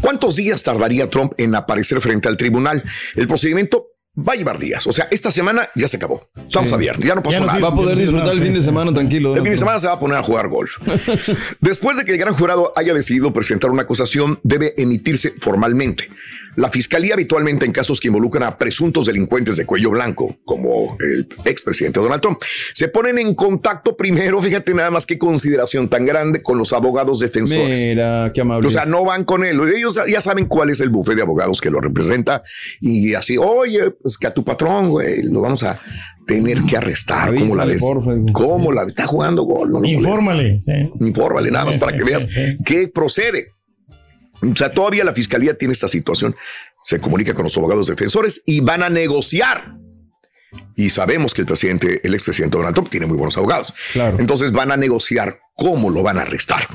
¿cuántos 0.00 0.36
días 0.36 0.62
tardaría 0.62 1.08
Trump 1.10 1.32
en 1.38 1.54
aparecer 1.54 2.00
frente 2.00 2.28
al 2.28 2.36
tribunal? 2.36 2.82
El 3.14 3.28
procedimiento 3.28 3.93
va 4.16 4.34
a 4.34 4.36
llevar 4.36 4.58
días. 4.58 4.86
O 4.86 4.92
sea, 4.92 5.08
esta 5.10 5.30
semana 5.30 5.68
ya 5.74 5.88
se 5.88 5.96
acabó. 5.96 6.28
Estamos 6.36 6.68
Sí. 6.68 6.74
a 6.74 6.78
viernes, 6.78 7.06
ya 7.06 7.14
no 7.14 7.22
pasó 7.22 7.32
Ya 7.32 7.40
no 7.40 7.46
nada. 7.46 7.58
va 7.58 7.68
a 7.68 7.74
poder 7.74 7.98
disfrutar 7.98 8.32
el 8.32 8.42
fin 8.42 8.54
de 8.54 8.62
semana 8.62 8.92
tranquilo. 8.94 9.34
El 9.34 9.42
fin 9.42 9.50
de 9.52 9.56
semana 9.58 9.78
se 9.78 9.86
va 9.86 9.94
a 9.94 9.98
poner 10.00 10.16
a 10.18 10.22
jugar 10.22 10.48
golf. 10.48 10.76
Después 11.60 11.96
de 11.96 12.04
que 12.04 12.12
el 12.12 12.18
gran 12.18 12.34
jurado 12.34 12.72
haya 12.76 12.94
decidido 12.94 13.32
presentar 13.32 13.70
una 13.70 13.82
acusación, 13.82 14.38
debe 14.42 14.74
emitirse 14.76 15.32
formalmente. 15.40 16.08
La 16.56 16.70
fiscalía 16.70 17.14
habitualmente 17.14 17.64
en 17.64 17.72
casos 17.72 18.00
que 18.00 18.08
involucran 18.08 18.44
a 18.44 18.58
presuntos 18.58 19.06
delincuentes 19.06 19.56
de 19.56 19.66
cuello 19.66 19.90
blanco, 19.90 20.36
como 20.44 20.96
el 21.00 21.28
expresidente 21.44 22.00
Donald 22.00 22.20
Trump, 22.22 22.38
se 22.74 22.88
ponen 22.88 23.18
en 23.18 23.34
contacto 23.34 23.96
primero, 23.96 24.40
fíjate 24.42 24.72
nada 24.74 24.90
más 24.90 25.06
qué 25.06 25.18
consideración 25.18 25.88
tan 25.88 26.06
grande, 26.06 26.42
con 26.42 26.58
los 26.58 26.72
abogados 26.72 27.20
defensores. 27.20 27.80
Mira, 27.80 28.30
qué 28.34 28.40
amable. 28.42 28.68
O 28.68 28.70
sea, 28.70 28.84
no 28.84 29.04
van 29.04 29.24
con 29.24 29.44
él. 29.44 29.60
Ellos 29.76 29.98
ya 30.10 30.20
saben 30.20 30.46
cuál 30.46 30.70
es 30.70 30.80
el 30.80 30.90
bufete 30.90 31.16
de 31.16 31.22
abogados 31.22 31.60
que 31.60 31.70
lo 31.70 31.80
representa. 31.80 32.42
Y 32.80 33.14
así, 33.14 33.36
oye, 33.36 33.90
pues 33.90 34.18
que 34.18 34.26
a 34.26 34.34
tu 34.34 34.44
patrón, 34.44 34.90
güey, 34.90 35.22
lo 35.24 35.40
vamos 35.40 35.62
a 35.62 35.78
tener 36.26 36.62
que 36.64 36.76
arrestar. 36.76 37.34
¿Cómo 37.36 37.54
la 37.56 37.64
Avísale, 37.64 37.72
ves? 37.74 37.82
porfa. 37.82 38.10
¿Cómo 38.32 38.72
la 38.72 38.84
Está 38.84 39.06
jugando 39.06 39.42
gol. 39.42 39.70
No 39.72 39.84
Infórmale. 39.84 40.58
sí. 40.62 40.72
Infórmale, 41.00 41.50
nada 41.50 41.66
más 41.66 41.74
Sí, 41.74 41.80
para 41.80 41.92
sí, 41.92 41.98
que 41.98 42.04
sí, 42.04 42.10
veas 42.10 42.22
sí. 42.22 42.58
qué 42.64 42.88
procede. 42.88 43.48
O 44.52 44.56
sea, 44.56 44.72
todavía 44.72 45.04
la 45.04 45.12
fiscalía 45.12 45.56
tiene 45.56 45.72
esta 45.72 45.88
situación. 45.88 46.36
Se 46.82 47.00
comunica 47.00 47.34
con 47.34 47.44
los 47.44 47.56
abogados 47.56 47.86
defensores 47.86 48.42
y 48.46 48.60
van 48.60 48.82
a 48.82 48.88
negociar. 48.88 49.76
Y 50.76 50.90
sabemos 50.90 51.34
que 51.34 51.42
el 51.42 51.46
presidente, 51.46 52.00
el 52.04 52.14
expresidente 52.14 52.56
Donald 52.56 52.74
Trump, 52.74 52.90
tiene 52.90 53.06
muy 53.06 53.16
buenos 53.16 53.36
abogados. 53.36 53.74
Entonces 54.18 54.52
van 54.52 54.72
a 54.72 54.76
negociar 54.76 55.40
cómo 55.56 55.90
lo 55.90 56.02
van 56.02 56.18
a 56.18 56.22
arrestar. 56.22 56.66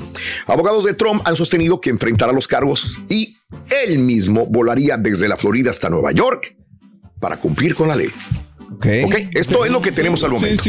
Abogados 0.46 0.84
de 0.84 0.94
Trump 0.94 1.22
han 1.26 1.36
sostenido 1.36 1.80
que 1.80 1.90
enfrentará 1.90 2.32
los 2.32 2.48
cargos 2.48 2.98
y 3.08 3.36
él 3.84 3.98
mismo 3.98 4.46
volaría 4.46 4.96
desde 4.96 5.28
la 5.28 5.36
Florida 5.36 5.70
hasta 5.70 5.90
Nueva 5.90 6.12
York 6.12 6.56
para 7.20 7.36
cumplir 7.36 7.74
con 7.74 7.88
la 7.88 7.96
ley. 7.96 8.10
Ok. 8.74 8.86
Ok, 9.04 9.14
esto 9.34 9.64
es 9.64 9.70
lo 9.70 9.82
que 9.82 9.92
tenemos 9.92 10.22
al 10.24 10.30
momento. 10.30 10.64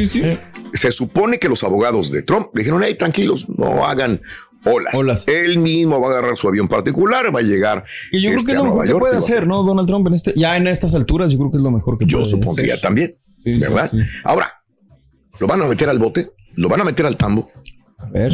Se 0.74 0.92
supone 0.92 1.38
que 1.38 1.50
los 1.50 1.64
abogados 1.64 2.12
de 2.12 2.24
Trump 2.24 2.50
le 2.54 2.62
dijeron, 2.62 2.82
hey, 2.84 2.96
tranquilos, 2.96 3.48
no 3.50 3.86
hagan 3.86 4.22
olas. 4.64 5.28
Él 5.28 5.58
mismo 5.60 6.00
va 6.00 6.08
a 6.08 6.12
agarrar 6.12 6.38
su 6.38 6.48
avión 6.48 6.68
particular, 6.68 7.34
va 7.36 7.40
a 7.40 7.44
llegar. 7.44 7.84
Y 8.12 8.22
yo 8.22 8.30
creo 8.30 8.40
este, 8.40 8.52
que 8.52 8.58
lo 8.58 8.64
mejor 8.66 8.84
que 8.84 8.90
York, 8.90 9.00
puede 9.02 9.18
hacer, 9.18 9.48
¿no? 9.48 9.64
Donald 9.64 9.88
Trump 9.88 10.08
en 10.08 10.14
este, 10.14 10.34
ya 10.36 10.58
en 10.58 10.68
estas 10.68 10.94
alturas, 10.96 11.32
yo 11.32 11.38
creo 11.40 11.52
que 11.52 11.58
es 11.58 11.64
lo 11.64 11.72
mejor 11.72 11.98
que 11.98 12.06
Yo 12.06 12.20
puede 12.20 12.30
supondría 12.30 12.74
hacer. 12.76 12.82
también, 12.82 13.18
Sí, 13.44 13.54
sí, 13.56 13.60
¿verdad? 13.60 13.90
sí. 13.92 13.98
Ahora, 14.24 14.52
lo 15.40 15.48
van 15.48 15.62
a 15.62 15.66
meter 15.68 15.90
al 15.90 15.98
bote, 16.00 16.32
lo 16.56 16.70
van 16.70 16.82
a 16.82 16.84
meter 16.84 17.06
al 17.06 17.18
tambo. 17.18 17.50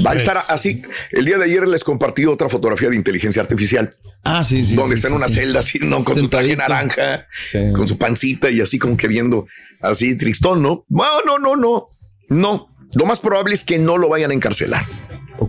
Va 0.06 0.12
a 0.12 0.16
estar 0.16 0.36
Pues. 0.36 0.50
así. 0.50 0.82
El 1.12 1.26
día 1.26 1.38
de 1.38 1.44
ayer 1.44 1.68
les 1.68 1.84
compartí 1.84 2.26
otra 2.26 2.48
fotografía 2.48 2.90
de 2.90 2.96
inteligencia 2.96 3.42
artificial. 3.42 3.94
Ah, 4.24 4.42
sí, 4.44 4.64
sí. 4.64 4.76
donde 4.76 4.96
sí, 4.96 5.00
está 5.00 5.08
en 5.10 5.14
sí, 5.14 5.18
una 5.18 5.28
sí. 5.28 5.34
celda 5.36 5.60
así, 5.60 5.80
¿no? 5.82 6.04
Con 6.06 6.18
su 6.18 6.30
traje 6.30 6.56
naranja, 6.56 7.28
Sí. 7.52 7.60
con 7.76 7.86
su 7.88 7.98
pancita 7.98 8.50
y 8.50 8.62
así 8.62 8.80
como 8.80 8.96
que 8.96 9.08
viendo 9.10 9.46
así 9.82 10.18
tristón, 10.18 10.62
¿no? 10.64 10.86
No, 10.88 11.06
no, 11.26 11.38
no, 11.38 11.56
no. 11.58 11.88
No. 12.30 12.68
Lo 12.96 13.06
más 13.06 13.20
probable 13.20 13.54
es 13.54 13.66
que 13.66 13.78
no 13.78 13.98
lo 13.98 14.08
vayan 14.08 14.32
a 14.32 14.34
encarcelar. 14.34 14.86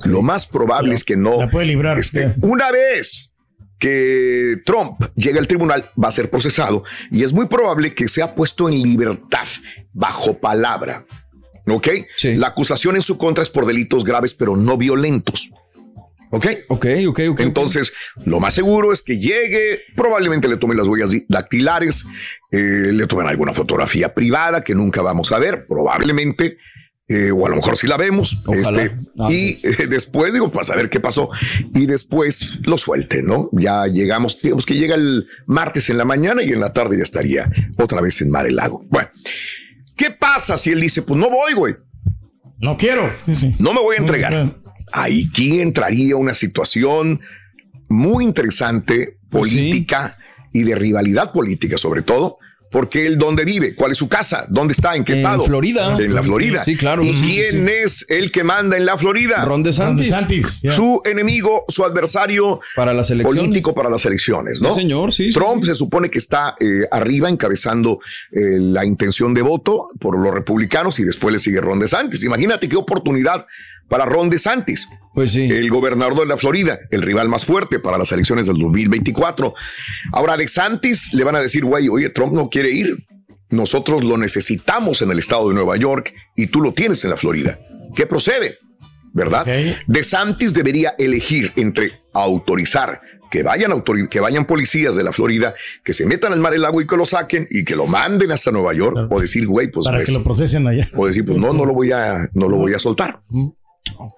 Lo 0.05 0.23
más 0.23 0.47
probable 0.47 0.95
es 0.95 1.05
que 1.05 1.17
no. 1.17 1.39
La 1.39 1.51
puede 1.51 1.67
librar. 1.67 1.99
Este, 1.99 2.35
una 2.41 2.71
vez 2.71 3.35
que 3.79 4.57
Trump 4.65 5.01
llegue 5.15 5.39
al 5.39 5.47
tribunal, 5.47 5.91
va 6.03 6.09
a 6.09 6.13
ser 6.13 6.31
procesado 6.31 6.85
y 7.11 7.23
es 7.23 7.33
muy 7.33 7.47
probable 7.47 7.95
que 7.95 8.09
sea 8.09 8.35
puesto 8.35 8.69
en 8.69 8.83
libertad 8.83 9.47
bajo 9.93 10.39
palabra. 10.39 11.07
¿Ok? 11.67 11.89
La 12.23 12.49
acusación 12.49 12.97
en 12.97 13.03
su 13.03 13.19
contra 13.19 13.43
es 13.43 13.51
por 13.51 13.67
delitos 13.67 14.05
graves, 14.05 14.35
pero 14.35 14.57
no 14.57 14.79
violentos. 14.79 15.51
¿Ok? 16.31 16.47
Ok, 16.69 16.87
ok, 17.09 17.21
ok. 17.31 17.41
Entonces, 17.41 17.93
lo 18.25 18.41
más 18.41 18.55
seguro 18.55 18.93
es 18.93 19.03
que 19.03 19.19
llegue, 19.19 19.83
probablemente 19.97 20.49
le 20.49 20.57
tomen 20.57 20.77
las 20.77 20.89
huellas 20.89 21.11
dactilares, 21.29 22.05
eh, 22.51 22.91
le 22.93 23.07
tomen 23.07 23.27
alguna 23.27 23.55
fotografía 23.55 24.15
privada 24.15 24.63
que 24.63 24.75
nunca 24.75 25.03
vamos 25.03 25.33
a 25.33 25.39
ver, 25.39 25.67
probablemente, 25.67 26.59
eh, 27.09 27.31
o 27.31 27.47
a 27.47 27.49
lo 27.49 27.57
mejor 27.57 27.77
sí 27.77 27.87
la 27.87 27.97
vemos. 27.97 28.39
Ojalá. 28.47 28.83
este, 28.83 28.97
Ah, 29.19 29.27
y 29.33 29.59
eh, 29.65 29.87
después, 29.89 30.33
digo, 30.33 30.51
para 30.53 30.65
saber 30.65 30.89
qué 30.91 31.01
pasó, 31.01 31.31
y 31.75 31.87
después 31.87 32.61
lo 32.63 32.79
suelte, 32.79 33.23
¿no? 33.23 33.49
Ya 33.53 33.87
llegamos, 33.87 34.41
digamos 34.41 34.65
que 34.65 34.75
llega 34.75 34.95
el 34.95 35.27
martes 35.47 35.91
en 35.91 35.99
la 35.99 36.05
mañana 36.05 36.43
y 36.43 36.53
en 36.53 36.61
la 36.61 36.73
tarde 36.73 36.97
ya 36.97 37.03
estaría 37.03 37.51
otra 37.79 38.01
vez 38.01 38.21
en 38.21 38.31
Mar 38.31 38.47
el 38.47 38.57
Lago. 38.57 38.85
Bueno, 38.91 39.09
¿qué 39.97 40.11
pasa 40.13 40.57
si 40.57 40.71
él 40.71 40.81
dice, 40.81 41.03
pues 41.03 41.19
no 41.19 41.31
voy, 41.31 41.55
güey? 41.55 41.75
No 42.61 42.77
quiero. 42.77 43.11
No 43.59 43.73
me 43.73 43.81
voy 43.81 43.97
a 43.97 44.01
entregar. 44.01 44.55
Ahí 44.93 45.29
aquí 45.31 45.61
entraría 45.61 46.15
una 46.17 46.35
situación 46.35 47.21
muy 47.89 48.25
interesante, 48.25 49.19
política 49.31 50.17
y 50.53 50.63
de 50.63 50.75
rivalidad 50.75 51.33
política, 51.33 51.77
sobre 51.77 52.03
todo. 52.03 52.39
Porque 52.71 53.07
él 53.07 53.17
dónde 53.19 53.45
vive, 53.45 53.75
cuál 53.75 53.93
es 53.93 53.99
su 53.99 54.09
casa, 54.09 54.45
dónde 54.49 54.73
está, 54.73 54.95
en 54.95 55.05
qué 55.05 55.13
En 55.13 55.19
estado. 55.19 55.45
Florida. 55.45 55.95
En 55.99 56.15
la 56.15 56.23
Florida. 56.23 56.65
Sí, 56.65 56.77
claro. 56.77 57.03
¿Y 57.03 57.09
Sí, 57.09 57.15
sí, 57.17 57.25
quién 57.51 57.69
es 57.69 58.05
el 58.09 58.31
que 58.31 58.45
manda 58.45 58.77
en 58.77 58.85
la 58.85 58.99
Florida? 58.99 59.45
Ron 59.45 59.63
DeSantis. 59.63 60.11
Ron 60.11 60.27
DeSantis, 60.29 60.61
ya. 60.63 60.73
Su 60.73 61.01
enemigo, 61.05 61.65
su 61.69 61.85
adversario 61.85 62.61
Para 62.77 62.93
las 62.93 63.11
elecciones. 63.11 63.43
político 63.45 63.75
para 63.75 63.89
las 63.89 64.05
elecciones, 64.05 64.61
¿no? 64.61 64.71
Sí, 64.75 64.81
señor, 64.83 65.13
sí, 65.13 65.31
sí, 65.31 65.39
Trump 65.39 65.65
se 65.65 65.75
supone 65.75 66.11
que 66.11 66.19
está 66.19 66.57
eh, 66.61 66.87
arriba 66.91 67.29
encabezando 67.29 68.01
eh, 68.33 68.59
la 68.59 68.85
intención 68.85 69.33
de 69.35 69.43
voto 69.43 69.89
por 69.99 70.19
los 70.19 70.33
republicanos 70.35 70.99
y 70.99 71.05
después 71.05 71.33
le 71.33 71.39
sigue 71.39 71.61
Ron 71.61 71.79
DeSantis. 71.81 72.23
Imagínate 72.25 72.69
qué 72.69 72.77
oportunidad 72.77 73.47
para 73.89 74.05
Ron 74.05 74.31
DeSantis. 74.31 74.89
Pues 75.15 75.33
sí. 75.33 75.43
El 75.51 75.69
gobernador 75.71 76.15
de 76.15 76.27
la 76.27 76.37
Florida, 76.37 76.79
el 76.91 77.03
rival 77.03 77.29
más 77.29 77.45
fuerte 77.45 77.79
para 77.81 77.99
las 77.99 78.13
elecciones 78.13 78.47
del 78.47 78.57
2024. 78.59 79.55
Ahora, 80.13 80.37
DeSantis 80.37 81.13
le 81.15 81.25
van 81.25 81.35
a 81.37 81.41
decir, 81.41 81.65
güey, 81.65 81.89
oye, 81.89 82.09
Trump 82.11 82.33
no 82.33 82.49
quiere 82.49 82.71
ir. 82.71 83.05
Nosotros 83.51 84.05
lo 84.05 84.17
necesitamos 84.19 85.01
en 85.03 85.11
el 85.11 85.19
estado 85.19 85.49
de 85.49 85.55
Nueva 85.55 85.77
York 85.77 86.13
y 86.37 86.49
tú 86.49 86.61
lo 86.61 86.73
tienes 86.73 87.03
en 87.05 87.11
la 87.11 87.17
Florida. 87.17 87.59
¿Qué 87.97 88.07
procede? 88.07 88.59
¿Verdad? 89.15 89.47
DeSantis 89.87 90.53
debería 90.55 90.95
elegir 90.99 91.53
entre 91.57 91.93
autorizar 92.13 93.01
que 93.31 93.43
vayan, 93.43 93.71
autori- 93.73 94.09
que 94.09 94.21
vayan 94.21 94.45
policías 94.47 94.97
de 94.97 95.03
la 95.03 95.13
Florida, 95.13 95.55
que 95.85 95.93
se 95.93 96.07
metan 96.07 96.33
al 96.33 96.41
mar 96.41 96.55
el 96.55 96.65
agua 96.65 96.83
y 96.83 96.87
que 96.87 96.97
lo 96.97 97.05
saquen 97.05 97.47
y 97.51 97.63
que 97.65 97.77
lo 97.77 97.87
manden 97.87 98.31
hasta 98.33 98.51
Nueva 98.51 98.73
York 98.75 98.97
o 99.11 99.21
decir, 99.21 99.47
güey, 99.47 99.69
pues 99.71 99.85
Para 99.87 99.99
ves, 99.99 100.07
que 100.07 100.13
lo 100.13 100.23
procesen 100.23 100.67
allá. 100.67 100.89
o 100.95 101.07
decir, 101.07 101.25
pues 101.27 101.37
Sí, 101.37 101.41
no, 101.43 101.51
sí. 101.51 101.57
no 101.59 101.65
lo 101.67 101.75
voy 101.75 101.93
a, 101.93 102.29
no 102.33 102.49
lo 102.49 102.57
voy 102.57 102.73
a 102.75 102.79
soltar. 102.79 103.21
Y 103.31 103.51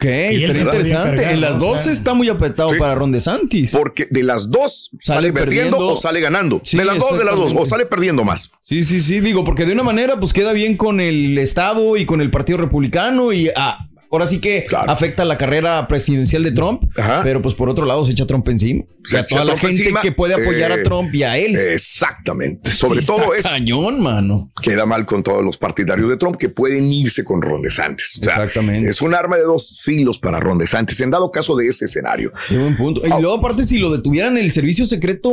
él 0.00 0.42
estaría 0.42 0.62
interesante. 0.62 1.30
en 1.30 1.40
las 1.40 1.58
dos 1.58 1.82
sea, 1.82 1.92
está 1.92 2.14
muy 2.14 2.28
apretado 2.28 2.70
Sí. 2.70 2.76
para 2.78 2.94
Ron 2.94 3.12
DeSantis. 3.12 3.72
Porque 3.72 4.06
de 4.10 4.22
las 4.22 4.50
dos 4.50 4.90
sale, 5.00 5.18
Sale 5.28 5.32
perdiendo, 5.32 5.70
perdiendo. 5.76 5.94
o 5.94 5.96
sale 5.96 6.20
ganando. 6.20 6.60
Sí, 6.64 6.76
de 6.76 6.84
las 6.84 6.98
dos, 6.98 7.18
de 7.18 7.24
las 7.24 7.36
dos. 7.36 7.52
O 7.56 7.66
sale 7.66 7.86
perdiendo 7.86 8.24
más. 8.24 8.50
Sí, 8.60 8.82
sí, 8.82 9.00
sí, 9.00 9.20
digo, 9.20 9.44
porque 9.44 9.64
de 9.66 9.72
una 9.72 9.82
manera 9.82 10.18
pues 10.18 10.32
queda 10.32 10.52
bien 10.52 10.76
con 10.76 11.00
el 11.00 11.36
Estado 11.38 11.96
y 11.96 12.06
con 12.06 12.20
el 12.20 12.30
Partido 12.30 12.58
Republicano 12.58 13.32
y 13.32 13.48
ah, 13.56 13.86
ahora 14.10 14.26
sí 14.26 14.40
que 14.40 14.64
Claro. 14.68 14.90
afecta 14.90 15.24
la 15.24 15.38
carrera 15.38 15.86
presidencial 15.88 16.42
de 16.42 16.50
Trump, 16.52 16.82
Ajá. 16.96 17.20
pero 17.22 17.40
pues 17.42 17.54
por 17.54 17.68
otro 17.68 17.86
lado 17.86 18.04
se 18.04 18.12
echa 18.12 18.26
Trump 18.26 18.46
encima. 18.48 18.84
Se 19.04 19.16
y 19.16 19.18
a 19.18 19.20
echa 19.20 19.28
toda 19.28 19.44
la 19.44 19.52
Trump 19.52 19.66
gente 19.66 19.82
encima, 19.82 20.00
que 20.02 20.12
puede 20.12 20.34
apoyar 20.34 20.70
eh, 20.72 20.74
a 20.74 20.82
Trump 20.82 21.14
y 21.14 21.22
a 21.22 21.38
él. 21.38 21.56
Exactamente. 22.00 22.72
Sobre 22.72 23.00
Sí, 23.00 23.06
todo 23.06 23.34
es 23.34 23.42
cañón, 23.42 24.00
mano. 24.02 24.50
queda 24.62 24.86
mal 24.86 25.06
con 25.06 25.22
todos 25.22 25.44
los 25.44 25.56
partidarios 25.56 26.08
de 26.08 26.16
Trump 26.16 26.36
que 26.36 26.48
pueden 26.48 26.86
irse 26.90 27.24
con 27.24 27.40
Ron 27.42 27.62
DeSantis. 27.62 28.18
O 28.20 28.24
sea, 28.24 28.34
Exactamente. 28.34 28.90
Es 28.90 29.00
un 29.02 29.14
arma 29.14 29.36
de 29.36 29.42
dos 29.42 29.80
filos 29.84 30.18
para 30.18 30.40
Ron 30.40 30.58
DeSantis 30.58 31.00
en 31.00 31.10
dado 31.10 31.30
caso 31.30 31.54
de 31.56 31.68
ese 31.68 31.84
escenario. 31.84 32.32
Buen 32.50 32.76
punto. 32.76 33.02
Y 33.04 33.08
luego 33.20 33.34
aparte 33.36 33.64
si 33.64 33.78
lo 33.78 33.90
detuvieran 33.90 34.36
el 34.38 34.50
servicio 34.52 34.86
secreto, 34.86 35.30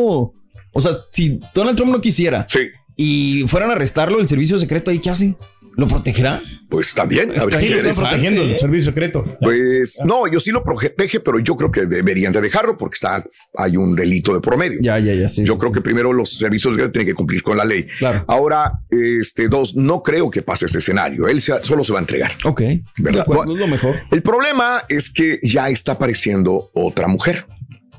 o 0.74 0.82
sea, 0.82 0.92
si 1.12 1.40
Donald 1.56 1.76
Trump 1.78 1.92
no 1.92 2.02
quisiera 2.02 2.46
Sí. 2.48 2.60
y 2.96 3.46
fueran 3.48 3.70
a 3.70 3.74
arrestarlo, 3.74 4.20
el 4.20 4.28
servicio 4.28 4.60
secreto 4.60 4.92
ahí 4.92 5.00
qué 5.00 5.10
hace? 5.10 5.36
¿Lo 5.78 5.88
protegerá? 5.88 6.42
Pues 6.70 6.94
también. 6.94 7.30
Está 7.30 7.44
habría 7.44 7.60
Sí, 7.60 7.66
que 7.66 7.72
lo 7.72 7.78
ver 7.78 7.88
están 7.88 7.92
eso. 8.06 8.10
protegiendo 8.10 8.42
el 8.42 8.58
servicio 8.60 8.92
secreto. 8.92 9.24
Pues 9.40 10.00
no, 10.04 10.28
yo 10.28 10.40
sí 10.40 10.52
lo 10.52 10.64
protege, 10.64 11.20
pero 11.22 11.40
yo 11.40 11.56
creo 11.56 11.72
que 11.72 11.86
deberían 11.86 12.34
de 12.34 12.42
dejarlo 12.42 12.76
porque 12.78 12.96
está, 12.96 13.24
hay 13.56 13.78
un 13.78 13.96
delito 13.96 14.34
de 14.34 14.42
promedio. 14.42 14.80
Ya, 14.82 15.00
ya, 15.00 15.14
ya, 15.14 15.30
sí. 15.30 15.44
Yo 15.46 15.58
creo 15.58 15.72
que 15.72 15.80
primero 15.82 16.12
los 16.12 16.34
servicios 16.38 16.74
secretos 16.74 16.92
tienen 16.94 17.08
que 17.08 17.14
cumplir 17.14 17.42
con 17.44 17.56
la 17.58 17.64
ley. 17.64 17.88
Claro. 18.00 18.26
Ahora, 18.28 18.74
este 18.90 19.48
dos, 19.48 19.76
no 19.76 20.02
creo 20.04 20.30
que 20.32 20.42
pase 20.42 20.66
ese 20.66 20.80
escenario. 20.80 21.28
Él 21.28 21.40
se- 21.42 21.64
solo 21.64 21.84
se 21.84 21.94
va 21.94 22.00
a 22.00 22.02
entregar. 22.02 22.32
Ok. 22.44 22.62
¿Verdad? 22.98 23.22
Acuerdo, 23.22 23.54
es 23.54 23.60
lo 23.60 23.68
mejor. 23.68 24.02
El 24.12 24.22
problema 24.24 24.84
es 24.90 25.10
que 25.12 25.40
ya 25.44 25.70
está 25.70 25.94
apareciendo 25.94 26.72
otra 26.74 27.08
mujer. 27.08 27.46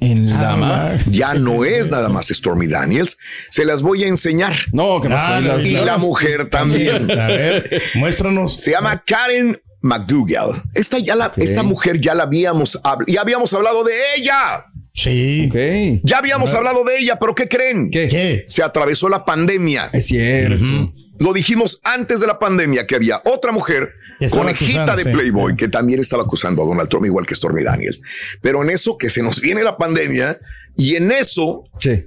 En 0.01 0.28
Ah, 0.32 0.42
la 0.42 0.57
ma- 0.57 0.90
Ya 1.11 1.34
no 1.34 1.64
es 1.64 1.88
nada 1.90 2.09
más 2.09 2.28
Stormy 2.28 2.66
Daniels. 2.66 3.16
Se 3.51 3.64
las 3.64 3.82
voy 3.82 4.05
a 4.05 4.09
enseñar. 4.09 4.55
No, 4.72 5.01
que 5.01 5.09
pasó. 5.09 5.32
Ah, 5.34 5.40
Y 5.40 5.44
las- 5.44 5.66
Y 5.66 5.72
la 5.72 5.99
mujer 5.99 6.49
también. 6.51 7.11
A 7.11 7.26
ver, 7.26 7.82
muéstranos. 7.94 8.55
Se 8.61 8.70
llama 8.72 9.03
Karen 9.07 9.61
McDougall. 9.80 10.61
Esta 10.74 10.99
ya 10.99 11.14
la, 11.14 11.32
esta 11.36 11.62
mujer 11.62 12.01
ya 12.01 12.14
la 12.14 12.24
habíamos 12.24 12.80
habl- 12.82 13.05
y 13.07 13.16
habíamos 13.16 13.53
hablado 13.55 13.84
de 13.84 13.92
ella. 14.16 14.64
Sí. 14.94 15.46
Ok. 15.49 16.01
Ya 16.03 16.18
habíamos 16.18 16.53
hablado 16.55 16.82
de 16.84 16.99
ella, 16.99 17.18
pero 17.20 17.34
¿qué 17.34 17.46
creen? 17.49 17.88
¿Qué? 17.90 18.09
¿Qué? 18.09 18.44
Se 18.49 18.62
atravesó 18.64 19.09
la 19.09 19.24
pandemia. 19.24 19.90
Es 19.92 20.07
cierto. 20.07 20.92
Lo 21.20 21.32
dijimos 21.32 21.80
antes 21.84 22.20
de 22.20 22.26
la 22.26 22.38
pandemia 22.38 22.86
que 22.86 22.94
había 22.96 23.20
otra 23.24 23.51
mujer, 23.53 23.90
conejita 24.30 24.82
acusando, 24.82 24.96
de 24.96 25.04
sí. 25.04 25.10
Playboy, 25.10 25.56
que 25.56 25.68
también 25.68 26.00
estaba 26.00 26.22
acusando 26.24 26.62
a 26.62 26.66
Donald 26.66 26.88
Trump, 26.88 27.06
igual 27.06 27.24
que 27.26 27.34
Stormy 27.34 27.62
Daniels. 27.62 28.00
Pero 28.42 28.62
en 28.62 28.70
eso 28.70 28.96
que 28.98 29.08
se 29.08 29.22
nos 29.22 29.40
viene 29.40 29.62
la 29.62 29.76
pandemia 29.76 30.38
y 30.76 30.96
en 30.96 31.12
eso 31.12 31.64
Sí. 31.78 32.04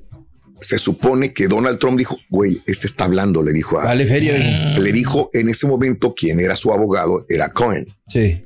se 0.61 0.77
supone 0.77 1.33
que 1.33 1.47
Donald 1.47 1.79
Trump 1.79 1.97
dijo, 1.97 2.17
güey, 2.29 2.61
este 2.67 2.87
está 2.87 3.05
hablando, 3.05 3.41
le 3.43 3.51
dijo 3.53 3.79
a, 3.79 3.85
Vale, 3.85 4.05
feria. 4.05 4.77
le 4.77 4.91
dijo 4.91 5.29
en 5.33 5.49
ese 5.49 5.65
momento 5.67 6.13
quien 6.13 6.39
era 6.39 6.55
su 6.55 6.71
abogado, 6.71 7.25
era 7.29 7.49
Cohen, 7.49 7.87
Sí. 8.07 8.43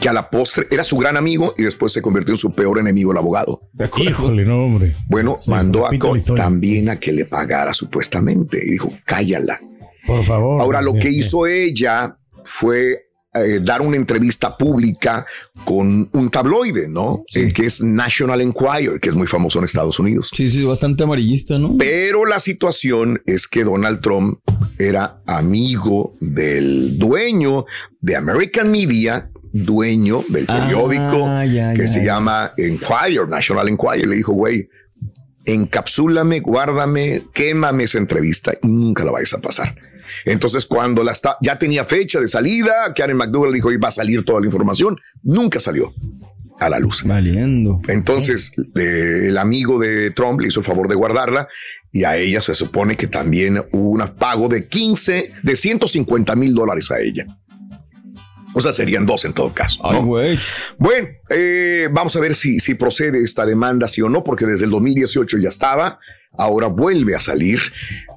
que 0.00 0.08
a 0.08 0.12
la 0.14 0.30
postre 0.30 0.66
era 0.70 0.82
su 0.82 0.96
gran 0.96 1.16
amigo 1.18 1.54
y 1.58 1.62
después 1.64 1.92
se 1.92 2.00
convirtió 2.00 2.32
en 2.32 2.38
su 2.38 2.54
peor 2.54 2.78
enemigo, 2.78 3.12
el 3.12 3.18
abogado. 3.18 3.60
Híjole, 3.98 4.44
no, 4.46 4.64
hombre. 4.64 4.94
Bueno, 5.06 5.34
Sí, 5.36 5.50
mandó 5.50 5.86
a 5.86 5.90
Cohen 5.98 6.24
también 6.34 6.88
a 6.88 6.98
que 6.98 7.12
le 7.12 7.26
pagara 7.26 7.74
supuestamente 7.74 8.58
y 8.64 8.70
dijo, 8.70 8.92
cállala. 9.04 9.60
Por 10.06 10.24
favor. 10.24 10.60
Ahora, 10.62 10.80
lo 10.80 10.92
Sí, 10.92 10.98
que 11.00 11.08
sí. 11.10 11.18
hizo 11.18 11.46
ella 11.46 12.16
fue 12.44 13.06
eh, 13.32 13.60
dar 13.62 13.80
una 13.80 13.96
entrevista 13.96 14.56
pública 14.56 15.24
con 15.64 16.08
un 16.12 16.30
tabloide, 16.30 16.88
¿no? 16.88 17.22
Eh, 17.34 17.52
que 17.52 17.66
es 17.66 17.80
National 17.80 18.40
Enquirer, 18.40 18.98
que 19.00 19.10
es 19.10 19.14
muy 19.14 19.28
famoso 19.28 19.60
en 19.60 19.66
Estados 19.66 20.00
Unidos. 20.00 20.30
Sí, 20.34 20.50
sí, 20.50 20.64
bastante 20.64 21.04
amarillista, 21.04 21.56
¿no? 21.58 21.76
Pero 21.78 22.26
la 22.26 22.40
situación 22.40 23.22
es 23.26 23.46
que 23.46 23.62
Donald 23.62 24.00
Trump 24.00 24.40
era 24.80 25.22
amigo 25.26 26.12
del 26.20 26.98
dueño 26.98 27.66
de 28.00 28.16
American 28.16 28.70
Media, 28.72 29.30
dueño 29.52 30.24
del 30.28 30.46
Ah, 30.48 30.64
periódico 30.64 31.26
ya, 31.44 31.72
que 31.74 31.82
ya, 31.82 31.86
se 31.86 32.00
ya. 32.00 32.06
llama 32.14 32.52
Enquirer, 32.56 33.28
National 33.28 33.68
Enquirer. 33.68 34.08
Le 34.08 34.16
dijo, 34.16 34.32
güey, 34.32 34.68
encapsúlame, 35.44 36.40
guárdame, 36.40 37.24
quémame 37.32 37.84
esa 37.84 37.98
entrevista 37.98 38.52
y 38.62 38.68
nunca 38.68 39.04
la 39.04 39.12
vais 39.12 39.32
a 39.32 39.40
pasar. 39.40 39.76
Entonces, 40.24 40.66
cuando 40.66 41.02
la 41.04 41.12
está, 41.12 41.36
ya 41.40 41.58
tenía 41.58 41.84
fecha 41.84 42.20
de 42.20 42.28
salida, 42.28 42.92
Karen 42.94 43.16
McDougal 43.16 43.52
dijo, 43.52 43.70
iba 43.70 43.88
a 43.88 43.92
salir 43.92 44.24
toda 44.24 44.40
la 44.40 44.46
información, 44.46 44.98
nunca 45.22 45.60
salió 45.60 45.94
a 46.58 46.68
la 46.68 46.78
luz. 46.78 47.04
Valiendo. 47.04 47.80
Entonces, 47.88 48.52
eh, 48.76 49.26
el 49.28 49.38
amigo 49.38 49.78
de 49.78 50.10
Trump 50.10 50.40
le 50.40 50.48
hizo 50.48 50.60
el 50.60 50.66
favor 50.66 50.88
de 50.88 50.94
guardarla 50.94 51.48
y 51.92 52.04
a 52.04 52.16
ella 52.16 52.42
se 52.42 52.54
supone 52.54 52.96
que 52.96 53.06
también 53.06 53.62
hubo 53.72 53.90
un 53.90 54.06
pago 54.18 54.48
de 54.48 54.68
15, 54.68 55.32
de 55.42 55.56
150 55.56 56.36
mil 56.36 56.54
dólares 56.54 56.90
a 56.90 57.00
ella. 57.00 57.26
O 58.52 58.60
sea, 58.60 58.72
serían 58.72 59.06
dos 59.06 59.24
en 59.24 59.32
todo 59.32 59.50
caso. 59.52 59.80
Ay, 59.84 59.96
¿no? 60.00 60.06
güey. 60.06 60.38
Bueno, 60.78 61.08
eh, 61.28 61.88
vamos 61.92 62.16
a 62.16 62.20
ver 62.20 62.34
si, 62.34 62.60
si 62.60 62.74
procede 62.74 63.22
esta 63.22 63.46
demanda, 63.46 63.86
sí 63.88 64.02
o 64.02 64.08
no, 64.08 64.24
porque 64.24 64.46
desde 64.46 64.64
el 64.64 64.70
2018 64.70 65.38
ya 65.38 65.48
estaba, 65.48 66.00
ahora 66.36 66.66
vuelve 66.66 67.14
a 67.14 67.20
salir. 67.20 67.60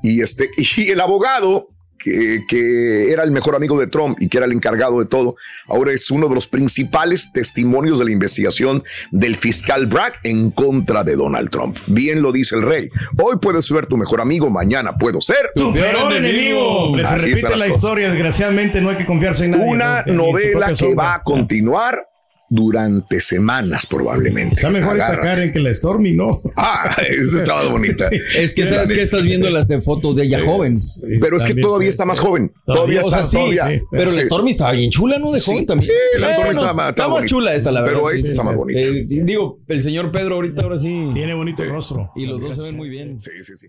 Y, 0.01 0.21
este, 0.21 0.49
y 0.57 0.89
el 0.89 0.99
abogado, 0.99 1.69
que, 2.03 2.43
que 2.47 3.11
era 3.11 3.23
el 3.23 3.31
mejor 3.31 3.55
amigo 3.55 3.79
de 3.79 3.87
Trump 3.87 4.17
y 4.19 4.27
que 4.27 4.37
era 4.37 4.45
el 4.45 4.51
encargado 4.51 4.99
de 4.99 5.05
todo, 5.05 5.35
ahora 5.67 5.91
es 5.93 6.11
uno 6.11 6.27
de 6.27 6.35
los 6.35 6.47
principales 6.47 7.31
testimonios 7.31 7.99
de 7.99 8.05
la 8.05 8.11
investigación 8.11 8.83
del 9.11 9.35
fiscal 9.35 9.87
Bragg 9.87 10.13
en 10.23 10.51
contra 10.51 11.03
de 11.03 11.15
Donald 11.15 11.49
Trump. 11.49 11.77
Bien 11.87 12.21
lo 12.21 12.31
dice 12.31 12.55
el 12.55 12.61
rey. 12.63 12.89
Hoy 13.17 13.37
puedes 13.41 13.65
ser 13.65 13.85
tu 13.85 13.97
mejor 13.97 14.21
amigo, 14.21 14.49
mañana 14.49 14.95
puedo 14.97 15.21
ser 15.21 15.51
Tu 15.55 15.73
peor 15.73 16.11
enemigo. 16.11 16.95
Se 16.97 17.17
repite 17.17 17.41
la 17.43 17.51
cosas. 17.51 17.67
historia. 17.69 18.09
Desgraciadamente 18.09 18.81
no 18.81 18.89
hay 18.89 18.97
que 18.97 19.05
confiarse 19.05 19.45
en 19.45 19.51
nadie. 19.51 19.63
Una 19.71 20.03
novela 20.05 20.73
que 20.73 20.93
va 20.93 21.15
a 21.15 21.23
continuar 21.23 22.07
durante 22.55 23.19
semanas 23.19 23.87
probablemente. 23.87 24.55
Está 24.55 24.69
mejor 24.69 24.95
esta. 24.97 25.19
Karen 25.19 25.51
que 25.51 25.57
la 25.59 25.73
Stormy, 25.73 26.11
¿no? 26.11 26.39
Ah, 26.55 26.95
esa 27.09 27.37
estaba 27.37 27.65
bonita. 27.69 28.07
Sí. 28.09 28.17
Es 28.37 28.53
que 28.53 28.63
sabes 28.65 28.93
que 28.93 29.01
estás 29.01 29.23
viendo 29.23 29.49
las 29.49 29.67
de 29.67 29.81
fotos 29.81 30.15
de 30.15 30.25
ella 30.25 30.39
joven. 30.45 30.75
Sí, 30.75 31.07
Pero 31.19 31.37
es 31.37 31.43
que 31.43 31.55
todavía 31.55 31.89
está 31.89 32.05
más 32.05 32.19
joven. 32.19 32.53
Todavía, 32.65 33.01
o 33.01 33.09
sea, 33.09 33.21
está 33.21 33.29
sí, 33.31 33.37
todavía. 33.37 33.67
sí, 33.69 33.79
sí. 33.79 33.95
Pero 33.97 34.11
la. 34.11 34.23
Stormy 34.23 34.51
estaba 34.51 34.71
bien 34.73 34.91
chula, 34.91 35.17
¿no? 35.17 35.31
De 35.31 35.39
joven 35.39 35.59
Sí, 35.61 35.65
también. 35.65 35.91
sí, 36.13 36.19
la 36.19 36.33
Stormy 36.33 36.49
estaba 36.51 36.73
más- 36.73 36.89
está 36.91 37.07
más 37.07 37.25
chula 37.25 37.55
esta, 37.55 37.71
la 37.71 37.81
verdad. 37.81 37.97
Pero 37.97 38.11
esta 38.11 38.25
sí, 38.25 38.31
está 38.31 38.43
más 38.43 38.53
sí. 38.53 38.57
bonita. 38.59 38.79
Eh, 38.81 39.03
digo, 39.23 39.59
el 39.67 39.81
señor 39.81 40.11
Pedro 40.11 40.35
ahorita 40.35 40.61
ahora 40.61 40.77
sí. 40.77 41.09
Tiene 41.13 41.33
bonito 41.33 41.63
rostro. 41.63 42.11
Y 42.15 42.27
los 42.27 42.39
dos 42.39 42.55
se 42.55 42.61
ven 42.61 42.75
muy 42.75 42.89
bien. 42.89 43.19
Sí, 43.19 43.31
sí, 43.41 43.53
sí. 43.55 43.67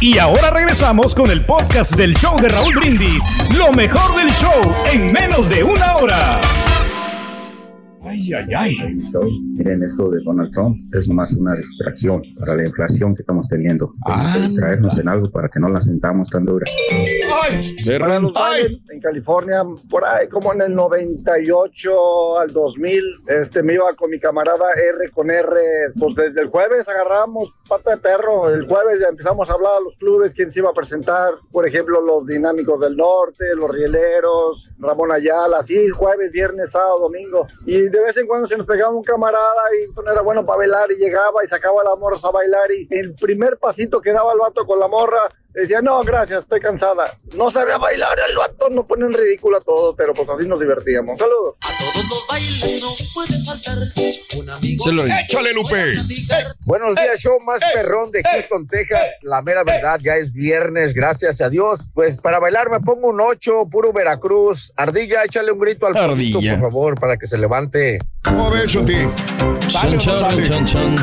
Y 0.00 0.18
ahora 0.18 0.50
regresamos 0.50 1.14
con 1.14 1.30
el 1.30 1.44
podcast 1.44 1.96
del 1.96 2.14
show 2.16 2.40
de 2.40 2.48
Raúl 2.48 2.74
Brindis. 2.74 3.22
Lo 3.56 3.72
mejor 3.72 4.16
del 4.16 4.30
show 4.34 4.72
en 4.92 5.12
menos 5.12 5.48
de 5.48 5.62
una 5.62 5.96
hora. 5.96 6.40
Ay, 8.12 8.32
ay, 8.34 8.54
ay. 8.54 8.76
Miren, 9.56 9.82
esto 9.84 10.10
de 10.10 10.20
Donald 10.22 10.52
Trump 10.52 10.76
es 10.94 11.08
nomás 11.08 11.32
una 11.32 11.54
distracción 11.54 12.20
para 12.38 12.56
la 12.56 12.66
inflación 12.66 13.14
que 13.14 13.22
estamos 13.22 13.48
teniendo. 13.48 13.94
Tenemos 14.04 14.26
Ah. 14.26 14.32
que 14.34 14.40
distraernos 14.48 14.98
en 14.98 15.08
algo 15.08 15.30
para 15.30 15.48
que 15.48 15.58
no 15.58 15.70
la 15.70 15.80
sentamos 15.80 16.28
tan 16.28 16.44
dura. 16.44 16.66
Para 17.98 18.18
los 18.18 18.32
en 18.90 19.00
California, 19.00 19.62
por 19.88 20.04
ahí 20.04 20.28
como 20.28 20.52
en 20.52 20.60
el 20.62 20.74
98 20.74 22.38
al 22.38 22.52
2000, 22.52 23.02
este, 23.28 23.62
me 23.62 23.74
iba 23.74 23.84
con 23.96 24.10
mi 24.10 24.18
camarada 24.18 24.64
R 24.76 25.10
con 25.10 25.30
R, 25.30 25.50
pues 25.98 26.14
desde 26.14 26.42
el 26.42 26.48
jueves 26.48 26.86
agarramos 26.86 27.50
pata 27.66 27.92
de 27.92 27.96
perro, 27.96 28.50
el 28.50 28.66
jueves 28.66 29.00
ya 29.00 29.06
empezamos 29.08 29.48
a 29.48 29.54
hablar 29.54 29.72
a 29.78 29.80
los 29.80 29.96
clubes, 29.96 30.32
quién 30.34 30.50
se 30.50 30.58
iba 30.60 30.68
a 30.70 30.74
presentar, 30.74 31.32
por 31.50 31.66
ejemplo, 31.66 32.02
los 32.02 32.26
Dinámicos 32.26 32.78
del 32.80 32.94
Norte, 32.96 33.54
los 33.56 33.70
Rieleros, 33.70 34.74
Ramón 34.78 35.10
Ayala, 35.10 35.60
así, 35.60 35.88
jueves, 35.88 36.30
viernes, 36.32 36.70
sábado, 36.70 37.00
domingo, 37.00 37.46
y 37.64 37.80
de 37.80 38.01
vez 38.02 38.16
en 38.16 38.26
cuando 38.26 38.46
se 38.46 38.56
nos 38.56 38.66
pegaba 38.66 38.92
un 38.92 39.02
camarada 39.02 39.62
y 39.80 39.90
pues, 39.92 40.04
no 40.04 40.12
era 40.12 40.22
bueno 40.22 40.44
para 40.44 40.58
bailar 40.58 40.90
y 40.92 40.96
llegaba 40.96 41.44
y 41.44 41.48
sacaba 41.48 41.82
a 41.82 41.84
las 41.84 41.98
morras 41.98 42.24
a 42.24 42.30
bailar 42.30 42.70
y 42.72 42.86
el 42.90 43.14
primer 43.14 43.58
pasito 43.58 44.00
que 44.00 44.12
daba 44.12 44.32
el 44.32 44.38
vato 44.38 44.66
con 44.66 44.78
la 44.78 44.88
morra, 44.88 45.22
Decía, 45.54 45.82
no, 45.82 46.00
gracias, 46.02 46.42
estoy 46.42 46.60
cansada. 46.60 47.04
No 47.36 47.50
sabía 47.50 47.76
bailar, 47.76 48.18
el 48.28 48.36
vato 48.36 48.70
nos 48.70 48.86
pone 48.86 49.04
en 49.04 49.12
ridículo 49.12 49.58
a 49.58 49.60
todos, 49.60 49.94
pero 49.96 50.14
pues 50.14 50.28
así 50.28 50.48
nos 50.48 50.58
divertíamos. 50.58 51.18
Saludos. 51.18 51.56
Se 54.82 54.92
lo 54.92 55.04
Échale, 55.04 55.52
Lupe. 55.52 55.92
Buenos 56.64 56.94
días, 56.96 57.20
show 57.20 57.38
más 57.40 57.60
perrón 57.74 58.10
de 58.10 58.22
Houston, 58.22 58.66
Texas. 58.66 59.00
La 59.22 59.42
mera 59.42 59.62
verdad, 59.62 60.00
ya 60.02 60.16
es 60.16 60.32
viernes, 60.32 60.94
gracias 60.94 61.40
a 61.42 61.50
Dios. 61.50 61.80
Pues 61.92 62.16
para 62.18 62.38
bailar 62.38 62.70
me 62.70 62.80
pongo 62.80 63.08
un 63.08 63.20
8, 63.20 63.68
puro 63.70 63.92
Veracruz. 63.92 64.72
Ardilla, 64.76 65.24
échale 65.24 65.52
un 65.52 65.58
grito 65.58 65.86
al 65.86 65.96
Ardilla. 65.96 66.58
por 66.58 66.70
favor, 66.70 66.98
para 66.98 67.16
que 67.18 67.26
se 67.26 67.36
levante. 67.36 67.98
¿Cómo 68.24 68.50
ves, 68.50 68.74
no 68.74 68.84
chan, 69.68 69.98
chan, 69.98 70.66
chan, 70.66 70.96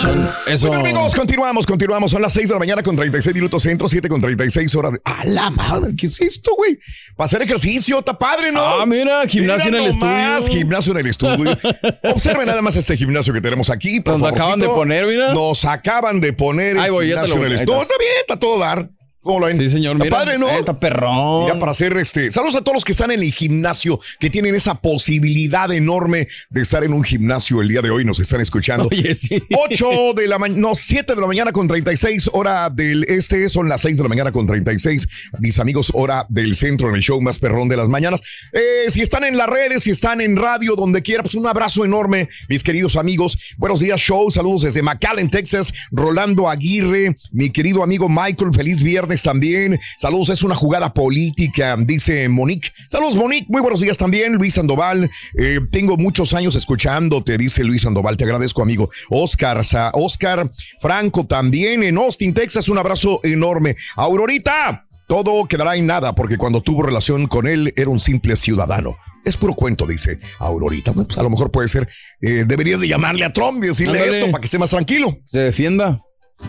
chan. 0.00 0.28
Eso. 0.46 0.68
Bueno, 0.68 0.82
amigos, 0.82 1.14
continuamos, 1.14 1.66
continuamos. 1.66 2.10
Son 2.10 2.22
las 2.22 2.32
6 2.32 2.48
de 2.48 2.54
la 2.54 2.58
mañana 2.58 2.82
con 2.82 2.94
36 2.96 3.34
minutos 3.34 3.62
centro 3.62 3.81
centro, 3.82 3.88
7 3.88 4.08
con 4.08 4.20
36 4.20 4.74
horas. 4.74 4.92
De... 4.92 5.00
¡A 5.04 5.24
la 5.24 5.50
madre! 5.50 5.94
¿Qué 5.96 6.06
es 6.06 6.20
esto, 6.20 6.52
güey? 6.56 6.78
Para 7.16 7.26
hacer 7.26 7.42
ejercicio, 7.42 7.98
está 7.98 8.18
padre, 8.18 8.52
¿no? 8.52 8.62
Ah, 8.62 8.86
mira, 8.86 9.26
gimnasio 9.26 9.66
Mira 9.70 9.78
en 9.78 9.84
el 9.84 9.98
nomás, 9.98 10.42
estudio. 10.44 10.58
Gimnasio 10.58 10.92
en 10.92 10.98
el 10.98 11.06
estudio. 11.06 11.58
Observen 12.14 12.46
nada 12.46 12.62
más 12.62 12.76
este 12.76 12.96
gimnasio 12.96 13.32
que 13.32 13.40
tenemos 13.40 13.70
aquí. 13.70 14.00
por 14.00 14.18
Nos 14.18 14.28
acaban 14.28 14.58
de 14.58 14.66
favorcito. 14.66 14.74
poner, 14.74 15.06
mira. 15.06 15.32
Nos 15.32 15.64
acaban 15.64 16.20
de 16.20 16.32
poner 16.32 16.76
el 16.76 16.78
Ahí 16.78 16.90
voy, 16.90 17.08
ya 17.08 17.22
te 17.22 17.26
gimnasio 17.26 17.46
en 17.46 17.52
el 17.52 17.58
estudio. 17.58 17.82
Está 17.82 17.94
bien, 17.98 18.12
está 18.20 18.38
todo 18.38 18.58
dar. 18.58 18.88
¿Cómo 19.22 19.38
lo 19.38 19.46
ven? 19.46 19.56
Sí, 19.56 19.68
señor, 19.68 19.96
mira. 19.98 20.10
padre, 20.10 20.36
¿no? 20.36 20.48
Está 20.48 20.78
perrón. 20.80 21.44
Mira, 21.44 21.58
para 21.60 21.70
hacer 21.70 21.96
este. 21.96 22.32
Saludos 22.32 22.56
a 22.56 22.60
todos 22.62 22.74
los 22.74 22.84
que 22.84 22.90
están 22.90 23.12
en 23.12 23.22
el 23.22 23.32
gimnasio, 23.32 24.00
que 24.18 24.30
tienen 24.30 24.56
esa 24.56 24.74
posibilidad 24.74 25.70
enorme 25.70 26.26
de 26.50 26.62
estar 26.62 26.82
en 26.82 26.92
un 26.92 27.04
gimnasio 27.04 27.60
el 27.60 27.68
día 27.68 27.82
de 27.82 27.90
hoy. 27.90 28.04
Nos 28.04 28.18
están 28.18 28.40
escuchando. 28.40 28.88
Oye, 28.90 29.14
sí. 29.14 29.40
8 29.70 30.14
de 30.16 30.26
la 30.26 30.40
mañana, 30.40 30.60
no, 30.60 30.74
7 30.74 31.14
de 31.14 31.20
la 31.20 31.28
mañana 31.28 31.52
con 31.52 31.68
36, 31.68 32.30
hora 32.32 32.68
del 32.68 33.04
este, 33.04 33.48
son 33.48 33.68
las 33.68 33.82
6 33.82 33.98
de 33.98 34.02
la 34.02 34.08
mañana 34.08 34.32
con 34.32 34.44
36. 34.44 35.06
Mis 35.38 35.60
amigos, 35.60 35.92
hora 35.94 36.26
del 36.28 36.56
centro, 36.56 36.88
en 36.88 36.96
el 36.96 37.02
show 37.02 37.20
más 37.20 37.38
perrón 37.38 37.68
de 37.68 37.76
las 37.76 37.88
mañanas. 37.88 38.22
Eh, 38.52 38.90
si 38.90 39.02
están 39.02 39.22
en 39.22 39.36
las 39.36 39.46
redes, 39.46 39.84
si 39.84 39.92
están 39.92 40.20
en 40.20 40.36
radio, 40.36 40.74
donde 40.74 41.00
quiera, 41.00 41.22
pues 41.22 41.36
un 41.36 41.46
abrazo 41.46 41.84
enorme, 41.84 42.28
mis 42.48 42.64
queridos 42.64 42.96
amigos. 42.96 43.38
Buenos 43.56 43.78
días, 43.78 44.00
show. 44.00 44.28
Saludos 44.32 44.62
desde 44.62 44.82
McAllen, 44.82 45.30
Texas. 45.30 45.72
Rolando 45.92 46.48
Aguirre, 46.48 47.14
mi 47.30 47.50
querido 47.50 47.84
amigo 47.84 48.08
Michael, 48.08 48.52
feliz 48.52 48.82
viernes 48.82 49.11
también. 49.20 49.78
Saludos, 49.98 50.30
es 50.30 50.42
una 50.42 50.54
jugada 50.54 50.94
política, 50.94 51.76
dice 51.78 52.28
Monique. 52.30 52.70
Saludos, 52.88 53.16
Monique. 53.16 53.46
Muy 53.50 53.60
buenos 53.60 53.80
días 53.80 53.98
también, 53.98 54.34
Luis 54.34 54.54
Sandoval. 54.54 55.10
Eh, 55.36 55.58
tengo 55.70 55.96
muchos 55.98 56.32
años 56.32 56.54
escuchándote, 56.56 57.36
dice 57.36 57.64
Luis 57.64 57.82
Sandoval. 57.82 58.16
Te 58.16 58.24
agradezco, 58.24 58.62
amigo. 58.62 58.88
Oscar, 59.10 59.64
Sa- 59.64 59.90
Oscar 59.94 60.50
Franco 60.80 61.26
también 61.26 61.82
en 61.82 61.98
Austin, 61.98 62.32
Texas. 62.32 62.68
Un 62.68 62.78
abrazo 62.78 63.20
enorme. 63.24 63.76
Aurorita, 63.96 64.86
todo 65.08 65.46
quedará 65.46 65.74
en 65.76 65.86
nada 65.86 66.14
porque 66.14 66.36
cuando 66.38 66.62
tuvo 66.62 66.84
relación 66.84 67.26
con 67.26 67.48
él 67.48 67.74
era 67.76 67.90
un 67.90 67.98
simple 68.00 68.36
ciudadano. 68.36 68.96
Es 69.24 69.36
puro 69.36 69.54
cuento, 69.54 69.86
dice 69.86 70.18
Aurorita. 70.38 70.92
Bueno, 70.92 71.06
pues 71.06 71.18
a 71.18 71.22
lo 71.22 71.30
mejor 71.30 71.50
puede 71.50 71.68
ser. 71.68 71.88
eh, 72.20 72.44
deberías 72.46 72.80
de 72.80 72.88
llamarle 72.88 73.24
a 73.24 73.32
Trump 73.32 73.62
y 73.64 73.68
decirle 73.68 73.98
Ándale. 74.00 74.18
esto 74.18 74.30
para 74.32 74.40
que 74.40 74.46
esté 74.46 74.58
más 74.58 74.70
tranquilo. 74.70 75.16
Se 75.26 75.40
defienda. 75.40 75.98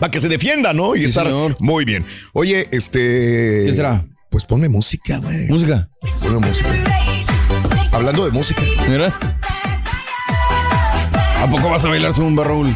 Para 0.00 0.10
que 0.10 0.20
se 0.20 0.28
defienda, 0.28 0.72
¿no? 0.72 0.94
Y 0.96 1.00
Sí, 1.00 1.04
estar 1.06 1.26
señor. 1.26 1.56
muy 1.60 1.84
bien. 1.84 2.04
Oye, 2.32 2.68
este. 2.72 3.64
¿Qué 3.66 3.72
será? 3.72 4.04
Pues 4.30 4.44
ponme 4.44 4.68
música, 4.68 5.18
güey. 5.18 5.46
Música. 5.46 5.88
Ponme 6.20 6.46
música. 6.46 6.68
Hablando 7.92 8.24
de 8.24 8.32
música. 8.32 8.62
Mira. 8.88 9.12
¿A 11.40 11.46
poco 11.48 11.68
vas 11.70 11.84
a 11.84 11.88
bailar 11.88 12.12
zumba, 12.12 12.44
Raúl? 12.44 12.74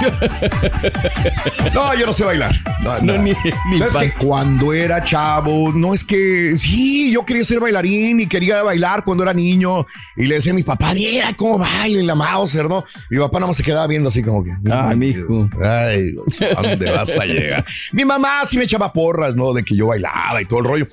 No, 1.74 1.94
yo 1.94 2.06
no 2.06 2.12
sé 2.12 2.24
bailar. 2.24 2.54
No, 2.82 2.98
No, 3.02 3.18
ni- 3.18 3.32
ni 3.70 3.78
¿Sabes 3.78 3.92
pan. 3.92 4.10
que 4.10 4.14
cuando 4.26 4.72
era 4.72 5.04
chavo, 5.04 5.70
no 5.72 5.92
es 5.92 6.02
que 6.04 6.52
sí, 6.56 7.12
yo 7.12 7.24
quería 7.24 7.44
ser 7.44 7.60
bailarín 7.60 8.20
y 8.20 8.26
quería 8.26 8.62
bailar 8.62 9.04
cuando 9.04 9.22
era 9.22 9.34
niño 9.34 9.86
y 10.16 10.26
le 10.26 10.36
decía 10.36 10.52
a 10.52 10.54
mi 10.54 10.62
papá, 10.62 10.94
mira 10.94 11.32
cómo 11.36 11.58
baila 11.58 12.00
en 12.00 12.06
la 12.06 12.14
Mauser, 12.14 12.68
¿no? 12.68 12.84
Mi 13.10 13.18
papá 13.18 13.38
nada 13.38 13.48
más 13.48 13.56
se 13.58 13.62
quedaba 13.62 13.86
viendo 13.86 14.08
así 14.08 14.22
como 14.22 14.42
que, 14.42 14.50
Ay, 14.72 14.96
mijo. 14.96 15.48
ay, 15.62 16.14
¿a 16.56 16.62
dónde 16.62 16.90
vas 16.90 17.16
a 17.18 17.24
llegar? 17.26 17.64
Mi 17.92 18.04
mamá 18.04 18.44
sí 18.46 18.56
me 18.56 18.64
echaba 18.64 18.92
porras, 18.92 19.36
¿no? 19.36 19.52
De 19.52 19.62
que 19.62 19.76
yo 19.76 19.86
bailaba 19.88 20.40
y 20.40 20.46
todo 20.46 20.60
el 20.60 20.64
rollo. 20.66 20.86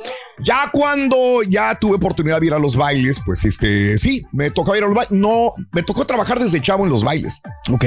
Ya 0.43 0.69
cuando 0.71 1.41
ya 1.41 1.73
tuve 1.73 1.95
oportunidad 1.95 2.39
de 2.39 2.45
ir 2.47 2.53
a 2.53 2.59
los 2.59 2.75
bailes, 2.75 3.19
pues 3.25 3.43
este, 3.43 3.97
sí, 3.97 4.23
me 4.31 4.51
tocaba 4.51 4.77
ir 4.77 4.83
a 4.83 4.88
los 4.88 4.95
bailes. 4.95 5.11
No, 5.19 5.53
me 5.71 5.81
tocó 5.81 6.05
trabajar 6.05 6.38
desde 6.39 6.61
chavo 6.61 6.83
en 6.83 6.91
los 6.91 7.03
bailes. 7.03 7.41
Ok. 7.71 7.85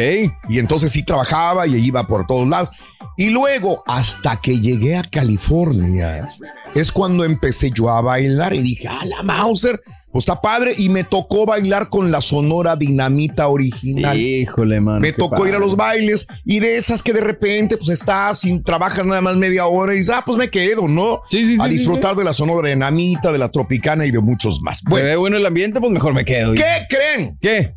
Y 0.48 0.59
entonces 0.59 0.90
sí 0.90 1.05
trabajaba 1.05 1.68
y 1.68 1.76
iba 1.76 2.05
por 2.09 2.26
todos 2.26 2.48
lados. 2.48 2.70
Y 3.16 3.28
luego, 3.30 3.84
hasta 3.97 4.36
que 4.41 4.61
llegué 4.61 4.97
a 4.97 5.03
California, 5.03 6.28
es 6.74 6.93
cuando 6.93 7.24
empecé 7.24 7.70
yo 7.70 7.91
a 7.91 8.01
bailar 8.01 8.55
y 8.55 8.62
dije, 8.62 8.86
ah, 8.88 9.05
la 9.05 9.22
Mauser, 9.22 9.80
pues 10.12 10.22
está 10.22 10.41
padre. 10.41 10.74
Y 10.76 10.88
me 10.88 11.05
tocó 11.05 11.47
bailar 11.47 11.88
con 11.88 12.11
la 12.11 12.20
Sonora 12.20 12.76
Dinamita 12.76 13.49
original. 13.49 14.16
Híjole, 14.18 14.80
man. 14.80 15.01
Me 15.01 15.12
tocó 15.12 15.47
ir 15.47 15.55
a 15.55 15.59
los 15.59 15.76
bailes 15.76 16.26
y 16.45 16.61
de 16.61 16.76
esas 16.76 17.03
que 17.03 17.12
de 17.12 17.20
repente 17.20 17.76
pues 17.76 17.88
estás 17.91 18.45
y 18.45 18.61
trabajas 18.61 19.05
nada 19.07 19.20
más 19.20 19.36
media 19.36 19.66
hora 19.66 19.93
y 19.93 19.97
dices, 19.99 20.14
ah, 20.14 20.22
pues 20.24 20.38
me 20.38 20.49
quedo, 20.49 20.86
¿no? 20.88 21.22
Sí, 21.28 21.45
sí, 21.45 21.57
sí, 21.57 21.62
A 21.62 21.64
sí, 21.64 21.70
disfrutar 21.70 22.14
de 22.16 22.24
la 22.24 22.32
Sonora 22.32 22.68
Dinamita, 22.68 23.32
de 23.32 23.38
la 23.38 23.49
Tropicana 23.51 24.07
y 24.07 24.11
de 24.11 24.20
muchos 24.20 24.61
más. 24.62 24.82
Bueno, 24.82 25.07
ve 25.07 25.16
bueno 25.16 25.36
el 25.36 25.47
ambiente, 25.47 25.80
pues 25.80 25.93
mejor 25.93 26.14
me 26.14 26.24
quedo. 26.24 26.55
¿qué 26.55 26.86
creen? 26.88 27.36
¿Qué? 27.41 27.74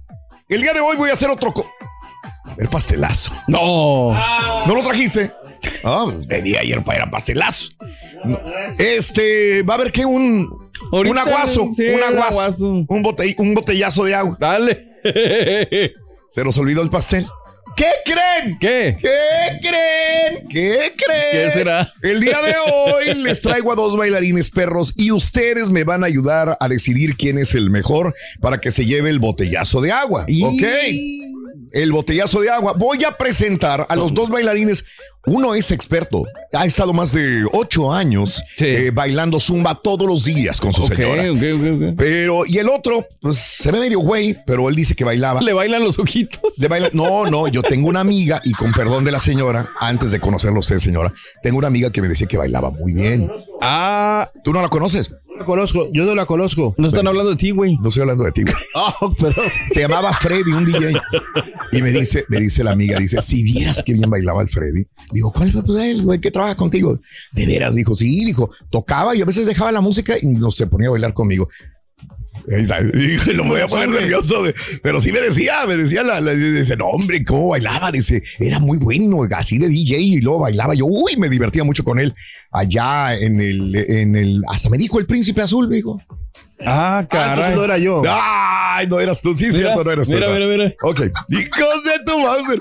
El 0.50 0.62
día 0.62 0.74
de 0.74 0.80
hoy 0.80 0.96
voy 0.96 1.10
a 1.10 1.14
hacer 1.14 1.30
otro... 1.30 1.52
co- 1.54 1.66
a 2.46 2.56
ver, 2.56 2.70
pastelazo. 2.70 3.34
No. 3.48 4.14
¿No 4.68 4.76
lo 4.76 4.84
trajiste? 4.84 5.32
Ah, 5.84 6.12
pedí 6.28 6.56
ayer 6.56 6.84
para 6.84 7.00
ir 7.00 7.04
a 7.04 7.12
pastelazo. 7.12 7.72
Este, 8.78 9.62
va 9.64 9.74
a 9.76 9.78
haber 9.78 9.92
que 9.92 10.06
un, 10.06 10.50
un 10.92 11.18
aguazo, 11.18 11.70
sí, 11.76 11.88
un 11.90 12.02
aguazo, 12.04 12.40
aguazo. 12.42 12.68
Un, 12.88 13.04
bote- 13.04 13.36
un 13.38 13.54
botellazo 13.54 14.06
de 14.06 14.16
agua. 14.16 14.38
Dale. 14.40 14.88
Se 16.30 16.44
nos 16.44 16.58
olvidó 16.58 16.82
el 16.82 16.90
pastel. 16.90 17.26
¿Qué 17.76 17.88
creen? 18.06 18.58
¿Qué? 18.60 18.98
¿Qué 19.02 19.60
creen? 19.62 20.48
¿Qué 20.48 20.94
creen? 20.96 21.22
¿Qué 21.32 21.52
será? 21.52 21.92
El 22.04 22.20
día 22.20 22.38
de 22.42 22.54
hoy 22.72 23.16
les 23.24 23.42
traigo 23.42 23.72
a 23.72 23.76
dos 23.76 23.98
bailarines 23.98 24.52
perros 24.52 24.94
y 24.96 25.12
ustedes 25.12 25.70
me 25.72 25.84
van 25.84 26.04
a 26.04 26.08
ayudar 26.08 26.56
a 26.60 26.68
decidir 26.70 27.16
quién 27.18 27.40
es 27.40 27.56
el 27.56 27.72
mejor 27.72 28.14
para 28.42 28.60
que 28.62 28.70
se 28.70 28.86
lleve 28.86 29.10
el 29.10 29.18
botellazo 29.20 29.82
de 29.82 29.92
agua. 29.92 30.26
Y- 30.28 30.44
¿Ok? 30.44 30.64
El 31.74 31.92
botellazo 31.92 32.40
de 32.42 32.50
agua. 32.50 32.74
Voy 32.78 33.04
a 33.04 33.18
presentar 33.18 33.86
a 33.90 33.96
los 33.96 34.14
dos 34.14 34.30
bailarines. 34.30 34.86
Uno 35.26 35.56
es 35.56 35.72
experto. 35.72 36.24
Ha 36.52 36.66
estado 36.66 36.92
más 36.94 37.14
de 37.14 37.46
ocho 37.54 37.94
años 37.94 38.44
Sí. 38.58 38.66
eh, 38.66 38.92
bailando 38.94 39.40
zumba 39.40 39.74
todos 39.74 40.06
los 40.08 40.26
días 40.26 40.60
con 40.60 40.74
su 40.74 40.84
Ok, 40.84 40.94
señora. 40.96 41.32
ok, 41.32 41.38
ok, 41.38 41.92
ok. 41.92 41.96
Pero, 41.98 42.46
y 42.46 42.58
el 42.58 42.68
otro, 42.70 43.08
pues 43.22 43.38
se 43.38 43.72
ve 43.72 43.80
medio 43.80 44.00
güey, 44.00 44.38
pero 44.46 44.68
él 44.70 44.76
dice 44.76 44.96
que 44.96 45.06
bailaba. 45.06 45.42
¿Le 45.42 45.54
bailan 45.54 45.82
los 45.84 45.98
ojitos? 45.98 46.58
Baila- 46.70 46.90
No, 46.94 47.26
no, 47.30 47.48
yo 47.48 47.64
tengo 47.64 47.88
una 47.88 48.02
amiga, 48.02 48.42
y 48.44 48.52
con 48.52 48.72
perdón 48.74 49.06
de 49.06 49.12
la 49.12 49.20
señora, 49.22 49.70
antes 49.80 50.12
de 50.12 50.20
conocerlo 50.20 50.60
usted, 50.60 50.78
señora, 50.78 51.12
tengo 51.42 51.58
una 51.58 51.68
amiga 51.68 51.90
que 51.90 52.02
me 52.02 52.10
decía 52.10 52.28
que 52.28 52.36
bailaba 52.38 52.70
muy 52.70 52.92
bien. 52.92 53.32
Ah, 53.62 54.30
¿Tú 54.44 54.52
no 54.52 54.62
la 54.62 54.68
conoces? 54.68 55.16
No 55.34 55.40
la 55.40 55.46
conozco, 55.46 55.90
yo 55.92 56.06
no 56.06 56.14
la 56.16 56.26
conozco. 56.26 56.76
no 56.78 56.88
están 56.88 57.08
hablando 57.08 57.32
de 57.32 57.36
ti, 57.36 57.52
güey. 57.52 57.78
No 57.82 57.90
estoy 57.90 58.02
hablando 58.02 58.24
de 58.24 58.32
ti. 58.32 58.44
güey. 58.44 58.56
Ah, 58.76 58.96
pero 59.20 59.36
Se 59.70 59.82
llamaba 59.82 60.14
Freddy, 60.14 60.52
un 60.52 60.66
DJ. 60.66 60.94
Y 61.72 61.82
me 61.82 61.92
dice, 61.92 62.26
me 62.28 62.40
dice 62.40 62.64
la 62.64 62.72
amiga, 62.72 62.98
dice, 63.00 63.22
si 63.22 63.44
vieras 63.44 63.82
qué 63.86 63.94
bien 63.94 64.10
bailaba 64.10 64.42
el 64.42 64.48
Freddy. 64.48 64.84
Digo, 65.12 65.32
¿cuál 65.32 65.52
fue 65.52 65.64
pues, 65.64 65.82
él, 65.84 66.04
güey, 66.04 66.20
que 66.20 66.32
trabaja 66.32 66.56
contigo? 66.56 67.00
De 67.32 67.46
veras, 67.46 67.76
dijo, 67.76 67.96
sí, 67.96 68.26
dijo, 68.26 68.50
tocaba 68.70 69.16
y 69.16 69.22
a 69.22 69.26
veces 69.26 69.46
dejaba 69.46 69.72
la 69.72 69.82
música 69.82 70.16
y 70.22 70.26
no 70.28 70.52
se 70.52 70.68
ponía 70.68 70.88
a 70.88 70.92
bailar 70.92 71.14
conmigo. 71.14 71.48
Dije, 72.94 73.34
lo 73.34 73.46
voy 73.46 73.62
a 73.62 73.68
poner 73.68 73.90
nervioso, 73.90 74.44
pero 74.82 75.00
sí 75.00 75.12
me 75.12 75.20
decía, 75.22 75.66
me 75.68 75.78
decía 75.78 76.04
la, 76.04 76.20
la- 76.22 76.34
dice, 76.34 76.76
no, 76.76 76.88
hombre, 76.88 77.24
cómo 77.24 77.50
bailaba, 77.50 77.92
dice, 77.92 78.22
era 78.40 78.60
muy 78.60 78.78
bueno, 78.78 79.22
así 79.36 79.58
de 79.58 79.70
DJ 79.70 79.98
y 80.00 80.22
luego 80.22 80.40
bailaba 80.40 80.74
yo, 80.74 80.86
uy, 80.86 81.16
me 81.18 81.30
divertía 81.30 81.64
mucho 81.64 81.84
con 81.84 82.00
él 82.00 82.14
allá 82.52 83.16
en 83.16 83.40
el, 83.40 83.76
en 83.76 84.16
el, 84.16 84.42
hasta 84.50 84.70
me 84.70 84.78
dijo 84.78 85.00
el 85.00 85.06
príncipe 85.06 85.42
azul, 85.42 85.68
me 85.68 85.78
dijo. 85.78 86.02
Ah, 86.66 87.00
ah, 87.00 87.08
caray. 87.10 87.56
no 87.56 87.64
era 87.66 87.78
yo. 87.78 88.02
Ay, 88.08 88.88
no 88.88 89.00
eras 89.00 89.22
tú, 89.22 89.36
sí, 89.36 89.46
Mira, 89.46 89.56
cierto, 89.58 89.84
no 89.84 89.92
eras 89.92 90.08
tú. 90.08 90.14
mira, 90.14 90.28
no. 90.28 90.34
mira, 90.34 90.48
mira. 90.48 90.74
Ok. 90.84 91.02
Hijos 91.30 91.84
de 91.84 92.04
tu 92.06 92.20
Mauser. 92.20 92.60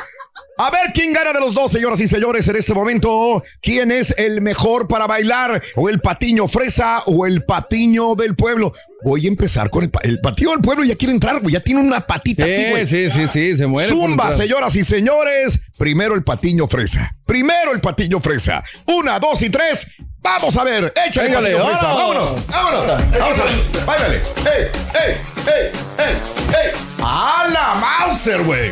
A 0.58 0.70
ver 0.70 0.92
quién 0.94 1.12
gana 1.12 1.32
de 1.32 1.40
los 1.40 1.54
dos, 1.54 1.72
señoras 1.72 2.00
y 2.00 2.08
señores, 2.08 2.46
en 2.48 2.56
este 2.56 2.72
momento. 2.74 3.42
¿Quién 3.60 3.90
es 3.90 4.14
el 4.16 4.40
mejor 4.40 4.86
para 4.88 5.06
bailar? 5.06 5.62
¿O 5.76 5.88
el 5.88 6.00
patiño 6.00 6.48
fresa 6.48 7.02
o 7.06 7.26
el 7.26 7.44
patiño 7.44 8.14
del 8.14 8.34
pueblo? 8.36 8.72
Voy 9.04 9.24
a 9.26 9.28
empezar 9.28 9.68
con 9.70 9.82
el, 9.84 9.90
pa- 9.90 10.00
el 10.04 10.20
patiño 10.20 10.50
del 10.50 10.60
pueblo. 10.60 10.84
Ya 10.84 10.94
quiere 10.94 11.12
entrar, 11.12 11.40
güey. 11.40 11.52
Ya 11.54 11.60
tiene 11.60 11.80
una 11.80 12.00
patita 12.06 12.44
así, 12.44 12.70
güey. 12.70 12.86
Sí, 12.86 13.10
sí, 13.10 13.26
sí, 13.26 13.56
se 13.56 13.66
muere. 13.66 13.88
Zumba, 13.88 14.32
señoras 14.32 14.74
y 14.76 14.84
señores. 14.84 15.58
Primero 15.76 16.14
el 16.14 16.22
patiño 16.22 16.66
fresa. 16.68 17.14
Primero 17.26 17.72
el 17.72 17.80
patiño 17.80 18.20
fresa. 18.20 18.62
Una, 18.86 19.18
dos 19.18 19.42
y 19.42 19.50
tres. 19.50 19.86
Vamos 20.20 20.56
a 20.56 20.62
ver. 20.64 20.92
Échale 21.06 21.28
Véngale, 21.28 21.50
patiño 21.56 21.70
fresa. 21.70 21.86
Vámonos. 21.94 22.46
Vámonos. 22.46 22.86
Vamos 23.18 23.38
a 23.38 23.44
ver. 23.44 23.84
Báilale. 23.84 24.16
¡Ey, 24.16 24.70
ey, 24.94 25.16
ey, 25.46 25.70
ey, 25.98 26.16
ey! 26.64 26.70
¡A 27.00 27.46
la 27.52 27.74
Mauser, 27.74 28.42
güey! 28.44 28.70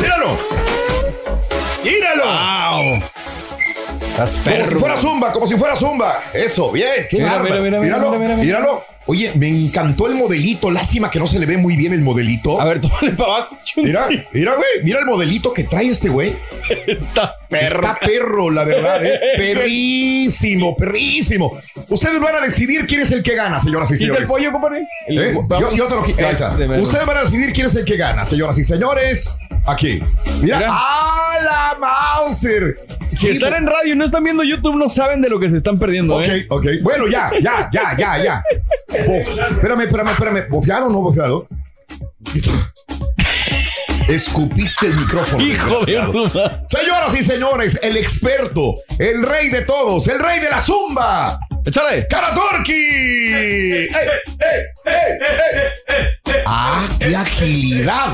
¡Míralo! 0.00 0.36
¡Míralo! 1.84 2.24
Wow. 2.24 3.02
Estás 4.10 4.32
Como 4.36 4.44
perro. 4.44 4.66
si 4.68 4.74
fuera 4.76 4.96
zumba, 4.96 5.32
como 5.32 5.46
si 5.46 5.56
fuera 5.56 5.76
zumba. 5.76 6.18
Eso, 6.32 6.70
bien. 6.72 7.06
Qué 7.10 7.18
Mira, 7.18 7.38
mira, 7.40 7.60
mira, 7.60 7.80
míralo, 7.80 8.10
mira, 8.10 8.18
mira, 8.18 8.36
mira. 8.36 8.36
míralo. 8.58 8.84
Oye, 9.06 9.32
me 9.34 9.48
encantó 9.50 10.06
el 10.06 10.14
modelito. 10.14 10.70
Lástima 10.70 11.10
que 11.10 11.18
no 11.18 11.26
se 11.26 11.38
le 11.38 11.44
ve 11.44 11.58
muy 11.58 11.76
bien 11.76 11.92
el 11.92 12.00
modelito. 12.00 12.58
A 12.60 12.64
ver, 12.64 12.80
tómale 12.80 13.10
para 13.12 13.36
abajo. 13.36 13.58
Mira, 13.76 14.06
mira, 14.32 14.54
güey. 14.54 14.66
Mira 14.82 15.00
el 15.00 15.04
modelito 15.06 15.52
que 15.52 15.64
trae 15.64 15.90
este 15.90 16.08
güey. 16.08 16.34
Estás 16.86 17.44
perro. 17.48 17.80
Está 17.80 17.98
perro, 17.98 18.50
la 18.50 18.64
verdad, 18.64 19.04
¿eh? 19.04 19.20
Perrísimo, 19.36 20.74
perrísimo. 20.76 21.58
Ustedes 21.88 22.18
van 22.20 22.36
a 22.36 22.40
decidir 22.40 22.86
quién 22.86 23.02
es 23.02 23.10
el 23.12 23.22
que 23.22 23.34
gana, 23.34 23.60
señoras 23.60 23.90
y 23.90 23.94
Quita 23.94 24.04
el 24.18 24.26
señores. 24.26 24.30
pollo, 24.30 24.52
compadre. 24.52 24.86
¿Eh? 25.08 25.34
Yo, 25.60 25.74
yo 25.74 25.86
te 25.86 25.94
lo. 25.96 26.80
Ustedes 26.82 27.04
van 27.06 27.16
a 27.18 27.20
decidir 27.24 27.52
quién 27.52 27.66
es 27.66 27.74
el 27.74 27.84
que 27.84 27.96
gana, 27.96 28.24
señoras 28.24 28.58
y 28.58 28.64
señores. 28.64 29.36
Aquí. 29.66 30.00
Mira. 30.40 30.58
Mira. 30.58 30.68
¡Ah, 30.70 31.36
la 31.42 31.76
Mauser! 31.78 32.76
Si 33.12 33.28
están 33.28 33.54
en 33.54 33.66
radio 33.66 33.94
y 33.94 33.96
no 33.96 34.04
están 34.04 34.24
viendo 34.24 34.42
YouTube, 34.42 34.76
no 34.76 34.88
saben 34.88 35.22
de 35.22 35.28
lo 35.28 35.38
que 35.40 35.48
se 35.48 35.56
están 35.56 35.78
perdiendo, 35.78 36.16
Ok, 36.16 36.24
¿eh? 36.26 36.46
ok. 36.48 36.66
Bueno, 36.82 37.06
ya, 37.08 37.30
ya, 37.42 37.68
ya, 37.72 37.96
ya, 37.96 38.22
ya. 38.24 38.42
Bof. 39.06 39.28
Espérame, 39.28 39.80
espérame, 39.82 40.08
espérame. 40.10 40.48
¿Bofeado 40.50 40.86
o 40.86 40.90
no 40.90 41.00
bofeado? 41.00 41.46
Escupiste 44.08 44.86
el 44.86 44.96
micrófono. 44.96 45.42
Hijo 45.42 45.84
de 45.84 46.04
su. 46.10 46.28
Señoras 46.68 47.14
y 47.18 47.22
señores, 47.22 47.78
el 47.82 47.96
experto, 47.96 48.74
el 48.98 49.22
rey 49.22 49.48
de 49.48 49.62
todos, 49.62 50.06
el 50.08 50.18
rey 50.18 50.40
de 50.40 50.50
la 50.50 50.60
zumba. 50.60 51.38
Échale. 51.66 52.06
¡Karaturki! 52.08 52.72
¡Ey, 52.72 53.88
ey, 53.88 54.08
ey, 54.40 54.60
ey! 54.84 56.42
¡Ah, 56.46 56.86
qué 56.98 57.16
agilidad! 57.16 58.12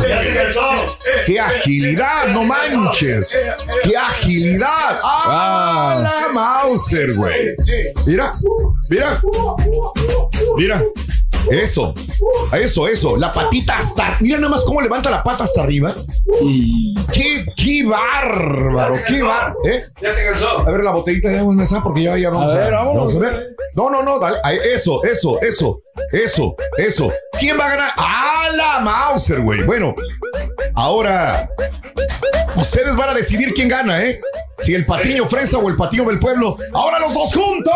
¡Qué 1.26 1.40
agilidad! 1.40 2.28
¡No 2.28 2.44
manches! 2.44 3.36
¡Qué 3.82 3.96
agilidad! 3.96 5.00
¡Ah, 5.02 5.94
Wow. 5.96 6.02
la 6.04 6.28
Mauser, 6.32 7.14
güey! 7.14 7.54
Mira, 8.06 8.32
mira, 8.88 9.20
mira. 10.56 10.82
Eso, 11.50 11.94
eso, 12.52 12.86
eso. 12.88 13.16
La 13.16 13.32
patita 13.32 13.78
hasta. 13.78 14.16
Mira 14.20 14.38
nada 14.38 14.50
más 14.50 14.62
cómo 14.64 14.80
levanta 14.80 15.10
la 15.10 15.22
pata 15.22 15.44
hasta 15.44 15.62
arriba. 15.62 15.94
¡Qué, 17.12 17.46
qué 17.56 17.84
bárbaro! 17.84 18.96
¡Qué 19.06 19.22
bárbaro! 19.22 19.56
¿Eh? 19.64 19.82
Ya 20.00 20.12
se 20.12 20.24
cansó. 20.24 20.60
A 20.60 20.70
ver 20.70 20.84
la 20.84 20.90
botellita 20.92 21.28
de 21.28 21.38
agua 21.38 21.54
mesa 21.54 21.82
porque 21.82 22.02
ya, 22.02 22.16
ya 22.18 22.30
vamos 22.30 22.52
A 22.52 22.56
a, 22.56 22.58
ver, 22.58 22.72
vámonos. 22.72 23.14
vamos 23.14 23.16
a 23.16 23.18
ver. 23.30 23.46
No, 23.74 23.90
no, 23.90 24.02
no, 24.02 24.18
dale. 24.18 24.38
Eso, 24.74 25.02
eso, 25.04 25.40
eso, 25.40 25.80
eso, 26.12 26.54
eso. 26.76 27.12
¿Quién 27.38 27.58
va 27.58 27.66
a 27.66 27.70
ganar? 27.70 27.90
¡Ah, 27.96 28.48
la 28.54 28.80
Mauser, 28.80 29.40
güey! 29.40 29.62
Bueno, 29.62 29.94
ahora 30.74 31.48
ustedes 32.56 32.94
van 32.96 33.10
a 33.10 33.14
decidir 33.14 33.54
quién 33.54 33.68
gana, 33.68 34.02
¿eh? 34.04 34.20
Si 34.58 34.74
el 34.74 34.84
patiño 34.84 35.26
fresa 35.26 35.58
o 35.58 35.68
el 35.68 35.76
patiño 35.76 36.04
del 36.04 36.18
pueblo. 36.18 36.56
¡Ahora 36.74 36.98
los 36.98 37.14
dos 37.14 37.32
juntos! 37.34 37.72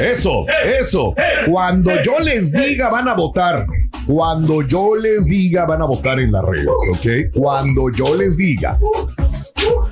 Eso, 0.00 0.44
eso. 0.78 1.14
Cuando 1.48 1.90
yo 2.02 2.18
les 2.20 2.52
diga 2.52 2.88
van 2.88 3.08
a 3.08 3.14
votar. 3.14 3.66
Cuando 4.06 4.62
yo 4.62 4.96
les 4.96 5.26
diga 5.26 5.66
van 5.66 5.82
a 5.82 5.86
votar 5.86 6.18
en 6.20 6.32
las 6.32 6.44
redes, 6.44 6.66
¿ok? 6.66 7.32
Cuando 7.34 7.90
yo 7.92 8.14
les 8.14 8.36
diga. 8.36 8.78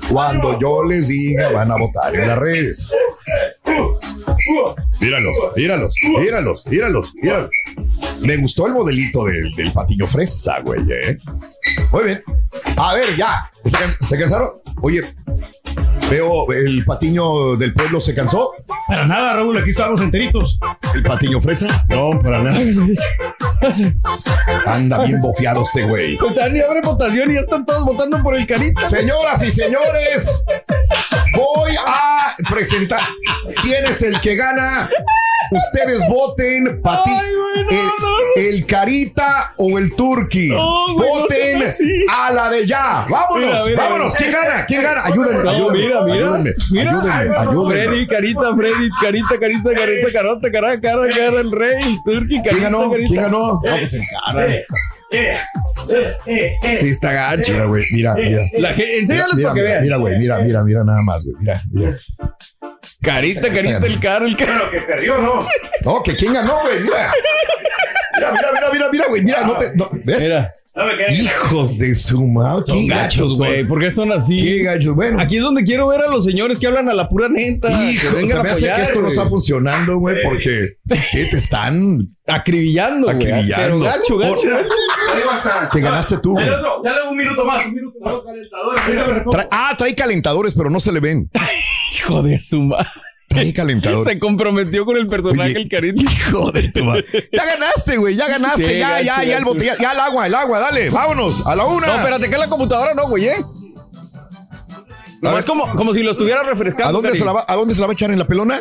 Cuando 0.09 0.59
yo 0.59 0.83
les 0.83 1.07
diga 1.07 1.51
van 1.51 1.71
a 1.71 1.77
votar 1.77 2.15
en 2.15 2.27
las 2.27 2.37
redes. 2.37 2.91
Míralos, 4.99 5.37
míralos, 5.55 5.95
míralos, 6.19 6.67
míralos, 6.67 7.15
míralos. 7.15 7.49
Me 8.21 8.37
gustó 8.37 8.67
el 8.67 8.73
modelito 8.73 9.23
del, 9.25 9.51
del 9.51 9.71
patiño 9.71 10.07
fresa, 10.07 10.59
güey, 10.59 10.81
¿eh? 10.91 11.17
Muy 11.91 12.03
bien. 12.03 12.23
A 12.75 12.95
ver, 12.95 13.15
ya. 13.15 13.49
¿Se, 13.65 14.05
se 14.05 14.19
cansaron? 14.19 14.51
Oye, 14.81 15.03
veo 16.09 16.51
el 16.51 16.83
patiño 16.85 17.55
del 17.55 17.73
pueblo 17.73 18.01
se 18.01 18.15
cansó. 18.15 18.51
Para 18.87 19.05
nada, 19.05 19.35
Raúl, 19.35 19.57
aquí 19.57 19.69
estamos 19.69 20.01
enteritos. 20.01 20.59
¿El 20.93 21.03
patiño 21.03 21.39
fresa? 21.41 21.85
No, 21.89 22.19
para 22.21 22.43
nada. 22.43 22.59
Anda 24.65 25.03
bien 25.03 25.21
bofeado 25.21 25.63
este 25.63 25.83
güey. 25.83 26.17
Pues 26.17 26.35
ni 26.51 26.59
abre 26.61 26.81
votación 26.81 27.31
y 27.31 27.35
ya 27.35 27.41
están 27.41 27.65
todos 27.65 27.85
votando 27.85 28.21
por 28.23 28.35
el 28.35 28.47
carita. 28.47 28.87
Señoras 28.87 29.43
y 29.43 29.51
señores, 29.51 30.43
voy 31.35 31.75
a 31.85 32.35
presentar 32.49 33.01
quién 33.61 33.85
es 33.85 34.01
el 34.01 34.19
que 34.19 34.35
gana. 34.35 34.89
Ustedes 35.51 36.07
voten 36.07 36.81
Pati, 36.81 37.09
Ay, 37.09 37.33
güey, 37.33 37.63
no, 37.63 37.69
el, 37.71 37.87
no, 38.01 38.09
el 38.35 38.65
Carita 38.65 39.53
o 39.57 39.77
el 39.79 39.95
Turqui. 39.95 40.49
No, 40.49 40.93
güey, 40.95 41.09
no 41.09 41.19
voten 41.21 41.63
a 42.09 42.31
la 42.31 42.49
de 42.49 42.67
ya. 42.67 43.05
Vámonos, 43.09 43.45
Mira, 43.51 43.65
mira, 43.65 43.77
vámonos. 43.83 44.13
mira. 44.13 44.17
¿Quién 44.19 44.31
gana? 44.31 44.65
¿Quién 44.65 44.81
gana? 44.83 45.05
Ayúdenme, 45.05 45.43
No, 45.43 45.49
ayúdenme. 45.49 45.79
mira, 45.79 46.01
mira. 46.03 46.15
ayúdenme, 46.15 46.51
Mira. 46.71 46.91
ayúdenme, 46.91 47.37
ayúdenme. 47.37 47.73
Freddy, 47.83 48.07
carita, 48.07 48.55
Freddy, 48.55 48.89
carita, 49.01 49.39
carita, 49.39 49.73
carita, 49.73 50.11
carota, 50.13 50.51
cara, 50.51 50.81
cara, 50.81 51.07
cara, 51.09 51.39
el 51.39 51.51
rey, 51.51 51.83
el 51.83 51.97
turqui, 52.05 52.35
carita, 52.41 52.49
¿Quién 52.51 52.63
ganó? 52.63 52.91
carita. 52.91 53.07
¿Quién 53.09 53.21
ganó? 53.23 53.39
No, 53.53 53.61
pues 53.61 53.93
el 53.93 54.01
cara. 54.25 54.47
Sí, 56.75 56.89
está 56.89 57.11
gacho. 57.13 57.53
Mira, 57.53 57.65
güey, 57.65 57.83
mira, 57.93 58.13
mira. 58.15 58.41
La 58.59 58.75
que, 58.75 58.99
enséñales 58.99 59.35
Mira, 59.35 59.49
para 59.49 59.55
que 59.61 59.67
vean. 59.67 59.81
Mira, 59.83 59.97
güey, 59.97 60.17
mira, 60.19 60.39
mira, 60.39 60.63
mira, 60.63 60.83
nada 60.83 61.01
más, 61.01 61.23
güey. 61.25 61.35
Mira, 61.39 61.59
mira. 61.71 61.97
Carita, 63.01 63.53
carita, 63.53 63.85
el 63.85 63.99
cara, 63.99 64.25
el 64.25 64.35
cara. 64.37 64.61
Que 64.71 64.81
perdió, 64.81 65.17
¿no? 65.19 65.45
No, 65.83 66.03
que 66.03 66.15
quién 66.15 66.33
ganó, 66.33 66.61
güey, 66.61 66.81
mira. 66.81 67.11
Mira, 68.15 68.31
mira, 68.31 68.71
mira, 68.71 68.89
mira, 68.91 69.07
güey, 69.07 69.21
mira, 69.21 69.41
no 69.41 69.55
te, 69.57 69.75
no, 69.75 69.89
¿ves? 69.91 70.21
Mira, 70.21 70.53
Hijos 71.11 71.77
de 71.77 71.93
su 71.95 72.25
madre. 72.25 72.63
son 72.65 72.87
qué 72.87 72.87
gachos, 72.87 73.37
son. 73.37 73.47
güey. 73.47 73.67
¿Por 73.67 73.79
qué 73.79 73.91
son 73.91 74.09
Qué 74.09 74.15
así? 74.15 74.59
gachos. 74.63 74.95
Bueno, 74.95 75.19
Aquí 75.19 75.37
es 75.37 75.43
donde 75.43 75.63
quiero 75.63 75.87
ver 75.87 76.01
a 76.01 76.07
los 76.09 76.23
señores 76.23 76.59
que 76.59 76.67
hablan 76.67 76.87
a 76.89 76.93
la 76.93 77.09
pura 77.09 77.27
neta. 77.27 77.69
hijo, 77.91 78.15
que 78.15 78.27
se 78.27 78.41
me 78.43 78.49
hace 78.49 78.65
que 78.73 78.81
esto 78.83 79.01
no 79.01 79.07
está 79.07 79.25
funcionando, 79.25 79.97
güey, 79.97 80.17
porque 80.23 80.77
¿qué 80.87 81.25
te 81.25 81.37
están 81.37 82.07
Acribillando, 82.27 83.07
güey. 83.07 83.17
acribillando. 83.17 83.55
Pero 83.65 83.79
gacho, 83.79 84.17
gacho. 84.17 84.47
Te 85.73 85.81
ganaste 85.81 86.17
tú, 86.19 86.31
güey. 86.33 86.45
Dale 86.47 87.09
un 87.09 87.17
minuto 87.17 87.43
más, 87.43 87.65
un 87.65 87.73
minuto 87.73 87.97
más. 88.01 88.13
Tra- 89.25 89.47
ah, 89.51 89.75
trae 89.77 89.95
calentadores, 89.95 90.53
pero 90.55 90.69
no 90.69 90.79
se 90.79 90.91
le 90.91 90.99
ven. 90.99 91.29
Hijo 91.97 92.21
de 92.23 92.39
su 92.39 92.61
madre. 92.61 92.87
Trae 93.29 93.53
calentadores. 93.53 94.03
Se 94.13 94.19
comprometió 94.19 94.85
con 94.85 94.97
el 94.97 95.07
personaje, 95.07 95.51
Oye, 95.51 95.61
el 95.61 95.69
carita. 95.69 96.01
Hijo 96.01 96.51
de 96.51 96.71
tu 96.71 96.83
madre. 96.83 97.05
Ya 97.31 97.45
ganaste, 97.45 97.97
güey. 97.97 98.15
Ya 98.15 98.27
ganaste. 98.27 98.67
Sí, 98.67 98.79
ya, 98.79 99.01
ya, 99.01 99.23
ya 99.23 99.37
el 99.37 99.45
botella. 99.45 99.77
Ya 99.79 99.91
el 99.91 99.99
agua, 99.99 100.27
el 100.27 100.35
agua. 100.35 100.59
Dale, 100.59 100.89
vámonos. 100.89 101.45
A 101.45 101.55
la 101.55 101.65
una. 101.65 101.87
No, 101.87 101.95
espérate, 101.95 102.29
que 102.29 102.37
la 102.37 102.47
computadora 102.49 102.93
no, 102.93 103.07
güey, 103.07 103.27
¿eh? 103.27 103.37
No, 105.21 105.37
es 105.37 105.45
como, 105.45 105.75
como 105.75 105.93
si 105.93 106.01
lo 106.01 106.11
estuviera 106.11 106.43
refrescando. 106.43 106.89
¿A 106.89 106.91
dónde, 106.91 107.15
se 107.15 107.25
la 107.25 107.33
va, 107.33 107.45
¿A 107.47 107.55
dónde 107.55 107.75
se 107.75 107.81
la 107.81 107.87
va 107.87 107.91
a 107.91 107.93
echar 107.93 108.11
en 108.11 108.19
la 108.19 108.25
pelona? 108.27 108.59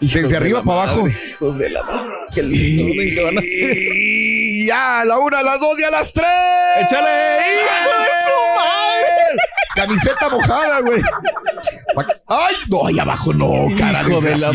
Hijos 0.00 0.14
Desde 0.14 0.28
de 0.30 0.36
arriba 0.36 0.62
para 0.62 0.82
abajo. 0.82 1.08
Hijos 1.08 1.58
de 1.58 1.70
la 1.70 1.82
madre. 1.82 2.10
Qué 2.34 2.42
lindo, 2.42 3.02
¿qué 3.14 3.22
van 3.24 3.36
a 3.36 3.40
hacer? 3.40 3.76
Y 3.78 4.66
ya, 4.66 5.00
a 5.00 5.04
la 5.04 5.18
una, 5.18 5.38
a 5.38 5.42
las 5.42 5.60
dos 5.60 5.78
y 5.78 5.84
a 5.84 5.90
las 5.90 6.12
tres. 6.12 6.26
¡Échale! 6.82 7.38
¡Hijo 7.38 8.00
de 8.00 8.08
su 8.24 8.58
madre! 8.58 9.36
Camiseta 9.74 10.28
mojada, 10.28 10.80
güey. 10.80 11.02
Ay, 12.26 12.54
no, 12.68 12.86
ahí 12.86 12.98
abajo 12.98 13.32
no, 13.32 13.52
cara 13.76 14.02
Hijo 14.02 14.20
de 14.20 14.36
la. 14.36 14.50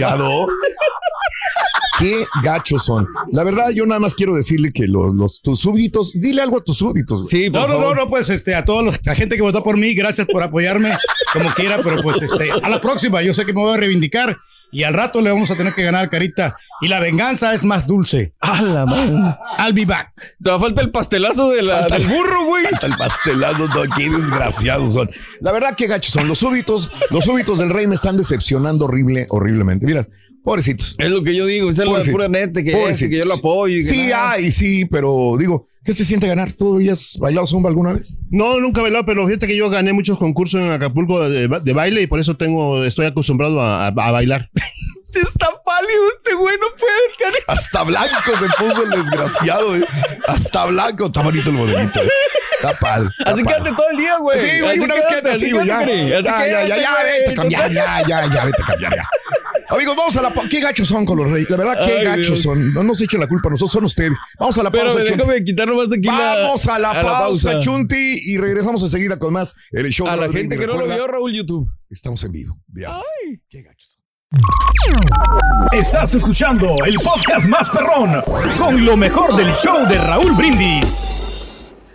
Qué 2.02 2.26
gachos 2.44 2.84
son. 2.86 3.08
La 3.32 3.44
verdad, 3.44 3.70
yo 3.70 3.86
nada 3.86 4.00
más 4.00 4.16
quiero 4.16 4.36
decirle 4.36 4.72
que 4.74 4.88
los, 4.88 5.14
los 5.14 5.42
tus 5.42 5.60
súbditos, 5.60 6.12
dile 6.14 6.42
algo 6.42 6.58
a 6.60 6.64
tus 6.64 6.78
súbditos. 6.78 7.24
güey. 7.24 7.30
Sí, 7.46 7.50
por 7.50 7.62
No, 7.62 7.68
no, 7.68 7.74
no, 7.76 7.80
favor. 7.82 7.98
no, 7.98 8.10
pues 8.10 8.30
este, 8.30 8.56
a 8.56 8.66
todos 8.66 8.84
los, 8.84 9.00
la 9.06 9.16
gente 9.16 9.36
que 9.36 9.42
votó 9.42 9.64
por 9.64 9.78
mí, 9.78 9.94
gracias 9.94 10.28
por 10.28 10.42
apoyarme 10.44 10.98
como 11.34 11.54
quiera, 11.54 11.82
pero 11.84 12.02
pues 12.02 12.22
este, 12.22 12.50
a 12.52 12.68
la 12.70 12.82
próxima, 12.82 13.22
yo 13.22 13.34
sé 13.34 13.46
que 13.46 13.54
me 13.54 13.62
voy 13.62 13.74
a 13.74 13.78
reivindicar 13.78 14.38
y 14.74 14.84
al 14.84 14.94
rato 14.94 15.22
le 15.22 15.32
vamos 15.32 15.52
a 15.52 15.56
tener 15.58 15.74
que 15.74 15.84
ganar 15.84 16.10
carita 16.10 16.56
y 16.82 16.88
la 16.88 17.00
venganza 17.00 17.54
es 17.54 17.64
más 17.66 17.88
dulce. 17.88 18.34
¡A 18.40 18.62
la 18.62 18.86
madre! 18.86 19.36
I'll 19.60 19.74
be 19.74 19.86
back. 19.86 20.14
Te 20.42 20.50
va 20.50 20.56
a 20.56 20.60
falta 20.60 20.82
el 20.82 20.92
pastelazo 20.92 21.50
de 21.52 21.62
la, 21.62 21.80
Falta 21.82 21.96
del 21.98 22.04
el- 22.08 22.14
burro, 22.18 22.46
güey. 22.46 22.66
Falta 22.66 22.88
el 22.88 22.96
pastelazo, 22.98 23.68
no, 23.68 23.82
qué 23.96 24.10
desgraciados 24.10 24.94
son. 24.94 25.10
La 25.42 25.52
verdad, 25.52 25.76
qué 25.76 25.88
gachos 25.88 26.14
son. 26.14 26.28
Los 26.28 26.40
súbditos, 26.40 26.90
los 27.10 27.26
súbditos 27.26 27.60
del 27.60 27.70
rey 27.70 27.86
me 27.86 27.96
están 27.96 28.16
decepcionando 28.18 28.86
horrible, 28.86 29.28
horriblemente. 29.30 29.86
Mira, 29.86 30.08
pobrecitos. 30.44 30.96
Es 30.98 31.10
lo 31.10 31.22
que 31.24 31.36
yo 31.36 31.46
digo, 31.46 31.70
esa 31.70 31.84
es 31.84 31.90
la 32.08 32.12
pura 32.12 32.28
neta, 32.28 32.64
que, 32.64 32.72
yo 33.10 33.26
lo 33.26 33.36
apoyo. 33.36 33.76
Y 33.76 33.80
que 33.80 33.84
Sí, 33.90 34.08
nada. 34.08 34.32
ay, 34.32 34.52
sí, 34.52 34.86
pero 34.86 35.36
digo, 35.38 35.68
¿qué 35.86 35.94
se 35.94 36.06
siente 36.06 36.28
ganar? 36.28 36.54
¿Tú 36.54 36.82
ya 36.82 36.94
has 36.94 37.18
bailado 37.20 37.48
zumba 37.48 37.70
alguna 37.70 37.94
vez? 37.94 38.18
No, 38.30 38.60
nunca 38.60 38.80
he 38.80 38.84
bailado, 38.84 39.06
pero 39.06 39.26
fíjate 39.28 39.48
que 39.48 39.56
yo 39.56 39.70
gané 39.70 39.94
muchos 39.94 40.18
concursos 40.18 40.62
en 40.62 40.72
Acapulco 40.72 41.28
de, 41.30 41.48
de 41.48 41.74
baile 41.74 42.02
y 42.02 42.08
por 42.08 42.20
eso 42.20 42.38
tengo, 42.38 42.84
estoy 42.84 43.06
acostumbrado 43.06 43.62
a, 43.62 43.88
a- 43.88 43.90
a 43.90 44.12
bailar. 44.12 44.50
Está 45.14 45.50
pálido 45.66 46.02
este 46.18 46.34
güey, 46.36 46.56
no 46.58 46.68
puede, 46.80 46.94
Cari. 47.20 47.44
Hasta 47.48 47.84
blanco 47.84 48.32
se 48.40 48.46
puso 48.64 48.84
el 48.86 48.92
desgraciado, 48.92 49.76
eh. 49.76 49.86
Hasta 50.26 50.66
blanco. 50.68 51.08
Está 51.08 51.22
bonito 51.22 51.50
el 51.50 51.56
modelito. 51.58 52.02
eh. 52.02 52.08
Está 52.54 52.80
padre. 52.80 53.10
Así 53.26 53.44
quédate 53.44 53.72
todo 53.72 53.90
el 53.92 53.98
día, 53.98 54.18
güey. 54.20 54.40
Sí, 54.40 54.48
güey, 54.62 54.80
una 54.80 54.96
vez 54.96 55.06
quédate 55.10 55.32
así, 55.32 55.52
güey. 55.52 55.68
Ya, 55.68 55.86
ya, 55.86 56.22
ya, 56.22 56.78
ya, 56.78 57.04
vete 57.04 57.32
a 57.32 57.34
cambiar, 57.34 57.72
ya, 57.74 58.02
ya, 58.08 58.34
ya, 58.34 58.46
vete 58.46 58.62
a 58.64 58.66
cambiar, 58.66 58.96
ya. 58.96 59.10
Amigos, 59.72 59.96
vamos 59.96 60.16
a 60.18 60.22
la 60.22 60.34
pa- 60.34 60.48
¿Qué 60.50 60.60
gachos 60.60 60.88
son 60.88 61.06
con 61.06 61.18
los 61.18 61.30
reyes? 61.32 61.50
La 61.50 61.58
verdad, 61.58 61.86
qué 61.86 62.00
Ay, 62.00 62.06
gachos 62.06 62.28
Dios. 62.28 62.42
son. 62.42 62.74
No 62.74 62.84
nos 62.84 63.00
echen 63.02 63.20
la 63.20 63.28
culpa, 63.28 63.50
nosotros 63.50 63.72
son 63.72 63.86
ustedes. 63.86 64.12
Vamos 64.40 64.58
a 64.58 64.64
la 64.64 64.72
Pero 64.72 64.86
pausa, 64.86 65.00
Chunti. 65.04 65.18
déjame 65.18 65.44
quitar 65.44 65.68
nomás 65.68 65.88
aquí 65.92 66.08
la- 66.08 66.36
Vamos 66.44 66.68
a 66.68 66.80
la, 66.80 66.92
a 66.92 66.96
la 66.96 67.02
pausa, 67.20 67.52
pausa. 67.52 67.60
Chunti, 67.60 68.18
y 68.26 68.38
regresamos 68.38 68.82
enseguida 68.84 69.18
con 69.18 69.34
más 69.34 69.56
el 69.72 69.90
show. 69.90 70.08
A 70.08 70.16
de 70.16 70.28
la 70.28 70.32
gente 70.34 70.58
que 70.58 70.68
no 70.68 70.78
lo 70.78 70.86
vio, 70.88 71.08
Raúl, 71.08 71.34
YouTube. 71.34 71.70
Estamos 71.90 72.24
en 72.24 72.32
vivo. 72.32 72.58
Veamos. 72.68 73.06
Qué 73.50 73.62
gachos. 73.62 73.98
Estás 75.74 76.14
escuchando 76.16 76.74
el 76.86 76.96
podcast 76.96 77.46
más 77.48 77.70
perrón 77.70 78.22
con 78.58 78.84
lo 78.86 78.96
mejor 78.98 79.36
del 79.36 79.52
show 79.56 79.86
de 79.88 79.98
Raúl 79.98 80.34
Brindis. 80.34 81.31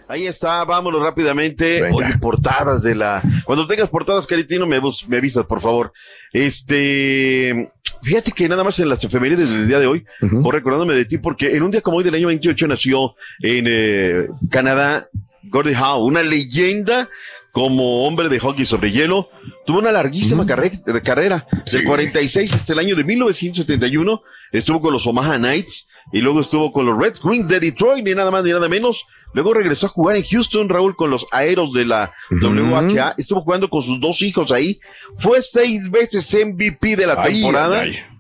Ahí 0.09 0.26
está, 0.26 0.64
vámonos 0.64 1.02
rápidamente. 1.02 1.80
Oye, 1.92 2.18
portadas 2.18 2.82
de 2.82 2.94
la. 2.94 3.20
Cuando 3.44 3.66
tengas 3.66 3.88
portadas, 3.90 4.26
Caritino, 4.26 4.66
me, 4.66 4.78
bus- 4.78 5.09
me 5.09 5.16
avisas, 5.16 5.44
por 5.46 5.61
favor. 5.61 5.92
Este. 6.32 7.70
Fíjate 8.02 8.32
que 8.32 8.48
nada 8.48 8.62
más 8.64 8.78
en 8.78 8.88
las 8.88 9.02
efemérides 9.02 9.52
del 9.52 9.66
día 9.68 9.78
de 9.78 9.86
hoy, 9.86 10.04
o 10.44 10.50
recordándome 10.50 10.94
de 10.94 11.04
ti, 11.07 11.18
porque 11.18 11.57
en 11.57 11.62
un 11.62 11.70
día 11.70 11.80
como 11.80 11.98
hoy 11.98 12.04
del 12.04 12.14
año 12.14 12.28
28 12.28 12.68
nació 12.68 13.14
en 13.40 13.64
eh, 13.68 14.28
Canadá 14.50 15.09
Gordie 15.44 15.76
Howe, 15.76 16.04
una 16.04 16.22
leyenda 16.22 17.09
como 17.52 18.07
hombre 18.07 18.28
de 18.28 18.38
hockey 18.38 18.64
sobre 18.64 18.92
hielo. 18.92 19.28
Tuvo 19.64 19.78
una 19.78 19.90
larguísima 19.92 20.44
carre- 20.46 20.82
carrera, 21.02 21.46
del 21.72 21.84
46 21.84 22.52
hasta 22.54 22.72
el 22.74 22.78
año 22.80 22.94
de 22.96 23.04
1971. 23.04 24.22
Estuvo 24.52 24.80
con 24.80 24.92
los 24.92 25.07
Omaha 25.07 25.38
Knights 25.38 25.88
y 26.12 26.20
luego 26.20 26.40
estuvo 26.40 26.70
con 26.72 26.86
los 26.86 26.96
Red 26.98 27.14
Wings 27.24 27.48
de 27.48 27.59
Detroit, 27.61 28.04
ni 28.04 28.14
nada 28.14 28.30
más 28.30 28.44
ni 28.44 28.50
nada 28.52 28.68
menos. 28.68 29.04
Luego 29.37 29.53
regresó 29.53 29.84
a 29.84 29.91
jugar 29.91 30.16
en 30.16 30.24
Houston, 30.24 30.70
Raúl, 30.70 30.97
con 30.97 31.11
los 31.11 31.26
Aeros 31.30 31.70
de 31.74 31.84
la 31.84 32.11
WHA. 32.30 33.16
Estuvo 33.18 33.43
jugando 33.43 33.68
con 33.68 33.82
sus 33.82 34.01
dos 34.01 34.22
hijos 34.22 34.51
ahí. 34.51 34.80
Fue 35.18 35.43
seis 35.43 35.91
veces 35.91 36.34
MVP 36.34 36.97
de 36.97 37.07
la 37.07 37.16
Ay, 37.22 37.34
temporada. 37.34 37.80
ay, 37.80 37.91
ay. 37.91 38.15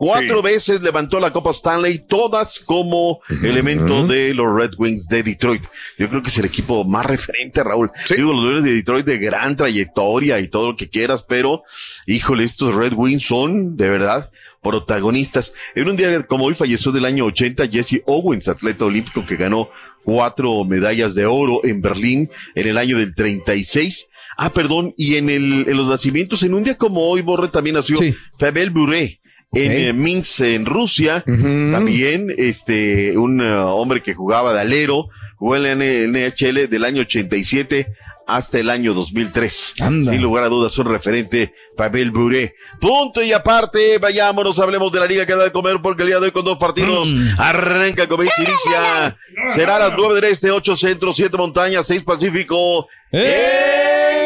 Cuatro 0.00 0.38
Sí. 0.38 0.42
veces 0.42 0.80
levantó 0.80 1.20
la 1.20 1.30
Copa 1.30 1.50
Stanley, 1.50 1.98
todas 2.08 2.58
como 2.60 3.20
elemento 3.42 4.06
de 4.06 4.32
los 4.32 4.46
Red 4.50 4.72
Wings 4.78 5.06
de 5.08 5.22
Detroit. 5.22 5.62
Yo 5.98 6.08
creo 6.08 6.22
que 6.22 6.28
es 6.28 6.38
el 6.38 6.46
equipo 6.46 6.84
más 6.84 7.04
referente, 7.04 7.62
Raúl. 7.62 7.90
Digo, 8.16 8.32
los 8.32 8.44
Leones 8.44 8.64
de 8.64 8.72
Detroit 8.72 9.04
de 9.04 9.18
gran 9.18 9.56
trayectoria 9.56 10.40
y 10.40 10.48
todo 10.48 10.70
lo 10.70 10.76
que 10.76 10.88
quieras, 10.88 11.22
pero, 11.28 11.64
híjole, 12.06 12.44
estos 12.44 12.74
Red 12.74 12.94
Wings 12.94 13.26
son, 13.26 13.76
de 13.76 13.90
verdad, 13.90 14.30
protagonistas. 14.62 15.52
En 15.74 15.88
un 15.88 15.96
día 15.96 16.22
como 16.26 16.44
hoy 16.46 16.54
falleció 16.54 16.92
del 16.92 17.04
año 17.04 17.26
80 17.26 17.68
Jesse 17.68 18.02
Owens, 18.06 18.48
atleta 18.48 18.86
olímpico 18.86 19.24
que 19.26 19.36
ganó 19.36 19.68
cuatro 20.02 20.64
medallas 20.64 21.14
de 21.14 21.26
oro 21.26 21.60
en 21.64 21.82
Berlín 21.82 22.30
en 22.54 22.66
el 22.68 22.78
año 22.78 22.96
del 22.96 23.14
36. 23.14 24.08
Ah, 24.36 24.50
perdón, 24.50 24.94
y 24.96 25.16
en 25.16 25.28
el, 25.28 25.66
en 25.68 25.76
los 25.76 25.86
nacimientos, 25.86 26.42
en 26.42 26.54
un 26.54 26.62
día 26.64 26.78
como 26.78 27.02
hoy, 27.02 27.20
Borre 27.20 27.48
también 27.48 27.76
nació 27.76 27.96
Pavel 28.38 28.70
Bure. 28.70 29.19
En 29.52 29.72
eh, 29.72 29.92
Minsk, 29.92 30.40
en 30.42 30.64
Rusia, 30.64 31.24
también, 31.26 32.32
este, 32.36 33.18
un 33.18 33.40
uh, 33.40 33.66
hombre 33.66 34.00
que 34.00 34.14
jugaba 34.14 34.54
de 34.54 34.60
alero, 34.60 35.08
jugó 35.36 35.56
en 35.56 35.62
la 35.64 35.74
NHL 35.74 36.68
del 36.68 36.84
año 36.84 37.02
87 37.02 37.88
hasta 38.28 38.60
el 38.60 38.70
año 38.70 38.94
2003. 38.94 39.74
Sin 39.76 40.22
lugar 40.22 40.44
a 40.44 40.48
dudas, 40.48 40.78
un 40.78 40.86
referente, 40.86 41.52
Pavel 41.76 42.12
Bure. 42.12 42.54
Punto 42.80 43.22
y 43.22 43.32
aparte, 43.32 43.98
vayámonos, 43.98 44.58
hablemos 44.60 44.92
de 44.92 45.00
la 45.00 45.06
liga 45.06 45.26
que 45.26 45.34
da 45.34 45.44
de 45.44 45.50
comer, 45.50 45.78
porque 45.82 46.02
el 46.02 46.10
día 46.10 46.20
de 46.20 46.26
hoy 46.26 46.32
con 46.32 46.44
dos 46.44 46.58
partidos 46.58 47.08
arranca, 47.38 48.06
comienza, 48.06 48.42
inicia. 48.42 49.18
Será 49.50 49.76
a 49.76 49.78
las 49.80 49.94
9 49.96 50.14
del 50.14 50.24
este, 50.24 50.52
8 50.52 50.76
centro, 50.76 51.12
7 51.12 51.36
montañas, 51.36 51.88
6 51.88 52.04
pacífico. 52.04 52.86
¡En 53.10 54.19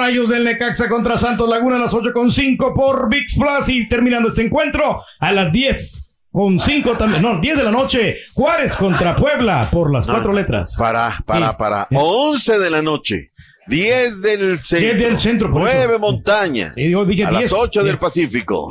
rayos 0.00 0.30
del 0.30 0.44
Necaxa 0.44 0.88
contra 0.88 1.18
Santos 1.18 1.46
Laguna 1.46 1.76
a 1.76 1.78
las 1.78 1.92
8 1.92 2.12
con 2.14 2.30
5 2.30 2.72
por 2.72 3.10
VIX 3.10 3.36
Plus 3.36 3.68
y 3.68 3.86
terminando 3.86 4.28
este 4.28 4.40
encuentro 4.40 5.02
a 5.18 5.30
las 5.30 5.52
10 5.52 6.16
con 6.32 6.58
5 6.58 6.96
también, 6.96 7.22
no, 7.22 7.38
10 7.38 7.58
de 7.58 7.64
la 7.64 7.70
noche, 7.70 8.16
Juárez 8.32 8.76
contra 8.76 9.14
Puebla 9.14 9.68
por 9.70 9.92
las 9.92 10.06
cuatro 10.06 10.32
letras. 10.32 10.74
Para, 10.78 11.18
para, 11.26 11.56
para. 11.58 11.88
11 11.90 12.58
de 12.58 12.70
la 12.70 12.80
noche. 12.80 13.29
10 13.66 14.22
del 14.22 14.58
centro. 14.58 14.88
10 14.94 15.02
del 15.02 15.18
centro, 15.18 15.50
por 15.50 15.68
eso. 15.68 15.76
9 15.76 15.98
montaña. 15.98 16.72
Y 16.76 16.90
yo 16.90 17.04
dije 17.04 17.24
a 17.24 17.30
10. 17.30 17.42
las 17.42 17.52
8 17.52 17.82
del 17.84 17.94
Eh, 17.94 17.98
Pacífico. 17.98 18.68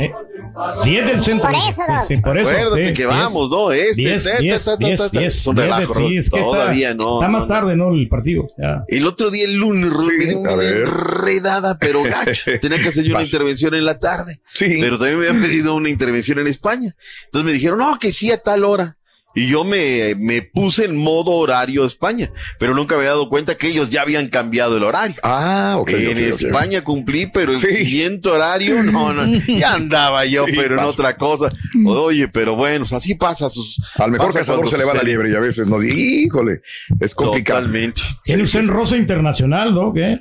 10 0.84 1.06
del 1.06 1.22
centro. 1.22 1.50
Por 1.50 1.56
eso. 1.58 1.82
Sí, 2.08 2.18
por 2.18 2.38
eso. 2.38 2.50
Acuérdate 2.50 2.88
sí, 2.88 2.94
que 2.94 3.04
10, 3.04 3.08
vamos, 3.08 3.50
¿no? 3.50 3.72
Este, 3.72 4.02
10, 4.02 4.26
este, 4.26 4.42
10, 4.42 4.56
este, 4.56 4.86
10, 4.86 5.02
este, 5.02 5.20
10, 5.20 5.44
10, 5.46 5.56
relajo, 5.56 5.94
sí, 5.94 6.18
es 6.18 6.30
que 6.30 6.40
está, 6.40 6.52
todavía 6.52 6.94
no, 6.94 7.20
está 7.20 7.28
no, 7.28 7.34
más 7.34 7.48
no. 7.48 7.54
tarde, 7.56 7.76
¿no? 7.76 7.94
El 7.94 8.08
partido. 8.10 8.48
Ya. 8.58 8.84
El 8.88 9.08
otro 9.08 9.30
día, 9.32 9.46
el 9.46 9.54
lunes, 9.56 9.92
me 9.92 10.26
dio 10.26 10.40
una 10.40 10.52
enredada, 10.54 11.78
pero 11.80 12.04
gacho. 12.04 12.52
Tenía 12.62 12.82
que 12.82 12.90
hacer 12.90 13.06
yo 13.06 13.14
una 13.16 13.24
intervención 13.24 13.74
en 13.76 13.86
la 13.86 14.00
tarde. 14.00 14.42
Sí. 14.54 14.78
Pero 14.82 14.98
también 14.98 15.20
me 15.20 15.28
habían 15.28 15.42
pedido 15.42 15.76
una 15.76 15.90
intervención 15.90 16.40
en 16.40 16.48
España. 16.48 16.96
Entonces 17.26 17.46
me 17.46 17.54
dijeron, 17.54 17.80
no, 17.80 17.98
que 18.00 18.12
sí 18.12 18.32
a 18.32 18.38
tal 18.38 18.66
hora. 18.66 18.98
Y 19.40 19.48
yo 19.48 19.64
me, 19.64 20.16
me 20.16 20.42
puse 20.42 20.86
en 20.86 20.98
modo 20.98 21.32
horario 21.32 21.86
España, 21.86 22.30
pero 22.60 22.74
nunca 22.74 22.96
me 22.96 23.00
había 23.02 23.12
dado 23.12 23.30
cuenta 23.30 23.56
que 23.56 23.68
ellos 23.68 23.90
ya 23.90 24.02
habían 24.02 24.28
cambiado 24.28 24.76
el 24.78 24.84
horario. 24.84 25.16
Ah, 25.24 25.76
ok. 25.80 25.92
en. 25.94 26.18
España 26.18 26.84
cumplí, 26.84 27.28
pero 27.28 27.54
el 27.54 27.58
Sí. 27.58 27.68
siguiente 27.68 28.28
horario, 28.30 28.84
no, 28.84 29.14
no, 29.14 29.26
ya 29.48 29.74
andaba 29.76 30.26
yo, 30.26 30.46
Sí, 30.50 30.54
pero 30.56 30.78
en 30.78 30.84
otra 30.84 31.16
cosa. 31.16 31.50
Oye, 31.86 32.28
pero 32.28 32.56
bueno, 32.56 32.86
así 32.92 33.16
pasa. 33.16 33.50
Sus, 33.50 33.82
Al 33.96 34.12
mejor 34.12 34.28
pasa 34.28 34.40
cazador 34.40 34.70
se 34.70 34.78
le 34.78 34.84
va 34.84 34.94
la 34.94 35.04
liebre 35.04 35.32
y 35.32 35.36
a 35.36 35.40
veces 35.40 35.68
no. 35.68 35.82
Híjole, 35.82 36.62
es 37.00 37.16
complicado. 37.16 37.60
Totalmente. 37.62 38.02
Tiene 38.24 38.44
usted 38.44 38.60
en 38.62 38.68
rosa 38.68 38.98
internacional, 38.98 39.74
¿no? 39.74 39.94
¿Qué? 39.94 40.20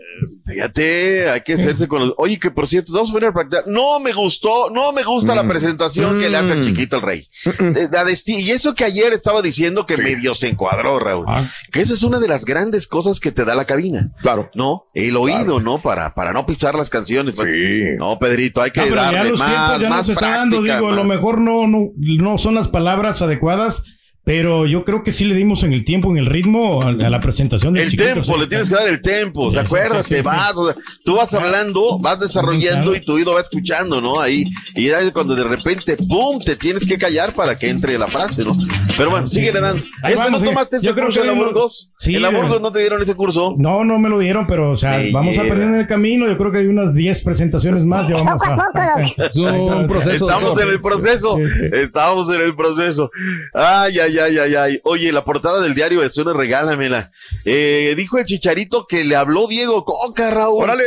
Fíjate, 0.48 1.30
hay 1.30 1.42
que 1.42 1.54
hacerse 1.54 1.86
con 1.88 2.00
los. 2.00 2.14
Oye, 2.16 2.38
que 2.38 2.50
por 2.50 2.66
cierto, 2.66 2.92
vamos 2.92 3.10
a 3.10 3.12
poner 3.12 3.32
practicar. 3.32 3.64
No 3.66 4.00
me 4.00 4.12
gustó, 4.12 4.70
no 4.70 4.92
me 4.92 5.02
gusta 5.04 5.32
Mm. 5.32 5.36
la 5.36 5.44
presentación 5.46 6.20
que 6.20 6.28
le 6.30 6.36
hace 6.36 6.52
al 6.52 6.64
chiquito 6.64 6.96
el 6.96 7.02
rey. 7.02 7.28
Eh, 7.44 7.88
la 7.90 8.04
y 8.26 8.50
eso 8.50 8.74
que 8.74 8.84
ayer 8.84 9.12
estaba 9.12 9.42
diciendo 9.42 9.84
que 9.84 9.96
medio 9.98 10.34
se 10.34 10.48
encuadró, 10.48 10.98
Raúl. 10.98 11.26
Ah. 11.28 11.50
Que 11.70 11.80
esa 11.80 11.94
es 11.94 12.02
una 12.02 12.18
de 12.18 12.28
las 12.28 12.44
grandes 12.44 12.86
cosas 12.86 13.20
que 13.20 13.32
te 13.32 13.44
da 13.44 13.54
la 13.54 13.64
cabina. 13.64 14.12
Claro. 14.22 14.50
¿No? 14.54 14.86
El 14.94 15.16
oído, 15.16 15.60
¿no? 15.60 15.78
Para, 15.78 16.14
para 16.14 16.32
no 16.32 16.46
pisar 16.46 16.74
las 16.74 16.88
canciones. 16.90 17.38
Sí. 17.38 17.96
No, 17.98 18.18
Pedrito, 18.18 18.62
hay 18.62 18.70
que 18.70 18.80
No, 18.80 18.86
pero 18.86 18.96
ya 19.02 19.12
darle 19.12 19.30
los 19.30 19.38
más, 19.38 19.48
tiempos 19.48 19.80
ya 19.80 19.88
más 19.88 19.98
nos 19.98 20.08
está 20.08 20.30
dando, 20.30 20.62
digo, 20.62 20.88
a 20.88 20.92
lo 20.92 21.04
mejor 21.04 21.40
no, 21.40 21.66
no, 21.66 21.90
no 21.96 22.38
son 22.38 22.54
las 22.54 22.68
palabras 22.68 23.20
adecuadas, 23.22 23.84
pero 24.28 24.66
yo 24.66 24.84
creo 24.84 25.02
que 25.02 25.10
sí 25.10 25.24
le 25.24 25.34
dimos 25.34 25.62
en 25.62 25.72
el 25.72 25.86
tiempo, 25.86 26.10
en 26.10 26.18
el 26.18 26.26
ritmo 26.26 26.82
a, 26.82 26.88
a 26.88 26.92
la 27.08 27.18
presentación 27.18 27.72
del 27.72 27.84
El 27.84 27.90
chiquito, 27.92 28.22
sí. 28.22 28.32
le 28.38 28.46
tienes 28.46 28.68
que 28.68 28.74
dar 28.74 28.86
el 28.86 29.00
tempo, 29.00 29.50
¿te 29.50 29.58
acuerdas? 29.60 30.06
sí, 30.06 30.16
sí, 30.16 30.20
te 30.20 30.20
sí. 30.20 30.26
vas, 30.26 30.54
o 30.54 30.66
sea, 30.66 30.76
tú 31.02 31.14
vas 31.14 31.32
hablando, 31.32 31.98
vas 31.98 32.20
desarrollando 32.20 32.94
y 32.94 33.00
tu 33.00 33.14
oído 33.14 33.32
va 33.32 33.40
escuchando, 33.40 34.02
¿no? 34.02 34.20
Ahí, 34.20 34.44
y 34.74 34.88
es 34.88 35.12
cuando 35.12 35.34
de 35.34 35.44
repente, 35.44 35.96
¡pum!, 36.06 36.38
te 36.44 36.56
tienes 36.56 36.86
que 36.86 36.98
callar 36.98 37.32
para 37.32 37.56
que 37.56 37.70
entre 37.70 37.96
la 37.98 38.06
frase, 38.08 38.44
¿no? 38.44 38.52
Pero 38.98 39.08
bueno, 39.08 39.26
sigue 39.26 39.50
dando. 39.50 39.82
Ahí 40.02 40.12
¿Ese 40.12 40.24
vamos, 40.24 40.42
no 40.42 40.46
tomaste 40.46 40.76
ese 40.76 40.86
Yo 40.86 40.94
creo 40.94 41.06
curso 41.06 41.20
que 41.22 41.26
en 41.26 41.26
la 41.28 41.32
ahí 41.32 41.38
no- 41.38 41.44
Burgos? 41.46 41.90
Sí, 41.96 42.14
¿En 42.16 42.20
la. 42.22 42.28
Burgos 42.28 42.60
no 42.60 42.70
te 42.70 42.80
dieron 42.80 43.02
ese 43.02 43.14
curso? 43.14 43.54
No, 43.56 43.82
no 43.82 43.98
me 43.98 44.10
lo 44.10 44.18
dieron, 44.18 44.46
pero, 44.46 44.72
o 44.72 44.76
sea, 44.76 45.00
vamos 45.10 45.32
lleva. 45.32 45.44
aprendiendo 45.44 45.76
en 45.76 45.80
el 45.80 45.86
camino. 45.86 46.28
Yo 46.28 46.36
creo 46.36 46.52
que 46.52 46.58
hay 46.58 46.66
unas 46.66 46.94
10 46.94 47.22
presentaciones 47.22 47.86
más. 47.86 48.08
Ya 48.10 48.16
vamos 48.16 48.42
a. 48.42 48.58
Es 49.28 49.36
un 49.38 49.86
proceso. 49.86 50.28
Estamos 50.28 50.60
en 50.60 50.68
el 50.68 50.78
proceso. 50.80 51.36
Sí, 51.36 51.48
sí. 51.48 51.60
Estamos 51.72 52.28
en 52.34 52.42
el 52.42 52.54
proceso. 52.54 53.10
Ay, 53.54 53.98
ay, 53.98 54.17
ay, 54.17 54.17
ay, 54.18 54.54
ay. 54.54 54.80
Oye, 54.84 55.12
la 55.12 55.24
portada 55.24 55.60
del 55.60 55.74
diario 55.74 56.02
es 56.02 56.16
una 56.16 56.32
regálamela. 56.32 57.12
Eh, 57.44 57.94
dijo 57.96 58.18
el 58.18 58.24
chicharito 58.24 58.86
que 58.86 59.04
le 59.04 59.16
habló 59.16 59.46
Diego 59.46 59.84
Coca, 59.84 60.30
Raúl. 60.30 60.64
¡Órale! 60.64 60.84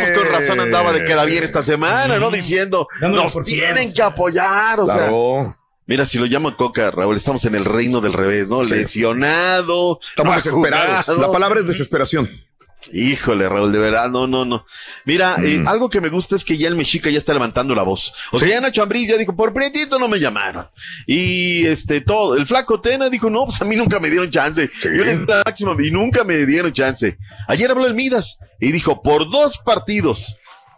Pues 0.00 0.12
con 0.12 0.28
razón 0.28 0.60
andaba 0.60 0.92
de 0.92 1.04
queda 1.04 1.24
bien 1.24 1.44
esta 1.44 1.62
semana, 1.62 2.18
¿no? 2.18 2.30
Diciendo, 2.30 2.88
Dándole 3.00 3.24
nos 3.24 3.40
tienen 3.44 3.92
que 3.92 4.02
apoyar, 4.02 4.80
o 4.80 4.86
sea. 4.86 5.10
Mira, 5.86 6.06
si 6.06 6.18
lo 6.18 6.24
llaman 6.24 6.54
Coca, 6.54 6.90
Raúl, 6.90 7.16
estamos 7.16 7.44
en 7.44 7.54
el 7.54 7.64
reino 7.64 8.00
del 8.00 8.14
revés, 8.14 8.48
¿no? 8.48 8.64
Sí. 8.64 8.74
Lesionado. 8.74 10.00
Estamos 10.16 10.36
desesperados. 10.36 11.18
La 11.18 11.30
palabra 11.30 11.60
es 11.60 11.66
desesperación. 11.66 12.30
Híjole, 12.92 13.48
Raúl, 13.48 13.72
de 13.72 13.78
verdad, 13.78 14.10
no, 14.10 14.26
no, 14.26 14.44
no. 14.44 14.64
Mira, 15.04 15.36
eh, 15.42 15.58
Mm. 15.58 15.68
algo 15.68 15.88
que 15.90 16.00
me 16.00 16.08
gusta 16.08 16.36
es 16.36 16.44
que 16.44 16.56
ya 16.58 16.68
el 16.68 16.76
Mexica 16.76 17.10
ya 17.10 17.18
está 17.18 17.32
levantando 17.32 17.74
la 17.74 17.82
voz. 17.82 18.12
O 18.32 18.38
sea, 18.38 18.48
ya 18.48 18.60
Nacho 18.60 18.82
Ambriz 18.82 19.08
ya 19.08 19.16
dijo, 19.16 19.34
por 19.34 19.52
prietito 19.52 19.98
no 19.98 20.08
me 20.08 20.18
llamaron. 20.18 20.66
Y 21.06 21.66
este, 21.66 22.00
todo, 22.00 22.34
el 22.36 22.46
flaco 22.46 22.80
Tena 22.80 23.08
dijo, 23.10 23.30
no, 23.30 23.44
pues 23.46 23.60
a 23.60 23.64
mí 23.64 23.76
nunca 23.76 23.98
me 24.00 24.10
dieron 24.10 24.30
chance. 24.30 24.68
Sí. 24.80 24.88
Yo 24.96 25.04
máxima 25.44 25.74
y 25.82 25.90
nunca 25.90 26.24
me 26.24 26.44
dieron 26.46 26.72
chance. 26.72 27.16
Ayer 27.48 27.70
habló 27.70 27.86
el 27.86 27.94
Midas 27.94 28.38
y 28.60 28.72
dijo, 28.72 29.02
por 29.02 29.30
dos 29.30 29.58
partidos 29.58 30.36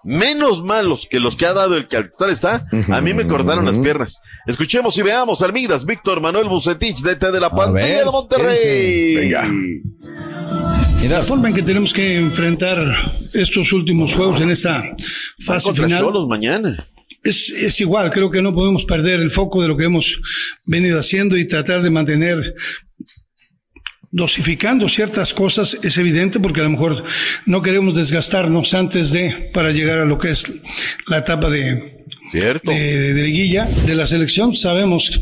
menos 0.09 0.63
malos 0.63 1.09
que 1.11 1.19
los 1.19 1.35
que 1.35 1.47
ha 1.47 1.53
dado 1.53 1.75
el 1.75 1.89
que 1.89 1.97
actual 1.97 2.31
está, 2.31 2.65
a 2.93 3.01
mí 3.01 3.13
me 3.13 3.27
cortaron 3.27 3.65
las 3.67 3.77
piernas. 3.77 4.21
Escuchemos 4.47 4.97
y 4.99 5.03
veamos 5.03 5.43
al 5.43 5.53
Midas, 5.53 5.85
Víctor 5.85 6.21
Manuel 6.21 6.49
Bucetich, 6.49 7.01
DT 7.01 7.33
de 7.33 7.41
la 7.41 7.51
Pantalla 7.51 7.99
de 7.99 8.05
Monterrey. 8.05 9.15
Venga. 9.17 9.49
La 11.03 11.25
forma 11.25 11.49
en 11.49 11.55
que 11.55 11.63
tenemos 11.63 11.93
que 11.93 12.17
enfrentar 12.19 13.17
estos 13.33 13.73
últimos 13.73 14.13
juegos 14.15 14.41
en 14.41 14.51
esta 14.51 14.95
fase 15.41 15.73
final 15.73 16.01
Cholos 16.01 16.29
mañana. 16.29 16.89
es, 17.23 17.51
es 17.51 17.81
igual. 17.81 18.11
Creo 18.11 18.31
que 18.31 18.43
no 18.43 18.53
podemos 18.55 18.85
perder 18.85 19.21
el 19.21 19.31
foco 19.31 19.63
de 19.63 19.69
lo 19.69 19.77
que 19.77 19.85
hemos 19.85 20.21
venido 20.65 20.99
haciendo 20.99 21.37
y 21.37 21.47
tratar 21.47 21.83
de 21.83 21.91
mantener 21.91 22.55
dosificando 24.11 24.89
ciertas 24.89 25.33
cosas 25.33 25.79
es 25.83 25.97
evidente 25.99 26.41
porque 26.41 26.61
a 26.61 26.65
lo 26.65 26.71
mejor 26.71 27.05
no 27.45 27.63
queremos 27.63 27.95
desgastarnos 27.95 28.75
antes 28.75 29.13
de 29.13 29.51
para 29.55 29.71
llegar 29.71 30.01
a 30.01 30.07
lo 30.07 30.19
que 30.19 30.31
es 30.31 30.53
la 31.07 31.19
etapa 31.19 31.51
de, 31.51 32.05
Cierto. 32.31 32.71
de, 32.71 33.13
de 33.15 33.23
liguilla 33.23 33.67
de 33.87 33.95
la 33.95 34.07
selección 34.07 34.55
sabemos 34.55 35.21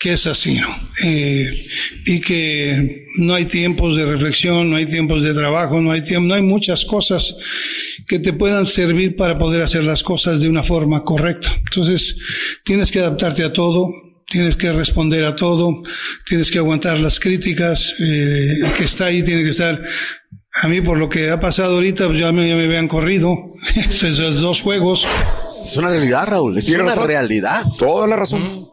que 0.00 0.12
es 0.12 0.26
así 0.26 0.54
¿no? 0.54 0.68
Eh, 1.04 1.62
y 2.06 2.20
que 2.20 3.06
no 3.18 3.34
hay 3.34 3.44
tiempos 3.44 3.96
de 3.96 4.06
reflexión 4.06 4.70
no 4.70 4.76
hay 4.76 4.86
tiempos 4.86 5.22
de 5.22 5.34
trabajo 5.34 5.80
no 5.80 5.92
hay 5.92 6.02
tiempo 6.02 6.26
no 6.26 6.34
hay 6.34 6.42
muchas 6.42 6.84
cosas 6.84 7.36
que 8.08 8.18
te 8.18 8.32
puedan 8.32 8.66
servir 8.66 9.14
para 9.14 9.38
poder 9.38 9.62
hacer 9.62 9.84
las 9.84 10.02
cosas 10.02 10.40
de 10.40 10.48
una 10.48 10.62
forma 10.62 11.04
correcta 11.04 11.54
entonces 11.66 12.16
tienes 12.64 12.90
que 12.90 13.00
adaptarte 13.00 13.44
a 13.44 13.52
todo 13.52 13.92
tienes 14.30 14.56
que 14.56 14.72
responder 14.72 15.24
a 15.24 15.34
todo, 15.34 15.82
tienes 16.24 16.50
que 16.52 16.58
aguantar 16.58 17.00
las 17.00 17.18
críticas, 17.18 17.96
eh, 17.98 18.60
el 18.64 18.72
que 18.74 18.84
está 18.84 19.06
ahí 19.06 19.24
tiene 19.24 19.42
que 19.42 19.50
estar. 19.50 19.82
A 20.62 20.68
mí, 20.68 20.80
por 20.80 20.98
lo 20.98 21.08
que 21.08 21.30
ha 21.30 21.40
pasado 21.40 21.74
ahorita, 21.74 22.06
pues 22.06 22.20
ya 22.20 22.30
me, 22.30 22.48
ya 22.48 22.54
me 22.54 22.64
habían 22.64 22.86
corrido 22.86 23.36
esos 23.74 24.40
dos 24.40 24.62
juegos. 24.62 25.06
Es 25.62 25.76
una 25.76 25.90
realidad, 25.90 26.28
Raúl. 26.28 26.56
Es 26.56 26.68
una 26.70 26.84
razón. 26.84 27.06
realidad. 27.08 27.64
Toda 27.76 28.06
la 28.06 28.16
razón. 28.16 28.68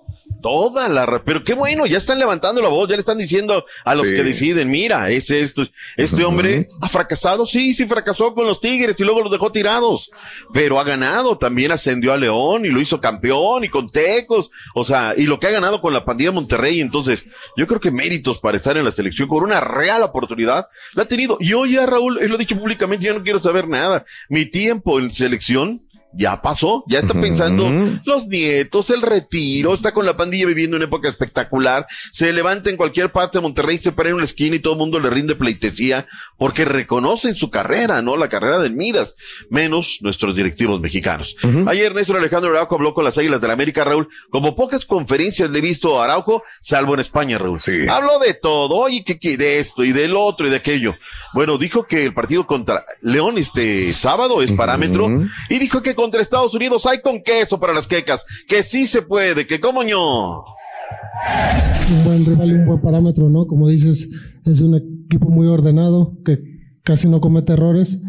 Toda 0.47 0.87
la 0.87 1.21
pero 1.25 1.43
qué 1.43 1.53
bueno, 1.53 1.85
ya 1.85 1.97
están 1.97 2.19
levantando 2.19 2.61
la 2.61 2.69
voz, 2.69 2.87
ya 2.89 2.95
le 2.95 3.01
están 3.01 3.17
diciendo 3.17 3.65
a 3.83 3.95
los 3.95 4.07
Sí. 4.07 4.15
que 4.15 4.23
deciden, 4.23 4.69
mira, 4.69 5.09
es 5.09 5.29
esto, 5.29 5.67
este 5.97 6.23
hombre 6.23 6.69
ha 6.79 6.87
fracasado, 6.87 7.45
sí, 7.45 7.73
sí 7.73 7.85
fracasó 7.85 8.33
con 8.33 8.47
los 8.47 8.61
Tigres 8.61 8.95
y 8.97 9.03
luego 9.03 9.21
los 9.23 9.31
dejó 9.31 9.51
tirados, 9.51 10.09
pero 10.53 10.79
ha 10.79 10.85
ganado, 10.85 11.37
también 11.37 11.73
ascendió 11.73 12.13
a 12.13 12.17
León 12.17 12.63
y 12.63 12.69
lo 12.69 12.79
hizo 12.79 13.01
campeón 13.01 13.65
y 13.65 13.69
con 13.69 13.89
Tecos, 13.89 14.49
o 14.73 14.85
sea, 14.85 15.13
y 15.17 15.23
lo 15.23 15.37
que 15.37 15.47
ha 15.47 15.51
ganado 15.51 15.81
con 15.81 15.91
la 15.91 16.05
pandilla 16.05 16.29
de 16.29 16.35
Monterrey, 16.35 16.79
entonces, 16.79 17.25
yo 17.57 17.67
creo 17.67 17.81
que 17.81 17.91
méritos 17.91 18.39
para 18.39 18.55
estar 18.55 18.77
en 18.77 18.85
la 18.85 18.91
selección 18.91 19.27
con 19.27 19.43
una 19.43 19.59
real 19.59 20.01
oportunidad, 20.03 20.67
la 20.93 21.03
ha 21.03 21.07
tenido. 21.07 21.37
Yo 21.41 21.65
ya, 21.65 21.85
Raúl, 21.85 22.19
él 22.21 22.29
lo 22.29 22.35
he 22.35 22.39
dicho 22.39 22.57
públicamente, 22.57 23.05
yo 23.05 23.13
no 23.13 23.23
quiero 23.23 23.41
saber 23.41 23.67
nada. 23.67 24.05
Mi 24.29 24.45
tiempo 24.45 24.97
en 24.99 25.13
selección 25.13 25.81
ya 26.17 26.41
pasó, 26.41 26.83
ya 26.87 26.99
está 26.99 27.13
pensando 27.19 27.71
los 28.05 28.27
nietos, 28.27 28.89
el 28.89 29.01
retiro, 29.01 29.73
está 29.73 29.93
con 29.93 30.05
la 30.05 30.17
pandilla 30.17 30.45
viviendo 30.45 30.75
una 30.75 30.85
época 30.85 31.09
espectacular, 31.09 31.87
se 32.11 32.31
levanta 32.33 32.69
en 32.69 32.77
cualquier 32.77 33.11
parte 33.11 33.37
de 33.37 33.41
Monterrey, 33.41 33.77
se 33.77 33.91
para 33.91 34.09
en 34.09 34.15
una 34.15 34.23
esquina 34.23 34.55
y 34.55 34.59
todo 34.59 34.73
el 34.73 34.79
mundo 34.79 34.99
le 34.99 35.09
rinde 35.09 35.35
pleitesía 35.35 36.07
porque 36.37 36.65
reconocen 36.65 37.35
su 37.35 37.49
carrera, 37.49 38.01
¿no? 38.01 38.17
La 38.17 38.29
carrera 38.29 38.59
de 38.59 38.69
Midas, 38.69 39.15
menos 39.49 39.99
nuestros 40.01 40.35
directivos 40.35 40.79
mexicanos. 40.79 41.35
Ayer 41.67 41.93
Néstor 41.93 42.17
Alejandro 42.17 42.51
Araujo 42.51 42.75
habló 42.75 42.93
con 42.93 43.05
las 43.05 43.17
Águilas 43.17 43.41
del 43.41 43.47
la 43.47 43.53
América, 43.53 43.83
Raúl, 43.83 44.09
como 44.29 44.55
pocas 44.55 44.85
conferencias 44.85 45.49
le 45.49 45.59
he 45.59 45.61
visto 45.61 45.99
a 45.99 46.05
Araujo, 46.05 46.43
salvo 46.59 46.93
en 46.93 46.99
España, 46.99 47.37
Raúl. 47.37 47.59
Habló 47.89 48.19
de 48.19 48.33
todo, 48.33 48.75
oye, 48.75 49.03
que, 49.03 49.17
que 49.17 49.37
de 49.37 49.59
esto 49.59 49.83
y 49.83 49.93
del 49.93 50.15
otro 50.15 50.47
y 50.47 50.49
de 50.49 50.57
aquello. 50.57 50.95
Bueno, 51.33 51.57
dijo 51.57 51.83
que 51.83 52.03
el 52.03 52.13
partido 52.13 52.45
contra 52.45 52.85
León 53.01 53.37
este 53.37 53.93
sábado 53.93 54.41
es 54.41 54.51
parámetro 54.51 55.09
y 55.49 55.59
dijo 55.59 55.81
que 55.81 55.95
contra 56.07 56.21
Estados 56.21 56.53
Unidos 56.55 56.85
hay 56.85 57.01
con 57.01 57.21
queso 57.21 57.59
para 57.59 57.73
las 57.73 57.85
quecas, 57.85 58.25
que 58.47 58.63
sí 58.63 58.85
se 58.85 59.01
puede, 59.01 59.45
que 59.45 59.59
como 59.59 59.83
ño. 59.83 60.37
un 60.37 62.03
buen 62.05 62.25
rival 62.25 62.49
y 62.49 62.53
un 62.53 62.65
buen 62.65 62.81
parámetro, 62.81 63.29
¿no? 63.29 63.45
Como 63.45 63.67
dices, 63.67 64.07
es 64.45 64.61
un 64.61 64.75
equipo 64.75 65.27
muy 65.27 65.47
ordenado, 65.47 66.13
que 66.23 66.39
casi 66.83 67.09
no 67.09 67.19
comete 67.19 67.51
errores 67.53 67.99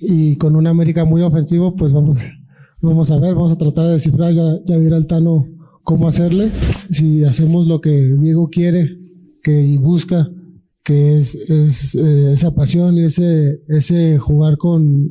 y 0.00 0.36
con 0.36 0.54
un 0.54 0.68
América 0.68 1.04
muy 1.04 1.22
ofensivo, 1.22 1.74
pues 1.74 1.92
vamos, 1.92 2.20
vamos 2.80 3.10
a 3.10 3.18
ver, 3.18 3.34
vamos 3.34 3.50
a 3.50 3.58
tratar 3.58 3.86
de 3.86 3.92
descifrar, 3.94 4.32
ya, 4.32 4.44
ya 4.64 4.78
dirá 4.78 4.96
el 4.96 5.08
Tano 5.08 5.48
cómo 5.82 6.06
hacerle. 6.06 6.50
Si 6.90 7.24
hacemos 7.24 7.66
lo 7.66 7.80
que 7.80 7.90
Diego 8.20 8.50
quiere 8.50 8.98
que, 9.42 9.62
y 9.62 9.78
busca, 9.78 10.28
que 10.84 11.18
es, 11.18 11.34
es, 11.34 11.96
eh, 11.96 12.34
esa 12.34 12.54
pasión 12.54 12.94
y 12.94 13.06
ese, 13.06 13.62
ese 13.66 14.16
jugar 14.18 14.58
con, 14.58 15.10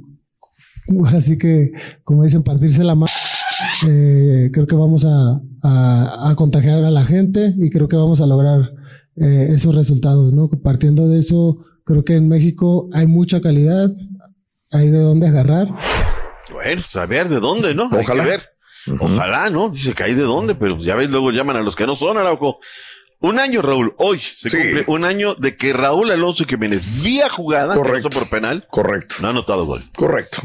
así 1.15 1.37
que, 1.37 1.71
como 2.03 2.23
dicen, 2.23 2.43
partirse 2.43 2.83
la 2.83 2.95
mano. 2.95 3.11
Eh, 3.87 4.49
creo 4.53 4.67
que 4.67 4.75
vamos 4.75 5.05
a, 5.05 5.39
a- 5.63 6.29
a 6.31 6.35
contagiar 6.35 6.83
a 6.83 6.91
la 6.91 7.05
gente 7.05 7.53
y 7.57 7.69
creo 7.69 7.87
que 7.87 7.95
vamos 7.95 8.21
a 8.21 8.27
lograr 8.27 8.71
eh, 9.15 9.47
esos 9.51 9.75
resultados, 9.75 10.31
¿no? 10.33 10.49
Partiendo 10.49 11.07
de 11.07 11.19
eso, 11.19 11.65
creo 11.83 12.03
que 12.05 12.15
en 12.15 12.27
México 12.27 12.89
hay 12.93 13.07
mucha 13.07 13.41
calidad, 13.41 13.89
hay 14.71 14.89
de 14.89 14.99
dónde 14.99 15.27
agarrar. 15.27 15.67
Bueno, 16.51 16.81
saber 16.81 17.29
de 17.29 17.39
dónde, 17.39 17.73
¿no? 17.73 17.89
Hay 17.91 17.99
Ojalá. 18.03 18.23
que 18.23 18.29
ver. 18.29 18.41
Ojalá, 18.99 19.49
¿no? 19.49 19.69
Dice 19.69 19.93
que 19.93 20.03
hay 20.03 20.13
de 20.13 20.21
dónde, 20.23 20.55
pero 20.55 20.77
ya 20.77 20.95
ves, 20.95 21.09
luego 21.09 21.31
llaman 21.31 21.57
a 21.57 21.61
los 21.61 21.75
que 21.75 21.85
no 21.85 21.95
son, 21.95 22.17
Araujo. 22.17 22.59
Un 23.19 23.39
año, 23.39 23.61
Raúl. 23.63 23.93
Hoy 23.97 24.19
se 24.21 24.49
cumple 24.49 24.83
un 24.87 25.03
año 25.03 25.33
de 25.35 25.57
que 25.57 25.73
Raúl 25.73 26.11
Alonso 26.11 26.45
Jiménez, 26.45 27.03
vía 27.03 27.27
jugada, 27.29 27.73
Correcto. 27.75 28.09
por 28.11 28.29
penal, 28.29 28.65
Correcto. 28.69 29.15
no 29.21 29.27
ha 29.27 29.31
anotado 29.31 29.65
gol. 29.65 29.81
Correcto. 29.95 30.37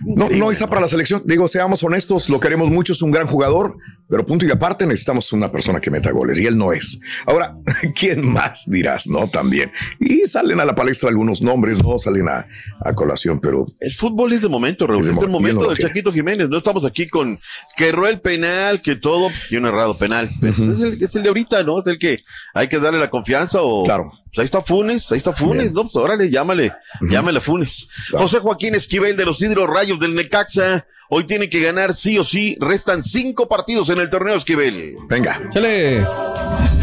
No, 0.00 0.28
no 0.28 0.50
está 0.50 0.68
para 0.68 0.80
la 0.80 0.88
selección. 0.88 1.22
Digo, 1.24 1.48
seamos 1.48 1.82
honestos, 1.82 2.28
lo 2.28 2.38
queremos 2.38 2.70
mucho, 2.70 2.92
es 2.92 3.02
un 3.02 3.10
gran 3.10 3.26
jugador, 3.26 3.76
pero 4.08 4.24
punto 4.24 4.46
y 4.46 4.50
aparte 4.50 4.86
necesitamos 4.86 5.32
una 5.32 5.50
persona 5.50 5.80
que 5.80 5.90
meta 5.90 6.10
goles 6.12 6.38
y 6.38 6.46
él 6.46 6.56
no 6.56 6.72
es. 6.72 7.00
Ahora, 7.26 7.56
¿quién 7.94 8.32
más 8.32 8.70
dirás? 8.70 9.06
No, 9.06 9.28
también. 9.28 9.72
Y 9.98 10.20
salen 10.26 10.60
a 10.60 10.64
la 10.64 10.74
palestra 10.74 11.08
algunos 11.08 11.42
nombres, 11.42 11.82
no 11.82 11.98
salen 11.98 12.28
a, 12.28 12.46
a 12.84 12.94
colación, 12.94 13.40
pero 13.40 13.66
El 13.80 13.92
fútbol 13.92 14.32
es 14.32 14.42
de 14.42 14.48
momento, 14.48 14.86
Raúl. 14.86 15.00
Es 15.02 15.08
Es, 15.08 15.16
de 15.16 15.26
el 15.26 15.30
momento 15.30 15.68
del 15.68 15.78
Chaquito 15.78 16.12
Jiménez. 16.12 16.48
No 16.48 16.58
estamos 16.58 16.84
aquí 16.84 17.08
con 17.08 17.38
que 17.76 17.88
erró 17.88 18.06
el 18.06 18.20
penal, 18.20 18.80
que 18.80 18.96
todo, 18.96 19.28
pues, 19.28 19.46
que 19.46 19.58
un 19.58 19.66
errado 19.66 19.98
penal. 19.98 20.30
Pero 20.40 20.52
es, 20.72 20.80
el, 20.80 21.02
es 21.02 21.16
el 21.16 21.22
de 21.22 21.28
ahorita, 21.28 21.64
¿no? 21.64 21.80
Es 21.80 21.86
el 21.88 21.98
que 21.98 22.20
hay 22.54 22.68
que 22.68 22.78
darle 22.78 22.98
la 23.00 23.10
confianza 23.10 23.60
o. 23.60 23.84
Claro. 23.84 24.12
Pues 24.28 24.38
ahí 24.38 24.44
está 24.44 24.60
Funes, 24.60 25.10
ahí 25.10 25.18
está 25.18 25.32
Funes, 25.32 25.72
¿no? 25.72 25.82
Pues 25.82 25.96
órale, 25.96 26.30
llámale, 26.30 26.72
llámale 27.00 27.38
a 27.38 27.40
Funes. 27.40 27.88
José 28.12 28.38
Joaquín 28.40 28.74
Esquivel 28.74 29.16
de 29.16 29.24
los 29.24 29.40
Hidro 29.42 29.66
Rayos 29.66 29.98
del 29.98 30.14
Necaxa. 30.14 30.86
Hoy 31.10 31.24
tiene 31.24 31.48
que 31.48 31.60
ganar 31.60 31.94
sí 31.94 32.18
o 32.18 32.24
sí. 32.24 32.56
Restan 32.60 33.02
cinco 33.02 33.48
partidos 33.48 33.88
en 33.88 33.98
el 33.98 34.10
torneo 34.10 34.36
Esquivel. 34.36 34.96
Venga. 35.08 35.40
Chale. 35.50 36.04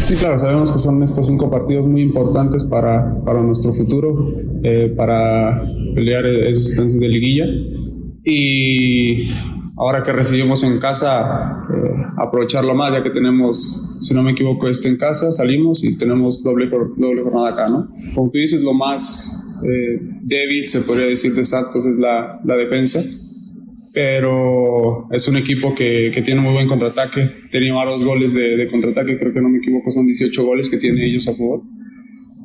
Sí, 0.06 0.14
claro, 0.14 0.38
sabemos 0.38 0.72
que 0.72 0.78
son 0.78 1.02
estos 1.02 1.26
cinco 1.26 1.50
partidos 1.50 1.86
muy 1.86 2.02
importantes 2.02 2.64
para, 2.64 3.14
para 3.24 3.40
nuestro 3.42 3.72
futuro, 3.72 4.32
eh, 4.62 4.92
para 4.96 5.62
pelear 5.94 6.26
esas 6.26 6.66
instancias 6.66 7.00
de 7.00 7.08
liguilla. 7.08 7.44
Y 8.24 9.30
ahora 9.76 10.02
que 10.02 10.12
recibimos 10.12 10.62
en 10.62 10.78
casa, 10.78 11.66
eh, 11.72 11.94
aprovecharlo 12.16 12.74
más, 12.74 12.92
ya 12.92 13.02
que 13.02 13.10
tenemos, 13.10 14.00
si 14.00 14.14
no 14.14 14.22
me 14.22 14.32
equivoco, 14.32 14.68
este 14.68 14.88
en 14.88 14.96
casa, 14.96 15.32
salimos 15.32 15.84
y 15.84 15.96
tenemos 15.96 16.42
doble, 16.42 16.68
doble 16.68 17.22
jornada 17.22 17.50
acá, 17.50 17.68
¿no? 17.68 17.88
Como 18.14 18.30
tú 18.30 18.38
dices, 18.38 18.62
lo 18.62 18.74
más 18.74 19.62
eh, 19.66 20.00
débil, 20.22 20.66
se 20.66 20.80
podría 20.80 21.06
decir, 21.06 21.34
de 21.34 21.44
Santos 21.44 21.84
es 21.86 21.96
la, 21.96 22.40
la 22.44 22.56
defensa 22.56 23.00
pero 23.96 25.08
es 25.10 25.26
un 25.26 25.38
equipo 25.38 25.74
que, 25.74 26.10
que 26.14 26.20
tiene 26.20 26.42
muy 26.42 26.52
buen 26.52 26.68
contraataque. 26.68 27.30
Tenía 27.50 27.72
varios 27.72 28.04
goles 28.04 28.34
de, 28.34 28.58
de 28.58 28.68
contraataque, 28.68 29.18
creo 29.18 29.32
que 29.32 29.40
no 29.40 29.48
me 29.48 29.56
equivoco, 29.56 29.90
son 29.90 30.04
18 30.04 30.44
goles 30.44 30.68
que 30.68 30.76
tienen 30.76 31.02
ellos 31.02 31.26
a 31.28 31.34
favor. 31.34 31.62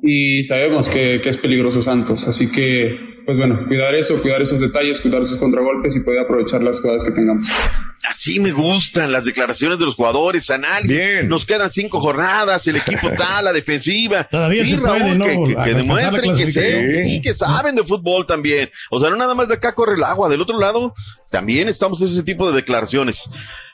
Y 0.01 0.45
sabemos 0.45 0.87
que, 0.87 1.19
que 1.21 1.27
es 1.27 1.37
peligroso 1.37 1.81
Santos, 1.81 2.25
así 2.25 2.49
que, 2.49 2.95
pues 3.25 3.37
bueno, 3.37 3.65
cuidar 3.67 3.93
eso, 3.95 4.21
cuidar 4.21 4.41
esos 4.41 4.59
detalles, 4.59 4.99
cuidar 5.01 5.21
esos 5.21 5.37
contragolpes 5.37 5.95
y 5.95 5.99
poder 6.01 6.21
aprovechar 6.21 6.61
las 6.63 6.79
jugadas 6.81 7.03
que 7.03 7.11
tengamos. 7.11 7.47
Así 8.09 8.39
me 8.39 8.51
gustan 8.51 9.11
las 9.11 9.25
declaraciones 9.25 9.77
de 9.79 9.85
los 9.85 9.95
jugadores, 9.95 10.49
análisis. 10.49 11.23
Nos 11.25 11.45
quedan 11.45 11.71
cinco 11.71 11.99
jornadas, 12.01 12.65
el 12.67 12.77
equipo 12.77 13.09
tal, 13.17 13.45
la 13.45 13.53
defensiva. 13.53 14.23
Todavía 14.25 14.65
Sí, 14.65 14.71
se 14.71 14.77
puede, 14.79 15.15
¿no? 15.15 15.25
Que, 15.25 15.53
que- 15.55 15.63
que 15.63 15.73
demuestren 15.75 16.35
que, 16.35 16.47
sé, 16.47 16.61
clasificación. 16.61 17.07
y 17.07 17.21
que 17.21 17.33
saben 17.35 17.75
de 17.75 17.83
fútbol 17.83 18.25
también. 18.25 18.69
O 18.89 18.99
sea, 18.99 19.09
no 19.09 19.15
nada 19.15 19.35
más 19.35 19.47
de 19.47 19.55
acá 19.55 19.73
corre 19.73 19.95
el 19.95 20.03
agua, 20.03 20.27
del 20.29 20.41
otro 20.41 20.59
lado 20.59 20.93
también 21.29 21.69
estamos 21.69 22.01
en 22.01 22.07
ese 22.09 22.23
tipo 22.23 22.49
de 22.49 22.55
declaraciones. 22.55 23.29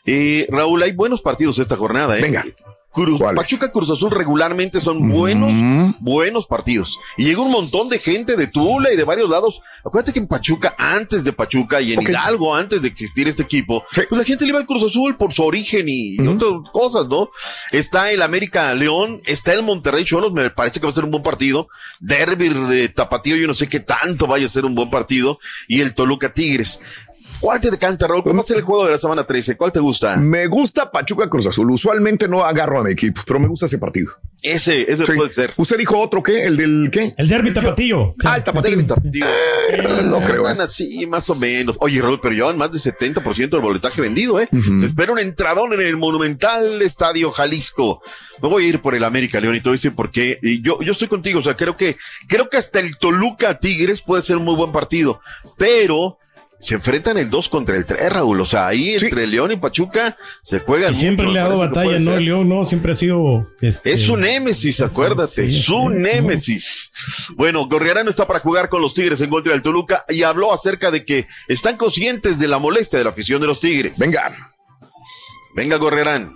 Eh, 0.05 0.47
Raúl, 0.51 0.81
hay 0.83 0.91
buenos 0.93 1.21
partidos 1.21 1.57
esta 1.59 1.75
jornada, 1.75 2.17
¿eh? 2.17 2.21
Venga. 2.21 2.45
Cruz, 2.97 3.21
Pachuca 3.35 3.71
Cruz 3.71 3.91
Azul 3.91 4.09
regularmente 4.09 4.79
son 4.79 5.09
buenos, 5.09 5.53
buenos 5.99 6.47
partidos. 6.47 6.99
Y 7.15 7.25
llega 7.25 7.41
un 7.41 7.51
montón 7.51 7.89
de 7.89 7.99
gente 7.99 8.35
de 8.35 8.47
Tula 8.47 8.91
y 8.91 8.95
de 8.95 9.03
varios 9.03 9.29
lados. 9.29 9.61
Acuérdate 9.85 10.13
que 10.13 10.19
en 10.19 10.27
Pachuca, 10.27 10.73
antes 10.77 11.23
de 11.23 11.31
Pachuca 11.31 11.79
y 11.79 11.93
en 11.93 12.01
Hidalgo, 12.01 12.55
antes 12.55 12.81
de 12.81 12.87
existir 12.87 13.27
este 13.27 13.43
equipo, 13.43 13.85
pues 13.93 14.07
la 14.09 14.23
gente 14.23 14.45
le 14.45 14.49
iba 14.49 14.59
al 14.59 14.65
Cruz 14.65 14.83
Azul 14.83 15.15
por 15.15 15.31
su 15.31 15.43
origen 15.43 15.85
y, 15.87 16.19
otras 16.27 16.71
cosas, 16.73 17.07
¿no? 17.07 17.29
Está 17.71 18.11
el 18.11 18.23
América 18.23 18.73
León, 18.73 19.21
está 19.25 19.53
el 19.53 19.61
Monterrey 19.61 20.03
Cholos, 20.03 20.33
me 20.33 20.49
parece 20.49 20.79
que 20.79 20.87
va 20.87 20.91
a 20.91 20.95
ser 20.95 21.05
un 21.05 21.11
buen 21.11 21.23
partido. 21.23 21.67
Derby 21.99 22.51
eh, 22.71 22.89
Tapatío, 22.89 23.35
yo 23.35 23.45
no 23.45 23.53
sé 23.53 23.67
qué 23.67 23.79
tanto 23.79 24.25
vaya 24.25 24.47
a 24.47 24.49
ser 24.49 24.65
un 24.65 24.73
buen 24.73 24.89
partido. 24.89 25.39
Y 25.67 25.81
el 25.81 25.93
Toluca 25.93 26.33
Tigres. 26.33 26.81
¿Cuál 27.39 27.61
te 27.61 27.69
decanta, 27.69 28.07
Raúl? 28.07 28.23
¿Cómo 28.23 28.41
a 28.41 28.45
ser 28.45 28.57
el 28.57 28.63
juego 28.63 28.85
de 28.85 28.91
la 28.91 28.97
semana 28.97 29.23
13? 29.25 29.55
¿Cuál 29.57 29.71
te 29.71 29.79
gusta? 29.79 30.15
me 30.17 30.47
gusta 30.47 30.91
Pachuca 30.91 31.29
Cruz 31.29 31.47
Azul. 31.47 31.69
Usualmente 31.71 32.27
no 32.27 32.43
agarro 32.43 32.79
a 32.79 32.83
mi 32.83 32.91
equipo, 32.91 33.21
pero 33.25 33.39
me 33.39 33.47
gusta 33.47 33.67
ese 33.67 33.77
partido. 33.77 34.11
Ese, 34.41 34.91
ese 34.91 35.05
Sí. 35.05 35.11
puede 35.15 35.33
ser. 35.33 35.53
¿Usted 35.57 35.77
dijo 35.77 35.99
otro 35.99 36.21
qué? 36.21 36.43
¿El 36.45 36.57
del 36.57 36.89
qué? 36.91 37.13
El 37.17 37.27
derby 37.27 37.53
tapatío. 37.53 38.15
Ah, 38.23 38.37
el 38.37 38.43
tapatío. 38.43 38.77
no 40.05 40.19
creo. 40.21 40.67
Sí, 40.69 41.05
más 41.07 41.29
o 41.29 41.35
menos. 41.35 41.75
Oye, 41.79 42.01
Raúl, 42.01 42.19
pero 42.21 42.33
llevan 42.35 42.57
más 42.57 42.71
del 42.71 42.81
70% 42.81 43.49
del 43.49 43.61
boletaje 43.61 44.01
vendido, 44.01 44.39
¿eh? 44.39 44.47
Se 44.79 44.85
espera 44.85 45.11
un 45.11 45.19
entradón 45.19 45.73
en 45.73 45.81
el 45.81 45.97
monumental 45.97 46.81
Estadio 46.81 47.31
Jalisco. 47.31 48.01
Me 48.41 48.49
voy 48.49 48.65
a 48.65 48.67
ir 48.69 48.81
por 48.81 48.93
el 48.95 49.03
América, 49.03 49.39
León, 49.39 49.55
y 49.55 49.61
todo 49.61 49.73
eso 49.73 49.91
porque 49.95 50.39
y 50.41 50.61
yo, 50.61 50.81
yo 50.81 50.91
estoy 50.91 51.07
contigo. 51.07 51.39
O 51.39 51.43
sea, 51.43 51.55
creo 51.57 51.75
que, 51.75 51.97
creo 52.27 52.49
que 52.49 52.57
hasta 52.57 52.79
el 52.79 52.97
Toluca 52.97 53.59
Tigres 53.59 54.01
puede 54.01 54.21
ser 54.21 54.37
un 54.37 54.43
muy 54.43 54.55
buen 54.55 54.71
partido, 54.71 55.19
pero 55.57 56.17
se 56.59 56.75
enfrentan 56.75 57.17
el 57.17 57.29
2 57.29 57.49
contra 57.49 57.75
el 57.75 57.85
3, 57.85 58.11
Raúl. 58.11 58.41
O 58.41 58.45
sea, 58.45 58.67
ahí 58.67 58.95
entre 58.95 59.27
León 59.27 59.51
y 59.51 59.57
Pachuca 59.57 60.17
se 60.43 60.59
juegan. 60.59 60.91
Y 60.91 60.95
siempre 60.95 61.25
mucho, 61.25 61.33
le 61.35 61.39
ha 61.39 61.43
dado 61.43 61.59
batalla, 61.59 61.99
¿no? 61.99 62.15
El 62.15 62.25
León, 62.25 62.49
no, 62.49 62.65
siempre 62.65 62.93
ha 62.93 62.95
sido. 62.95 63.47
este, 63.61 63.91
Es 63.93 64.01
su 64.01 64.17
némesis, 64.17 64.81
acuérdate, 64.81 65.47
sí, 65.47 65.61
su 65.61 65.73
sí. 65.79 65.87
némesis. 65.89 66.91
Bueno, 67.35 67.67
Gorriarano 67.67 68.09
está 68.09 68.25
para 68.25 68.39
jugar 68.39 68.69
con 68.69 68.81
los 68.81 68.93
Tigres 68.93 69.21
en 69.21 69.29
contra 69.29 69.53
del 69.53 69.61
Toluca 69.61 70.03
y 70.09 70.23
habló 70.23 70.53
acerca 70.53 70.89
de 70.91 71.05
que 71.05 71.27
están 71.47 71.77
conscientes 71.77 72.39
de 72.39 72.47
la 72.47 72.57
molestia 72.57 72.97
de 72.97 73.05
la 73.05 73.11
afición 73.11 73.39
de 73.41 73.47
los 73.47 73.59
Tigres. 73.59 73.97
Venga. 73.99 74.31
Venga, 75.55 75.77
Gorriarán. 75.77 76.35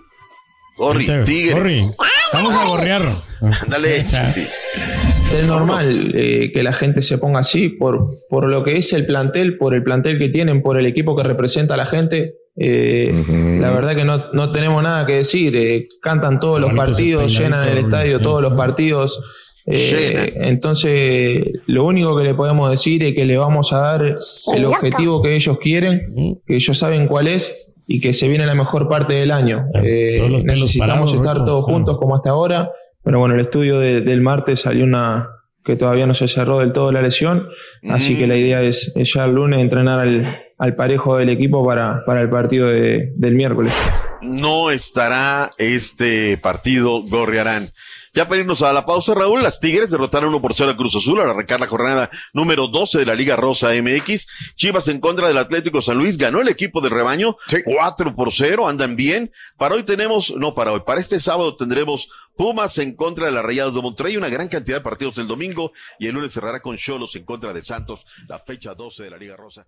Gorri, 0.78 1.06
Tigres. 1.26 1.54
Gorri. 1.54 1.92
Vamos 2.34 2.54
a 2.54 2.66
gorrear. 2.66 3.24
Ándale. 3.62 4.06
Es 5.40 5.48
normal 5.48 6.12
eh, 6.16 6.52
que 6.54 6.64
la 6.64 6.74
gente 6.74 7.02
se 7.02 7.18
ponga 7.18 7.40
así 7.40 7.70
por, 7.70 8.04
por 8.30 8.48
lo 8.48 8.64
que 8.64 8.78
es 8.78 8.94
el 8.94 9.06
plantel, 9.06 9.58
por 9.58 9.74
el 9.74 9.84
plantel 9.84 10.20
que 10.20 10.30
tienen, 10.30 10.62
por 10.62 10.78
el 10.80 10.86
equipo 10.86 11.16
que 11.16 11.24
representa 11.24 11.74
a 11.76 11.78
la 11.78 11.86
gente. 11.86 12.36
Eh, 12.58 13.14
La 13.62 13.72
verdad 13.72 13.96
que 13.96 14.04
no, 14.04 14.32
no 14.34 14.52
tenemos 14.52 14.84
nada 14.84 15.06
que 15.06 15.14
decir. 15.14 15.56
eh, 15.56 15.88
cantan 16.02 16.40
todos 16.40 16.60
los 16.60 16.74
partidos, 16.74 17.38
llenan 17.38 17.68
el 17.68 17.78
estadio 17.80 18.20
todos 18.20 18.42
los 18.42 18.54
partidos. 18.54 19.22
eh, 19.66 20.34
entonces, 20.42 21.44
lo 21.68 21.86
único 21.86 22.18
que 22.18 22.24
le 22.24 22.34
podemos 22.34 22.70
decir 22.70 23.04
es 23.04 23.14
que 23.16 23.26
le 23.26 23.38
vamos 23.38 23.72
a 23.74 23.80
dar 23.80 24.16
el 24.56 24.66
objetivo 24.66 25.22
que 25.22 25.36
ellos 25.36 25.58
quieren, 25.60 26.02
que 26.46 26.56
ellos 26.56 26.78
saben 26.78 27.08
cuál 27.08 27.28
es 27.28 27.56
y 27.88 28.00
que 28.00 28.14
se 28.14 28.28
viene 28.28 28.46
la 28.46 28.56
mejor 28.56 28.88
parte 28.90 29.14
del 29.14 29.32
año. 29.32 29.66
Eh, 29.84 30.42
necesitamos 30.44 31.14
estar 31.14 31.38
todos 31.46 31.66
juntos 31.66 31.98
como 31.98 32.16
hasta 32.16 32.32
ahora. 32.32 32.70
Pero 33.04 33.20
bueno, 33.20 33.36
el 33.36 33.42
estudio 33.42 33.80
de- 33.80 34.02
del 34.02 34.22
martes 34.22 34.62
salió 34.62 34.84
una 34.86 35.30
que 35.64 35.76
todavía 35.76 36.08
no 36.08 36.16
se 36.16 36.28
cerró 36.28 36.60
del 36.60 36.74
todo 36.74 36.92
la 36.92 37.02
lesión, 37.04 37.48
así 37.90 38.16
Mm. 38.16 38.18
que 38.18 38.28
la 38.28 38.36
idea 38.36 38.62
es, 38.64 38.92
es 38.96 39.14
ya 39.14 39.26
el 39.26 39.34
lunes 39.36 39.60
entrenar 39.60 40.00
al, 40.00 40.40
al 40.58 40.76
parejo 40.76 41.18
del 41.18 41.30
equipo 41.30 41.66
para, 41.66 42.04
para 42.06 42.22
el 42.22 42.30
partido 42.30 42.68
de- 42.68 43.12
del 43.16 43.36
miércoles. 43.36 43.74
no 44.24 44.70
estará 44.72 45.50
este 45.58 46.38
partido 46.38 47.02
Gorriarán. 47.04 47.68
Ya 48.14 48.28
para 48.28 48.42
irnos 48.42 48.62
a 48.62 48.74
la 48.74 48.86
pausa, 48.86 49.14
Raúl, 49.16 49.42
las 49.42 49.62
Tigres 49.62 49.90
derrotaron 49.90 50.30
1 50.30 50.42
por 50.42 50.54
0 50.54 50.72
a 50.72 50.76
Cruz 50.76 50.96
Azul 50.98 51.22
al 51.22 51.30
arrancar 51.30 51.62
la 51.62 51.68
jornada 51.68 52.10
número 52.34 52.68
12 52.68 53.00
de 53.00 53.06
la 53.06 53.16
Liga 53.16 53.38
Rosa 53.38 53.70
MX. 53.74 54.28
Chivas 54.56 54.90
en 54.90 55.00
contra 55.00 55.28
del 55.30 55.38
Atlético 55.38 55.82
San 55.82 55.98
Luis, 55.98 56.18
ganó 56.18 56.42
el 56.42 56.50
equipo 56.50 56.82
del 56.82 56.92
rebaño, 56.92 57.38
4 57.64 58.14
por 58.14 58.34
0, 58.34 58.68
andan 58.68 58.98
bien. 58.98 59.32
Para 59.58 59.76
hoy 59.76 59.84
tenemos, 59.86 60.36
no 60.36 60.54
para 60.54 60.74
hoy, 60.74 60.82
para 60.86 61.00
este 61.00 61.22
sábado 61.22 61.56
tendremos 61.56 62.10
Pumas 62.36 62.78
en 62.78 62.96
contra 62.96 63.26
de 63.26 63.32
las 63.32 63.44
Rayadas 63.44 63.76
de 63.76 63.82
Monterrey, 63.82 64.18
una 64.18 64.30
gran 64.30 64.48
cantidad 64.48 64.78
de 64.78 64.84
partidos 64.84 65.18
el 65.18 65.28
domingo 65.28 65.72
y 66.00 66.08
el 66.08 66.16
lunes 66.16 66.34
cerrará 66.34 66.60
con 66.62 66.78
Cholos 66.78 67.16
en 67.16 67.26
contra 67.26 67.54
de 67.54 67.62
Santos, 67.62 68.02
la 68.28 68.40
fecha 68.40 68.74
12 68.74 69.04
de 69.04 69.10
la 69.10 69.18
Liga 69.18 69.36
Rosa. 69.36 69.66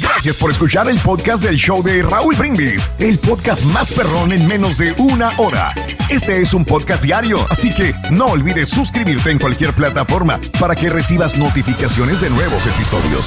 Gracias 0.00 0.36
por 0.36 0.50
escuchar 0.50 0.88
el 0.88 0.98
podcast 0.98 1.42
del 1.44 1.56
show 1.56 1.82
de 1.82 2.02
Raúl 2.02 2.36
Brindis, 2.36 2.90
el 2.98 3.18
podcast 3.18 3.64
más 3.64 3.90
perrón 3.90 4.32
en 4.32 4.46
menos 4.46 4.78
de 4.78 4.92
una 4.98 5.30
hora. 5.38 5.68
Este 6.10 6.40
es 6.40 6.54
un 6.54 6.64
podcast 6.64 7.02
diario, 7.02 7.44
así 7.50 7.74
que 7.74 7.94
no 8.10 8.26
olvides 8.26 8.70
suscribirte 8.70 9.30
en 9.30 9.38
cualquier 9.38 9.72
plataforma 9.72 10.38
para 10.60 10.76
que 10.76 10.90
recibas 10.90 11.36
notificaciones 11.36 12.20
de 12.20 12.30
nuevos 12.30 12.66
episodios. 12.66 13.26